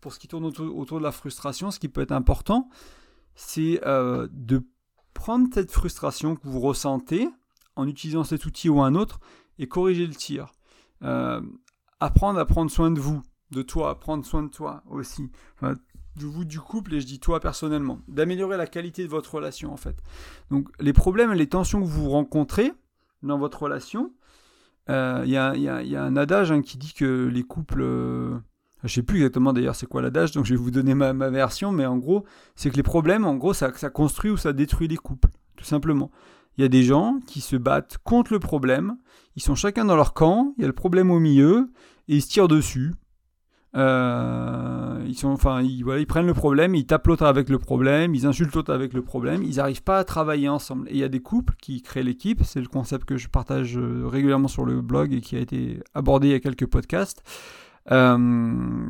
pour 0.00 0.12
ce 0.12 0.20
qui 0.20 0.28
tourne 0.28 0.44
autour, 0.44 0.98
de 0.98 1.04
la 1.04 1.12
frustration, 1.12 1.72
ce 1.72 1.80
qui 1.80 1.88
peut 1.88 2.02
être 2.02 2.12
important, 2.12 2.68
c'est 3.34 3.80
de 3.84 4.62
prendre 5.12 5.48
cette 5.52 5.72
frustration 5.72 6.36
que 6.36 6.46
vous 6.46 6.60
ressentez 6.60 7.28
en 7.78 7.86
utilisant 7.86 8.24
cet 8.24 8.44
outil 8.44 8.68
ou 8.68 8.82
un 8.82 8.94
autre 8.94 9.20
et 9.58 9.68
corriger 9.68 10.06
le 10.06 10.14
tir. 10.14 10.52
Euh, 11.02 11.40
apprendre 12.00 12.38
à 12.38 12.44
prendre 12.44 12.70
soin 12.70 12.90
de 12.90 12.98
vous, 12.98 13.22
de 13.52 13.62
toi, 13.62 13.98
prendre 14.00 14.24
soin 14.24 14.42
de 14.42 14.48
toi 14.48 14.82
aussi. 14.90 15.30
de 15.62 16.26
vous 16.26 16.44
du 16.44 16.58
couple 16.58 16.94
et 16.94 17.00
je 17.00 17.06
dis 17.06 17.20
toi 17.20 17.38
personnellement. 17.38 18.00
D'améliorer 18.08 18.56
la 18.56 18.66
qualité 18.66 19.04
de 19.04 19.08
votre 19.08 19.32
relation 19.32 19.72
en 19.72 19.76
fait. 19.76 19.96
Donc 20.50 20.68
les 20.80 20.92
problèmes 20.92 21.32
et 21.32 21.36
les 21.36 21.48
tensions 21.48 21.80
que 21.80 21.86
vous 21.86 22.10
rencontrez 22.10 22.72
dans 23.22 23.38
votre 23.38 23.62
relation, 23.62 24.12
il 24.88 24.94
euh, 24.94 25.24
y, 25.26 25.36
a, 25.36 26.02
un 26.02 26.16
adage 26.16 26.50
hein, 26.50 26.62
qui 26.62 26.78
dit 26.78 26.92
que 26.92 27.26
les 27.26 27.44
couples... 27.44 27.82
Euh, 27.82 28.36
je 28.84 28.94
sais 28.94 29.02
plus 29.02 29.18
exactement 29.18 29.52
d'ailleurs 29.52 29.76
c'est 29.76 29.86
quoi 29.86 30.02
l'adage, 30.02 30.32
donc 30.32 30.44
je 30.46 30.54
vais 30.54 30.60
vous 30.60 30.70
donner 30.70 30.94
ma, 30.94 31.12
version, 31.30 31.72
mais 31.72 31.86
en 31.86 31.96
gros, 31.96 32.24
c'est 32.54 32.70
que 32.70 32.76
les 32.76 32.84
problèmes, 32.84 33.24
en 33.24 33.34
gros, 33.34 33.52
ça 33.52 33.70
construit 33.90 34.30
ou 34.30 34.36
ça 34.36 34.52
détruit 34.52 34.86
les 34.88 34.96
couples, 34.96 35.30
tout 35.56 35.64
simplement. 35.64 36.10
Il 36.58 36.62
y 36.62 36.64
a 36.64 36.68
des 36.68 36.82
gens 36.82 37.20
qui 37.26 37.40
se 37.40 37.56
battent 37.56 37.98
contre 38.02 38.32
le 38.32 38.40
problème, 38.40 38.96
ils 39.36 39.42
sont 39.42 39.54
chacun 39.54 39.84
dans 39.84 39.96
leur 39.96 40.12
camp, 40.12 40.54
il 40.58 40.62
y 40.62 40.64
a 40.64 40.66
le 40.66 40.72
problème 40.72 41.12
au 41.12 41.20
milieu, 41.20 41.70
et 42.08 42.16
ils 42.16 42.22
se 42.22 42.28
tirent 42.28 42.48
dessus. 42.48 42.94
Euh, 43.76 45.04
ils, 45.06 45.14
sont, 45.14 45.28
enfin, 45.28 45.62
ils, 45.62 45.84
ils 45.98 46.06
prennent 46.06 46.26
le 46.26 46.34
problème, 46.34 46.74
ils 46.74 46.84
tapent 46.86 47.06
l'autre 47.06 47.24
avec 47.24 47.48
le 47.48 47.58
problème, 47.58 48.14
ils 48.14 48.26
insultent 48.26 48.54
l'autre 48.54 48.72
avec 48.72 48.92
le 48.92 49.02
problème, 49.02 49.44
ils 49.44 49.56
n'arrivent 49.56 49.84
pas 49.84 49.98
à 49.98 50.04
travailler 50.04 50.48
ensemble. 50.48 50.88
Et 50.88 50.94
il 50.94 50.98
y 50.98 51.04
a 51.04 51.08
des 51.08 51.20
couples 51.20 51.54
qui 51.60 51.80
créent 51.80 52.02
l'équipe, 52.02 52.42
c'est 52.42 52.60
le 52.60 52.66
concept 52.66 53.04
que 53.04 53.16
je 53.16 53.28
partage 53.28 53.78
euh, 53.78 54.08
régulièrement 54.08 54.48
sur 54.48 54.64
le 54.64 54.80
blog 54.80 55.12
et 55.12 55.20
qui 55.20 55.36
a 55.36 55.40
été 55.40 55.80
abordé 55.94 56.28
il 56.28 56.30
y 56.32 56.34
a 56.34 56.40
quelques 56.40 56.66
podcasts. 56.66 57.22
Euh, 57.92 58.88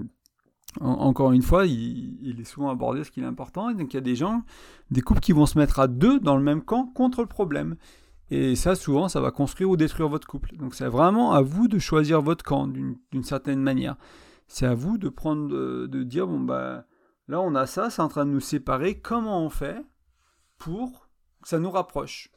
encore 0.81 1.33
une 1.33 1.43
fois, 1.43 1.67
il, 1.67 2.37
est 2.39 2.45
souvent 2.45 2.71
abordé 2.71 3.03
ce 3.05 3.11
qui 3.11 3.21
est 3.21 3.25
important. 3.25 3.73
Donc 3.73 3.93
il 3.93 3.97
y 3.97 3.99
a 3.99 4.03
des 4.03 4.17
gens, 4.17 4.43
des 4.91 5.01
couples 5.01 5.21
qui 5.21 5.33
vont 5.33 5.47
se 5.47 5.59
mettre 5.59 5.81
à 5.81 5.89
deux 5.89 6.21
dans 6.21 6.37
le 6.37 6.43
même 6.43 6.63
camp 6.63 6.87
contre 6.87 7.23
le 7.23 7.27
problème. 7.27 7.77
Et 8.31 8.57
ça, 8.57 8.75
souvent, 8.75 9.09
ça 9.09 9.21
va 9.21 9.31
construire 9.31 9.71
ou 9.71 9.77
détruire 9.77 10.09
votre 10.09 10.27
couple. 10.27 10.57
Donc 10.57 10.75
c'est 10.75 10.87
vraiment 10.87 11.33
à 11.33 11.41
vous 11.41 11.69
de 11.69 11.79
choisir 11.79 12.21
votre 12.21 12.45
camp 12.45 12.69
d'une 12.69 13.25
certaine 13.25 13.61
manière. 13.61 13.97
C'est 14.47 14.67
à 14.67 14.75
vous 14.75 14.99
de 14.99 15.09
prendre, 15.09 15.49
de, 15.87 16.03
dire, 16.03 16.27
bon, 16.27 16.41
bah 16.41 16.85
là 17.27 17.41
on 17.41 17.55
a 17.55 17.67
ça, 17.67 17.91
c'est 17.91 18.03
en 18.03 18.09
train 18.09 18.27
de 18.27 18.31
nous 18.31 18.41
séparer. 18.41 18.99
Comment 18.99 19.43
on 19.43 19.51
fait 19.51 19.83
pour 20.59 21.09
que 21.43 21.49
ça 21.49 21.59
nous 21.59 21.71
rapproche? 21.71 22.31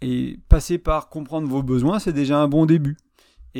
Et 0.00 0.38
passer 0.48 0.78
par 0.78 1.08
comprendre 1.08 1.48
vos 1.48 1.64
besoins, 1.64 1.98
c'est 1.98 2.12
déjà 2.12 2.40
un 2.40 2.48
bon 2.48 2.66
début. 2.66 2.96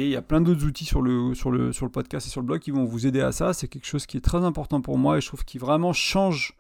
Il 0.05 0.11
y 0.11 0.17
a 0.17 0.23
plein 0.23 0.41
d'autres 0.41 0.65
outils 0.65 0.85
sur 0.85 1.03
le, 1.03 1.89
podcast 1.89 2.27
et 2.27 2.31
sur 2.31 2.41
le 2.41 2.47
blog 2.47 2.61
qui 2.61 2.71
vont 2.71 2.85
vous 2.85 3.07
aider 3.07 3.21
à 3.21 3.33
ça. 3.33 3.53
C'est 3.53 3.67
quelque 3.67 3.87
chose 3.87 4.07
qui 4.07 4.17
est 4.17 4.21
très 4.21 4.45
important 4.45 4.81
pour 4.81 4.97
moi 4.97 5.19
et 5.19 5.21
je 5.21 5.27
trouve 5.27 5.45
qu'il 5.45 5.61
vraiment 5.61 5.93
change 5.93 6.55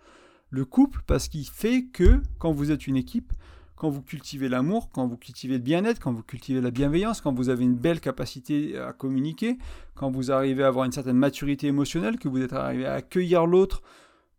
le 0.50 0.64
couple 0.64 1.02
parce 1.06 1.28
qu'il 1.28 1.46
fait 1.46 1.84
que 1.84 2.20
quand 2.38 2.52
vous 2.52 2.72
êtes 2.72 2.86
une 2.86 2.96
équipe, 2.96 3.32
quand 3.76 3.90
vous 3.90 4.02
cultivez 4.02 4.48
l'amour, 4.48 4.90
quand 4.92 5.06
vous 5.06 5.16
cultivez 5.16 5.54
le 5.54 5.62
bien-être, 5.62 6.00
quand 6.00 6.12
vous 6.12 6.24
cultivez 6.24 6.60
la 6.60 6.72
bienveillance, 6.72 7.20
quand 7.20 7.32
vous 7.32 7.48
avez 7.48 7.62
une 7.62 7.76
belle 7.76 8.00
capacité 8.00 8.76
à 8.76 8.92
communiquer, 8.92 9.56
quand 9.94 10.10
vous 10.10 10.32
arrivez 10.32 10.64
à 10.64 10.68
avoir 10.68 10.84
une 10.84 10.92
certaine 10.92 11.16
maturité 11.16 11.68
émotionnelle, 11.68 12.18
que 12.18 12.28
vous 12.28 12.42
êtes 12.42 12.52
arrivé 12.52 12.86
à 12.86 12.94
accueillir 12.94 13.46
l'autre 13.46 13.82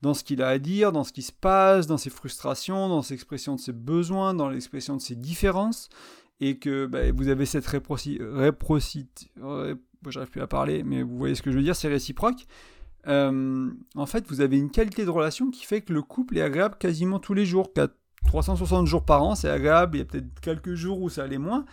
dans 0.02 0.14
ce 0.14 0.24
qu'il 0.24 0.42
a 0.42 0.50
à 0.50 0.58
dire, 0.60 0.92
dans 0.92 1.04
ce 1.04 1.14
qui 1.14 1.22
se 1.22 1.32
passe, 1.32 1.88
dans 1.88 1.98
ses 1.98 2.10
frustrations, 2.10 2.90
dans 2.90 3.02
l'expression 3.10 3.56
de 3.56 3.60
ses 3.60 3.74
besoins, 3.74 4.34
dans 4.34 4.50
l'expression 4.50 4.96
de 4.98 5.02
ses 5.02 5.16
différences, 5.16 5.90
et 6.42 6.58
que 6.58 6.86
bah, 6.86 7.12
vous 7.12 7.28
avez 7.28 7.46
cette 7.46 7.68
réprocité, 7.68 8.20
j'arrive 10.08 10.30
plus 10.30 10.42
à 10.42 10.48
parler, 10.48 10.84
mais 10.84 11.04
vous 11.04 11.18
voyez 11.18 11.36
ce 11.36 11.42
que 11.42 11.52
je 11.52 11.58
veux 11.58 11.64
dire, 11.64 11.76
c'est 11.76 11.88
réciproque. 11.88 12.46
Euh, 13.08 13.70
en 13.96 14.06
fait, 14.06 14.26
vous 14.28 14.42
avez 14.42 14.58
une 14.58 14.72
qualité 14.72 15.06
de 15.06 15.10
relation 15.10 15.50
qui 15.50 15.66
fait 15.66 15.82
que 15.82 15.94
le 15.94 16.02
couple 16.02 16.38
est 16.38 16.42
agréable 16.42 16.76
quasiment 16.80 17.20
tous 17.20 17.34
les 17.34 17.46
jours. 17.46 17.72
360 18.26 18.88
jours 18.88 19.06
par 19.06 19.24
an, 19.24 19.36
c'est 19.36 19.50
agréable. 19.50 19.98
Il 19.98 20.00
y 20.00 20.04
a 20.04 20.06
peut-être 20.06 20.40
quelques 20.42 20.74
jours 20.74 21.02
où 21.02 21.10
ça 21.10 21.24
allait 21.24 21.38
moins. 21.38 21.66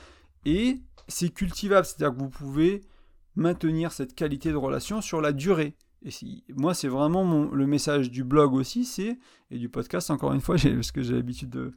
Et 0.45 0.81
c'est 1.09 1.31
cultivable, 1.31 1.87
c'est-à-dire 1.87 2.17
que 2.17 2.23
vous 2.23 2.31
pouvez 2.31 2.83
maintenir 3.35 3.93
cette 3.93 4.15
qualité 4.15 4.51
de 4.51 4.57
relation 4.57 5.01
sur 5.01 5.21
la 5.21 5.33
durée. 5.33 5.75
Et 6.05 6.11
moi, 6.57 6.75
c'est 6.75 6.89
vraiment 6.89 7.51
le 7.53 7.67
message 7.67 8.11
du 8.11 8.23
blog 8.23 8.55
aussi, 8.55 8.89
et 9.51 9.59
du 9.59 9.69
podcast 9.69 10.11
encore 10.11 10.33
une 10.33 10.41
fois, 10.41 10.57
parce 10.75 10.93
que 10.93 11.03
j'ai 11.03 11.15
l'habitude 11.15 11.51
de, 11.51 11.73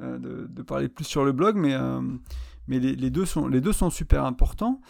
euh, 0.00 0.18
de, 0.18 0.62
parler 0.62 0.88
plus 0.88 1.04
sur 1.04 1.24
le 1.24 1.32
blog, 1.32 1.56
mais, 1.56 1.74
euh, 1.74 2.00
mais 2.66 2.78
les, 2.78 3.10
deux 3.10 3.24
sont, 3.24 3.46
les 3.46 3.60
deux 3.60 3.72
sont 3.72 3.90
super 3.90 4.24
importants. 4.24 4.80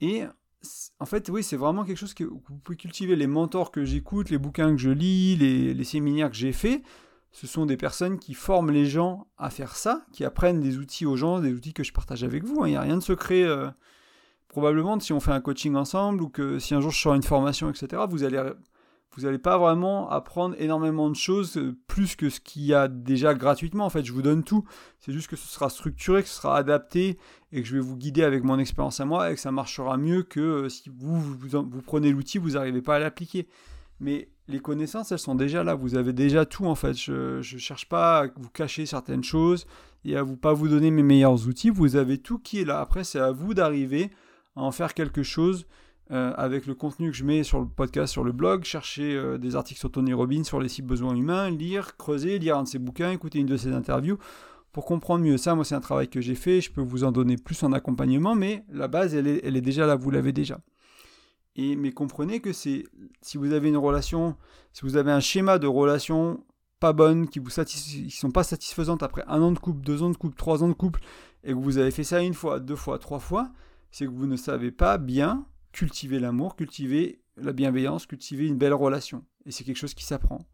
Et 0.00 0.24
en 0.98 1.06
fait, 1.06 1.28
oui, 1.28 1.42
c'est 1.42 1.56
vraiment 1.56 1.84
quelque 1.84 1.98
chose 1.98 2.14
que 2.14 2.24
vous 2.24 2.40
pouvez 2.64 2.76
cultiver. 2.76 3.16
Les 3.16 3.26
mentors 3.26 3.70
que 3.70 3.84
j'écoute, 3.84 4.30
les 4.30 4.38
bouquins 4.38 4.70
que 4.70 4.80
je 4.80 4.90
lis, 4.90 5.36
les, 5.36 5.74
les 5.74 5.84
séminaires 5.84 6.30
que 6.30 6.36
j'ai 6.36 6.52
faits, 6.52 6.82
ce 7.32 7.46
sont 7.46 7.66
des 7.66 7.76
personnes 7.76 8.18
qui 8.18 8.32
forment 8.32 8.70
les 8.70 8.86
gens 8.86 9.26
à 9.36 9.50
faire 9.50 9.76
ça, 9.76 10.06
qui 10.12 10.24
apprennent 10.24 10.60
des 10.60 10.78
outils 10.78 11.04
aux 11.04 11.16
gens, 11.16 11.40
des 11.40 11.52
outils 11.52 11.74
que 11.74 11.84
je 11.84 11.92
partage 11.92 12.24
avec 12.24 12.44
vous. 12.44 12.62
Hein. 12.62 12.68
Il 12.68 12.70
n'y 12.70 12.76
a 12.76 12.80
rien 12.80 12.96
de 12.96 13.02
secret. 13.02 13.42
Euh, 13.42 13.68
probablement, 14.48 14.98
si 15.00 15.12
on 15.12 15.20
fait 15.20 15.32
un 15.32 15.42
coaching 15.42 15.74
ensemble 15.74 16.22
ou 16.22 16.30
que 16.30 16.58
si 16.58 16.74
un 16.74 16.80
jour 16.80 16.90
je 16.90 16.98
sors 16.98 17.14
une 17.14 17.22
formation, 17.22 17.68
etc., 17.68 18.04
vous 18.08 18.24
allez 18.24 18.42
vous 19.14 19.22
n'allez 19.22 19.38
pas 19.38 19.56
vraiment 19.56 20.10
apprendre 20.10 20.54
énormément 20.58 21.08
de 21.08 21.16
choses 21.16 21.56
euh, 21.56 21.74
plus 21.86 22.16
que 22.16 22.28
ce 22.28 22.38
qu'il 22.38 22.62
y 22.62 22.74
a 22.74 22.86
déjà 22.86 23.34
gratuitement. 23.34 23.86
En 23.86 23.90
fait, 23.90 24.04
je 24.04 24.12
vous 24.12 24.22
donne 24.22 24.44
tout. 24.44 24.64
C'est 24.98 25.12
juste 25.12 25.28
que 25.28 25.36
ce 25.36 25.48
sera 25.48 25.70
structuré, 25.70 26.22
que 26.22 26.28
ce 26.28 26.34
sera 26.34 26.58
adapté 26.58 27.18
et 27.50 27.62
que 27.62 27.66
je 27.66 27.74
vais 27.74 27.80
vous 27.80 27.96
guider 27.96 28.22
avec 28.22 28.44
mon 28.44 28.58
expérience 28.58 29.00
à 29.00 29.06
moi 29.06 29.30
et 29.30 29.34
que 29.34 29.40
ça 29.40 29.52
marchera 29.52 29.96
mieux 29.96 30.22
que 30.22 30.40
euh, 30.40 30.68
si 30.68 30.90
vous, 30.90 31.18
vous, 31.18 31.82
prenez 31.82 32.10
l'outil, 32.10 32.36
vous 32.38 32.50
n'arrivez 32.50 32.82
pas 32.82 32.96
à 32.96 32.98
l'appliquer. 32.98 33.48
Mais 34.00 34.28
les 34.48 34.60
connaissances, 34.60 35.12
elles 35.12 35.18
sont 35.18 35.34
déjà 35.34 35.64
là. 35.64 35.74
Vous 35.74 35.94
avez 35.94 36.12
déjà 36.12 36.44
tout 36.44 36.66
en 36.66 36.74
fait. 36.74 36.94
Je 36.94 37.38
ne 37.38 37.58
cherche 37.58 37.88
pas 37.88 38.20
à 38.20 38.26
vous 38.36 38.50
cacher 38.50 38.84
certaines 38.84 39.24
choses 39.24 39.66
et 40.04 40.16
à 40.16 40.22
vous 40.22 40.36
pas 40.36 40.52
vous 40.52 40.68
donner 40.68 40.90
mes 40.90 41.02
meilleurs 41.02 41.48
outils. 41.48 41.70
Vous 41.70 41.96
avez 41.96 42.18
tout 42.18 42.38
qui 42.38 42.60
est 42.60 42.66
là. 42.66 42.80
Après, 42.80 43.02
c'est 43.02 43.18
à 43.18 43.32
vous 43.32 43.54
d'arriver 43.54 44.10
à 44.56 44.60
en 44.60 44.72
faire 44.72 44.92
quelque 44.92 45.22
chose 45.22 45.66
euh, 46.12 46.32
avec 46.36 46.66
le 46.66 46.74
contenu 46.74 47.10
que 47.10 47.16
je 47.16 47.24
mets 47.24 47.42
sur 47.42 47.58
le 47.60 47.66
podcast, 47.66 48.12
sur 48.12 48.22
le 48.22 48.30
blog, 48.30 48.62
chercher 48.62 49.14
euh, 49.16 49.38
des 49.38 49.56
articles 49.56 49.80
sur 49.80 49.90
Tony 49.90 50.12
Robbins, 50.12 50.44
sur 50.44 50.60
les 50.60 50.68
six 50.68 50.82
besoins 50.82 51.16
humains, 51.16 51.50
lire, 51.50 51.96
creuser, 51.96 52.38
lire 52.38 52.56
un 52.58 52.62
de 52.62 52.68
ses 52.68 52.78
bouquins, 52.78 53.10
écouter 53.10 53.40
une 53.40 53.46
de 53.46 53.56
ses 53.56 53.72
interviews 53.72 54.16
pour 54.70 54.84
comprendre 54.84 55.24
mieux 55.24 55.36
ça. 55.36 55.54
Moi, 55.54 55.64
c'est 55.64 55.74
un 55.74 55.80
travail 55.80 56.08
que 56.08 56.20
j'ai 56.20 56.34
fait, 56.34 56.60
je 56.60 56.70
peux 56.70 56.82
vous 56.82 57.02
en 57.02 57.10
donner 57.10 57.36
plus 57.36 57.60
en 57.62 57.72
accompagnement, 57.72 58.34
mais 58.34 58.64
la 58.70 58.88
base, 58.88 59.14
elle 59.14 59.26
est, 59.26 59.60
déjà 59.62 59.86
là, 59.86 59.96
vous 59.96 60.10
l'avez 60.10 60.32
déjà. 60.32 60.60
Et, 61.56 61.74
mais 61.74 61.90
comprenez 61.92 62.40
que 62.40 62.52
c'est 62.52 62.84
si 63.22 63.38
vous 63.38 63.52
avez 63.52 63.70
une 63.70 63.78
relation, 63.78 64.36
si 64.72 64.82
vous 64.82 64.96
avez 64.96 65.10
un 65.10 65.20
schéma 65.20 65.58
de 65.58 65.66
relation 65.66 66.44
pas 66.78 66.92
bonne, 66.92 67.26
qui 67.26 67.38
vous 67.38 67.48
qui 67.48 68.10
sont 68.10 68.30
pas 68.30 68.44
satisfaisantes 68.44 69.02
après 69.02 69.24
un 69.26 69.40
an 69.40 69.50
de 69.50 69.58
couple, 69.58 69.80
deux 69.80 70.02
ans 70.02 70.10
de 70.10 70.16
couple, 70.16 70.36
trois 70.36 70.62
ans 70.62 70.68
de 70.68 70.74
couple, 70.74 71.00
et 71.42 71.52
que 71.52 71.58
vous 71.58 71.78
avez 71.78 71.90
fait 71.90 72.04
ça 72.04 72.20
une 72.20 72.34
fois, 72.34 72.60
deux 72.60 72.76
fois, 72.76 72.98
trois 72.98 73.18
fois, 73.18 73.50
c'est 73.90 74.04
que 74.04 74.10
vous 74.10 74.26
ne 74.26 74.36
savez 74.36 74.70
pas 74.70 74.98
bien 74.98 75.46
cultiver 75.76 76.18
l'amour, 76.18 76.56
cultiver 76.56 77.20
la 77.36 77.52
bienveillance, 77.52 78.06
cultiver 78.06 78.46
une 78.46 78.56
belle 78.56 78.72
relation. 78.72 79.22
Et 79.44 79.50
c'est 79.50 79.62
quelque 79.62 79.76
chose 79.76 79.92
qui 79.92 80.04
s'apprend. 80.04 80.46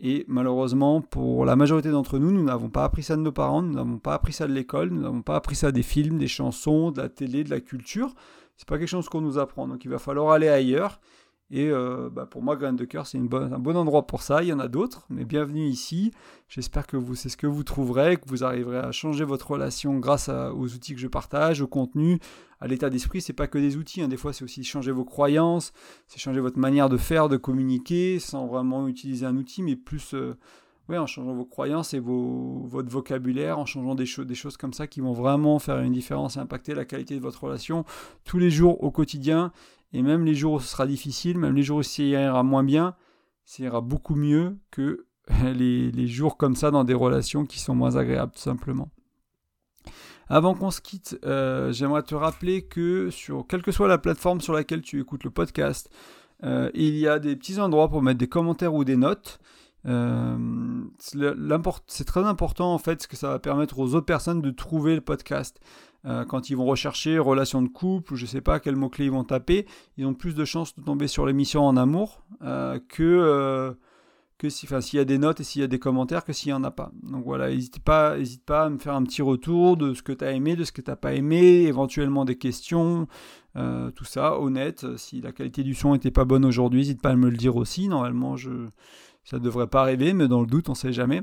Et 0.00 0.24
malheureusement, 0.28 1.02
pour 1.02 1.44
la 1.44 1.56
majorité 1.56 1.90
d'entre 1.90 2.18
nous, 2.18 2.32
nous 2.32 2.42
n'avons 2.42 2.70
pas 2.70 2.84
appris 2.84 3.02
ça 3.02 3.16
de 3.16 3.20
nos 3.20 3.32
parents, 3.32 3.60
nous 3.60 3.74
n'avons 3.74 3.98
pas 3.98 4.14
appris 4.14 4.32
ça 4.32 4.48
de 4.48 4.52
l'école, 4.52 4.88
nous 4.88 5.02
n'avons 5.02 5.20
pas 5.20 5.36
appris 5.36 5.56
ça 5.56 5.72
des 5.72 5.82
films, 5.82 6.18
des 6.18 6.26
chansons, 6.26 6.90
de 6.90 7.02
la 7.02 7.10
télé, 7.10 7.44
de 7.44 7.50
la 7.50 7.60
culture. 7.60 8.14
C'est 8.56 8.66
pas 8.66 8.78
quelque 8.78 8.88
chose 8.88 9.10
qu'on 9.10 9.20
nous 9.20 9.38
apprend. 9.38 9.68
Donc 9.68 9.84
il 9.84 9.90
va 9.90 9.98
falloir 9.98 10.30
aller 10.30 10.48
ailleurs 10.48 11.00
et 11.54 11.68
euh, 11.68 12.08
bah, 12.10 12.24
pour 12.24 12.42
moi, 12.42 12.56
Graine 12.56 12.76
de 12.76 12.86
Cœur, 12.86 13.06
c'est 13.06 13.18
un 13.18 13.58
bon 13.58 13.76
endroit 13.76 14.06
pour 14.06 14.22
ça. 14.22 14.42
Il 14.42 14.48
y 14.48 14.52
en 14.54 14.58
a 14.58 14.68
d'autres, 14.68 15.04
mais 15.10 15.26
bienvenue 15.26 15.66
ici. 15.66 16.10
J'espère 16.48 16.86
que 16.86 16.96
vous, 16.96 17.14
c'est 17.14 17.28
ce 17.28 17.36
que 17.36 17.46
vous 17.46 17.62
trouverez, 17.62 18.16
que 18.16 18.26
vous 18.26 18.42
arriverez 18.42 18.78
à 18.78 18.90
changer 18.90 19.24
votre 19.24 19.50
relation 19.50 19.98
grâce 19.98 20.30
aux 20.30 20.74
outils 20.74 20.94
que 20.94 21.00
je 21.00 21.08
partage, 21.08 21.60
au 21.60 21.66
contenu, 21.66 22.20
à 22.58 22.68
l'état 22.68 22.88
d'esprit. 22.88 23.20
C'est 23.20 23.34
pas 23.34 23.48
que 23.48 23.58
des 23.58 23.76
outils. 23.76 24.00
Hein. 24.00 24.08
Des 24.08 24.16
fois, 24.16 24.32
c'est 24.32 24.44
aussi 24.44 24.64
changer 24.64 24.92
vos 24.92 25.04
croyances, 25.04 25.74
c'est 26.06 26.18
changer 26.18 26.40
votre 26.40 26.58
manière 26.58 26.88
de 26.88 26.96
faire, 26.96 27.28
de 27.28 27.36
communiquer, 27.36 28.18
sans 28.18 28.46
vraiment 28.46 28.88
utiliser 28.88 29.26
un 29.26 29.36
outil, 29.36 29.62
mais 29.62 29.76
plus 29.76 30.14
euh, 30.14 30.38
en 30.88 31.06
changeant 31.06 31.34
vos 31.34 31.44
croyances 31.44 31.92
et 31.92 32.00
votre 32.00 32.88
vocabulaire, 32.88 33.58
en 33.58 33.66
changeant 33.66 33.94
des, 33.94 34.06
des 34.24 34.34
choses 34.34 34.56
comme 34.56 34.72
ça 34.72 34.86
qui 34.86 35.02
vont 35.02 35.12
vraiment 35.12 35.58
faire 35.58 35.80
une 35.80 35.92
différence 35.92 36.38
et 36.38 36.40
impacter 36.40 36.74
la 36.74 36.86
qualité 36.86 37.14
de 37.14 37.20
votre 37.20 37.44
relation 37.44 37.84
tous 38.24 38.38
les 38.38 38.50
jours 38.50 38.82
au 38.82 38.90
quotidien 38.90 39.52
et 39.92 40.02
même 40.02 40.24
les 40.24 40.34
jours 40.34 40.54
où 40.54 40.60
ce 40.60 40.68
sera 40.68 40.86
difficile, 40.86 41.38
même 41.38 41.54
les 41.54 41.62
jours 41.62 41.78
où 41.78 41.82
ça 41.82 42.02
ira 42.02 42.42
moins 42.42 42.64
bien, 42.64 42.94
ça 43.44 43.62
ira 43.62 43.80
beaucoup 43.80 44.14
mieux 44.14 44.58
que 44.70 45.06
les, 45.54 46.06
jours 46.06 46.36
comme 46.36 46.56
ça 46.56 46.70
dans 46.70 46.84
des 46.84 46.94
relations 46.94 47.44
qui 47.44 47.60
sont 47.60 47.74
moins 47.74 47.96
agréables, 47.96 48.32
tout 48.32 48.40
simplement. 48.40 48.88
Avant 50.28 50.54
qu'on 50.54 50.70
se 50.70 50.80
quitte, 50.80 51.18
euh, 51.24 51.72
j'aimerais 51.72 52.02
te 52.02 52.14
rappeler 52.14 52.62
que 52.62 53.10
sur 53.10 53.46
quelle 53.46 53.62
que 53.62 53.72
soit 53.72 53.88
la 53.88 53.98
plateforme 53.98 54.40
sur 54.40 54.54
laquelle 54.54 54.80
tu 54.80 55.00
écoutes 55.00 55.24
le 55.24 55.30
podcast, 55.30 55.90
euh, 56.44 56.70
il 56.74 56.96
y 56.96 57.06
a 57.06 57.18
des 57.18 57.36
petits 57.36 57.60
endroits 57.60 57.88
pour 57.88 58.02
mettre 58.02 58.18
des 58.18 58.28
commentaires 58.28 58.74
ou 58.74 58.84
des 58.84 58.96
notes. 58.96 59.38
Euh, 59.84 60.84
c'est 60.98 62.04
très 62.04 62.24
important 62.24 62.72
en 62.72 62.78
fait, 62.78 62.96
parce 62.96 63.06
que 63.06 63.16
ça 63.16 63.28
va 63.28 63.38
permettre 63.38 63.78
aux 63.78 63.94
autres 63.94 64.06
personnes 64.06 64.40
de 64.40 64.50
trouver 64.50 64.94
le 64.94 65.00
podcast. 65.00 65.60
Euh, 66.04 66.24
quand 66.24 66.50
ils 66.50 66.56
vont 66.56 66.64
rechercher 66.64 67.18
relation 67.18 67.62
de 67.62 67.68
couple 67.68 68.14
ou 68.14 68.16
je 68.16 68.26
sais 68.26 68.40
pas 68.40 68.58
quels 68.58 68.74
mots-clés 68.74 69.04
ils 69.04 69.10
vont 69.10 69.24
taper, 69.24 69.66
ils 69.96 70.04
ont 70.04 70.14
plus 70.14 70.34
de 70.34 70.44
chances 70.44 70.74
de 70.74 70.82
tomber 70.82 71.06
sur 71.06 71.26
l'émission 71.26 71.62
en 71.64 71.76
amour 71.76 72.24
euh, 72.42 72.80
que, 72.88 73.04
euh, 73.04 73.72
que 74.36 74.48
si, 74.48 74.66
s'il 74.66 74.96
y 74.96 75.00
a 75.00 75.04
des 75.04 75.18
notes 75.18 75.38
et 75.38 75.44
s'il 75.44 75.60
y 75.60 75.64
a 75.64 75.68
des 75.68 75.78
commentaires 75.78 76.24
que 76.24 76.32
s'il 76.32 76.48
n'y 76.48 76.54
en 76.54 76.64
a 76.64 76.72
pas. 76.72 76.90
Donc 77.04 77.24
voilà, 77.24 77.50
n'hésite 77.50 77.78
pas, 77.78 78.18
hésite 78.18 78.44
pas 78.44 78.64
à 78.64 78.68
me 78.68 78.78
faire 78.78 78.94
un 78.94 79.04
petit 79.04 79.22
retour 79.22 79.76
de 79.76 79.94
ce 79.94 80.02
que 80.02 80.12
tu 80.12 80.24
as 80.24 80.32
aimé, 80.32 80.56
de 80.56 80.64
ce 80.64 80.72
que 80.72 80.80
tu 80.80 80.90
n'as 80.90 80.96
pas 80.96 81.14
aimé, 81.14 81.62
éventuellement 81.62 82.24
des 82.24 82.36
questions, 82.36 83.06
tout 83.54 84.04
ça, 84.04 84.40
honnête. 84.40 84.96
Si 84.96 85.20
la 85.20 85.30
qualité 85.30 85.62
du 85.62 85.74
son 85.74 85.92
n'était 85.92 86.10
pas 86.10 86.24
bonne 86.24 86.44
aujourd'hui, 86.44 86.80
n'hésite 86.80 87.02
pas 87.02 87.10
à 87.10 87.16
me 87.16 87.30
le 87.30 87.36
dire 87.36 87.54
aussi. 87.54 87.86
Normalement, 87.86 88.36
je, 88.36 88.50
ça 89.22 89.38
ne 89.38 89.44
devrait 89.44 89.68
pas 89.68 89.82
arriver, 89.82 90.14
mais 90.14 90.26
dans 90.26 90.40
le 90.40 90.46
doute, 90.46 90.68
on 90.68 90.72
ne 90.72 90.76
sait 90.76 90.92
jamais. 90.92 91.22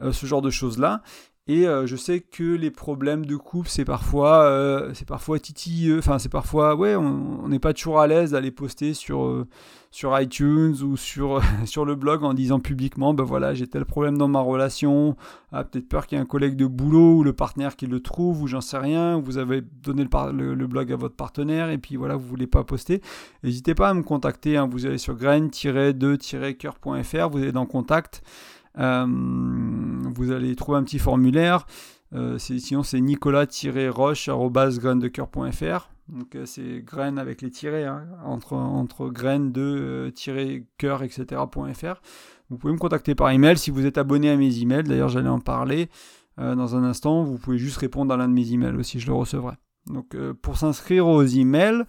ce 0.00 0.26
genre 0.26 0.42
de 0.42 0.50
choses-là. 0.50 1.02
Et 1.50 1.66
euh, 1.66 1.86
je 1.86 1.96
sais 1.96 2.20
que 2.20 2.42
les 2.42 2.70
problèmes 2.70 3.24
de 3.24 3.34
couple, 3.36 3.70
c'est 3.70 3.86
parfois, 3.86 4.42
euh, 4.42 4.90
c'est 4.92 5.08
parfois 5.08 5.38
titilleux. 5.38 5.98
Enfin, 5.98 6.18
c'est 6.18 6.28
parfois, 6.28 6.76
ouais, 6.76 6.94
on 6.94 7.48
n'est 7.48 7.58
pas 7.58 7.72
toujours 7.72 8.00
à 8.00 8.06
l'aise 8.06 8.32
d'aller 8.32 8.50
poster 8.50 8.92
sur, 8.92 9.24
euh, 9.24 9.46
sur 9.90 10.20
iTunes 10.20 10.74
ou 10.82 10.98
sur, 10.98 11.40
sur 11.64 11.86
le 11.86 11.94
blog 11.94 12.22
en 12.22 12.34
disant 12.34 12.60
publiquement, 12.60 13.14
ben 13.14 13.24
voilà, 13.24 13.54
j'ai 13.54 13.66
tel 13.66 13.86
problème 13.86 14.18
dans 14.18 14.28
ma 14.28 14.40
relation. 14.40 15.16
Ah, 15.50 15.64
peut-être 15.64 15.88
peur 15.88 16.06
qu'il 16.06 16.18
y 16.18 16.20
ait 16.20 16.22
un 16.22 16.26
collègue 16.26 16.54
de 16.54 16.66
boulot 16.66 17.16
ou 17.16 17.22
le 17.22 17.32
partenaire 17.32 17.76
qui 17.76 17.86
le 17.86 18.00
trouve 18.00 18.42
ou 18.42 18.46
j'en 18.46 18.60
sais 18.60 18.76
rien. 18.76 19.18
Vous 19.18 19.38
avez 19.38 19.62
donné 19.62 20.04
le, 20.04 20.66
blog 20.66 20.92
à 20.92 20.96
votre 20.96 21.16
partenaire 21.16 21.70
et 21.70 21.78
puis 21.78 21.96
voilà, 21.96 22.16
vous 22.16 22.26
voulez 22.26 22.46
pas 22.46 22.62
poster. 22.62 23.00
N'hésitez 23.42 23.74
pas 23.74 23.88
à 23.88 23.94
me 23.94 24.02
contacter. 24.02 24.58
Hein. 24.58 24.68
Vous 24.70 24.84
allez 24.84 24.98
sur 24.98 25.14
grain-2-coeur.fr, 25.14 27.28
vous 27.30 27.38
allez 27.38 27.52
dans 27.52 27.64
contact. 27.64 28.22
Euh, 28.78 29.06
vous 30.14 30.32
allez 30.32 30.56
trouver 30.56 30.78
un 30.78 30.82
petit 30.82 30.98
formulaire. 30.98 31.66
Euh, 32.14 32.38
sinon, 32.38 32.82
c'est 32.82 33.00
nicolas-roche.graine-de-coeur.fr. 33.00 35.90
Donc, 36.08 36.34
euh, 36.34 36.46
c'est 36.46 36.82
graines 36.82 37.18
avec 37.18 37.42
les 37.42 37.50
tirets, 37.50 37.84
hein, 37.84 38.06
entre, 38.24 38.54
entre 38.54 39.08
graines 39.08 39.52
de 39.52 40.10
cœur, 40.78 41.02
etc.fr. 41.02 42.00
Vous 42.48 42.56
pouvez 42.56 42.72
me 42.72 42.78
contacter 42.78 43.14
par 43.14 43.28
email 43.30 43.58
si 43.58 43.70
vous 43.70 43.84
êtes 43.84 43.98
abonné 43.98 44.30
à 44.30 44.36
mes 44.36 44.60
emails. 44.60 44.84
D'ailleurs, 44.84 45.10
j'allais 45.10 45.28
en 45.28 45.40
parler 45.40 45.90
dans 46.38 46.76
un 46.76 46.84
instant. 46.84 47.24
Vous 47.24 47.36
pouvez 47.36 47.58
juste 47.58 47.76
répondre 47.76 48.14
à 48.14 48.16
l'un 48.16 48.28
de 48.28 48.32
mes 48.32 48.50
emails 48.52 48.76
aussi, 48.76 49.00
je 49.00 49.08
le 49.08 49.12
recevrai. 49.12 49.56
Donc, 49.86 50.16
pour 50.40 50.56
s'inscrire 50.56 51.06
aux 51.06 51.24
emails, 51.24 51.84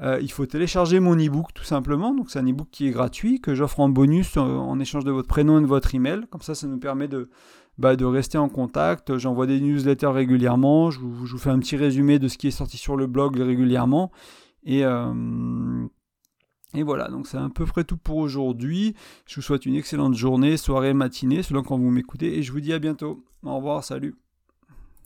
euh, 0.00 0.18
il 0.20 0.30
faut 0.30 0.44
télécharger 0.44 0.98
mon 0.98 1.14
e-book 1.14 1.48
tout 1.54 1.64
simplement. 1.64 2.14
Donc 2.14 2.30
c'est 2.30 2.38
un 2.38 2.48
e-book 2.48 2.68
qui 2.70 2.86
est 2.88 2.90
gratuit, 2.90 3.40
que 3.40 3.54
j'offre 3.54 3.80
en 3.80 3.88
bonus 3.88 4.36
en, 4.36 4.78
échange 4.80 5.04
de 5.04 5.12
votre 5.12 5.28
prénom 5.28 5.58
et 5.58 5.62
de 5.62 5.66
votre 5.66 5.94
email. 5.94 6.22
Comme 6.30 6.42
ça, 6.42 6.54
ça 6.54 6.66
nous 6.66 6.78
permet 6.78 7.08
de, 7.08 7.30
bah, 7.78 7.94
rester 8.00 8.38
en 8.38 8.48
contact. 8.48 9.16
J'envoie 9.18 9.46
des 9.46 9.60
newsletters 9.60 10.08
régulièrement. 10.08 10.90
Je 10.90 11.00
vous, 11.00 11.26
je 11.26 11.32
vous, 11.32 11.38
fais 11.38 11.50
un 11.50 11.58
petit 11.58 11.76
résumé 11.76 12.18
de 12.18 12.28
ce 12.28 12.38
qui 12.38 12.48
est 12.48 12.52
sorti 12.52 12.76
sur 12.76 12.96
le 12.96 13.06
blog 13.06 13.36
régulièrement. 13.38 14.10
Et, 14.64 14.84
euh, 14.84 15.86
et 16.74 16.82
voilà, 16.82 17.08
donc 17.08 17.28
c'est 17.28 17.36
à 17.36 17.48
peu 17.54 17.66
près 17.66 17.84
tout 17.84 17.96
pour 17.96 18.16
aujourd'hui. 18.16 18.94
Je 19.26 19.36
vous 19.36 19.42
souhaite 19.42 19.66
une 19.66 19.76
excellente 19.76 20.14
journée, 20.14 20.56
soirée, 20.56 20.94
matinée, 20.94 21.42
selon 21.42 21.62
quand 21.62 21.78
vous 21.78 21.90
m'écoutez. 21.90 22.38
Et 22.38 22.42
je 22.42 22.50
vous 22.50 22.60
dis 22.60 22.72
à 22.72 22.80
bientôt. 22.80 23.24
Au 23.44 23.56
revoir, 23.56 23.84
salut. 23.84 24.23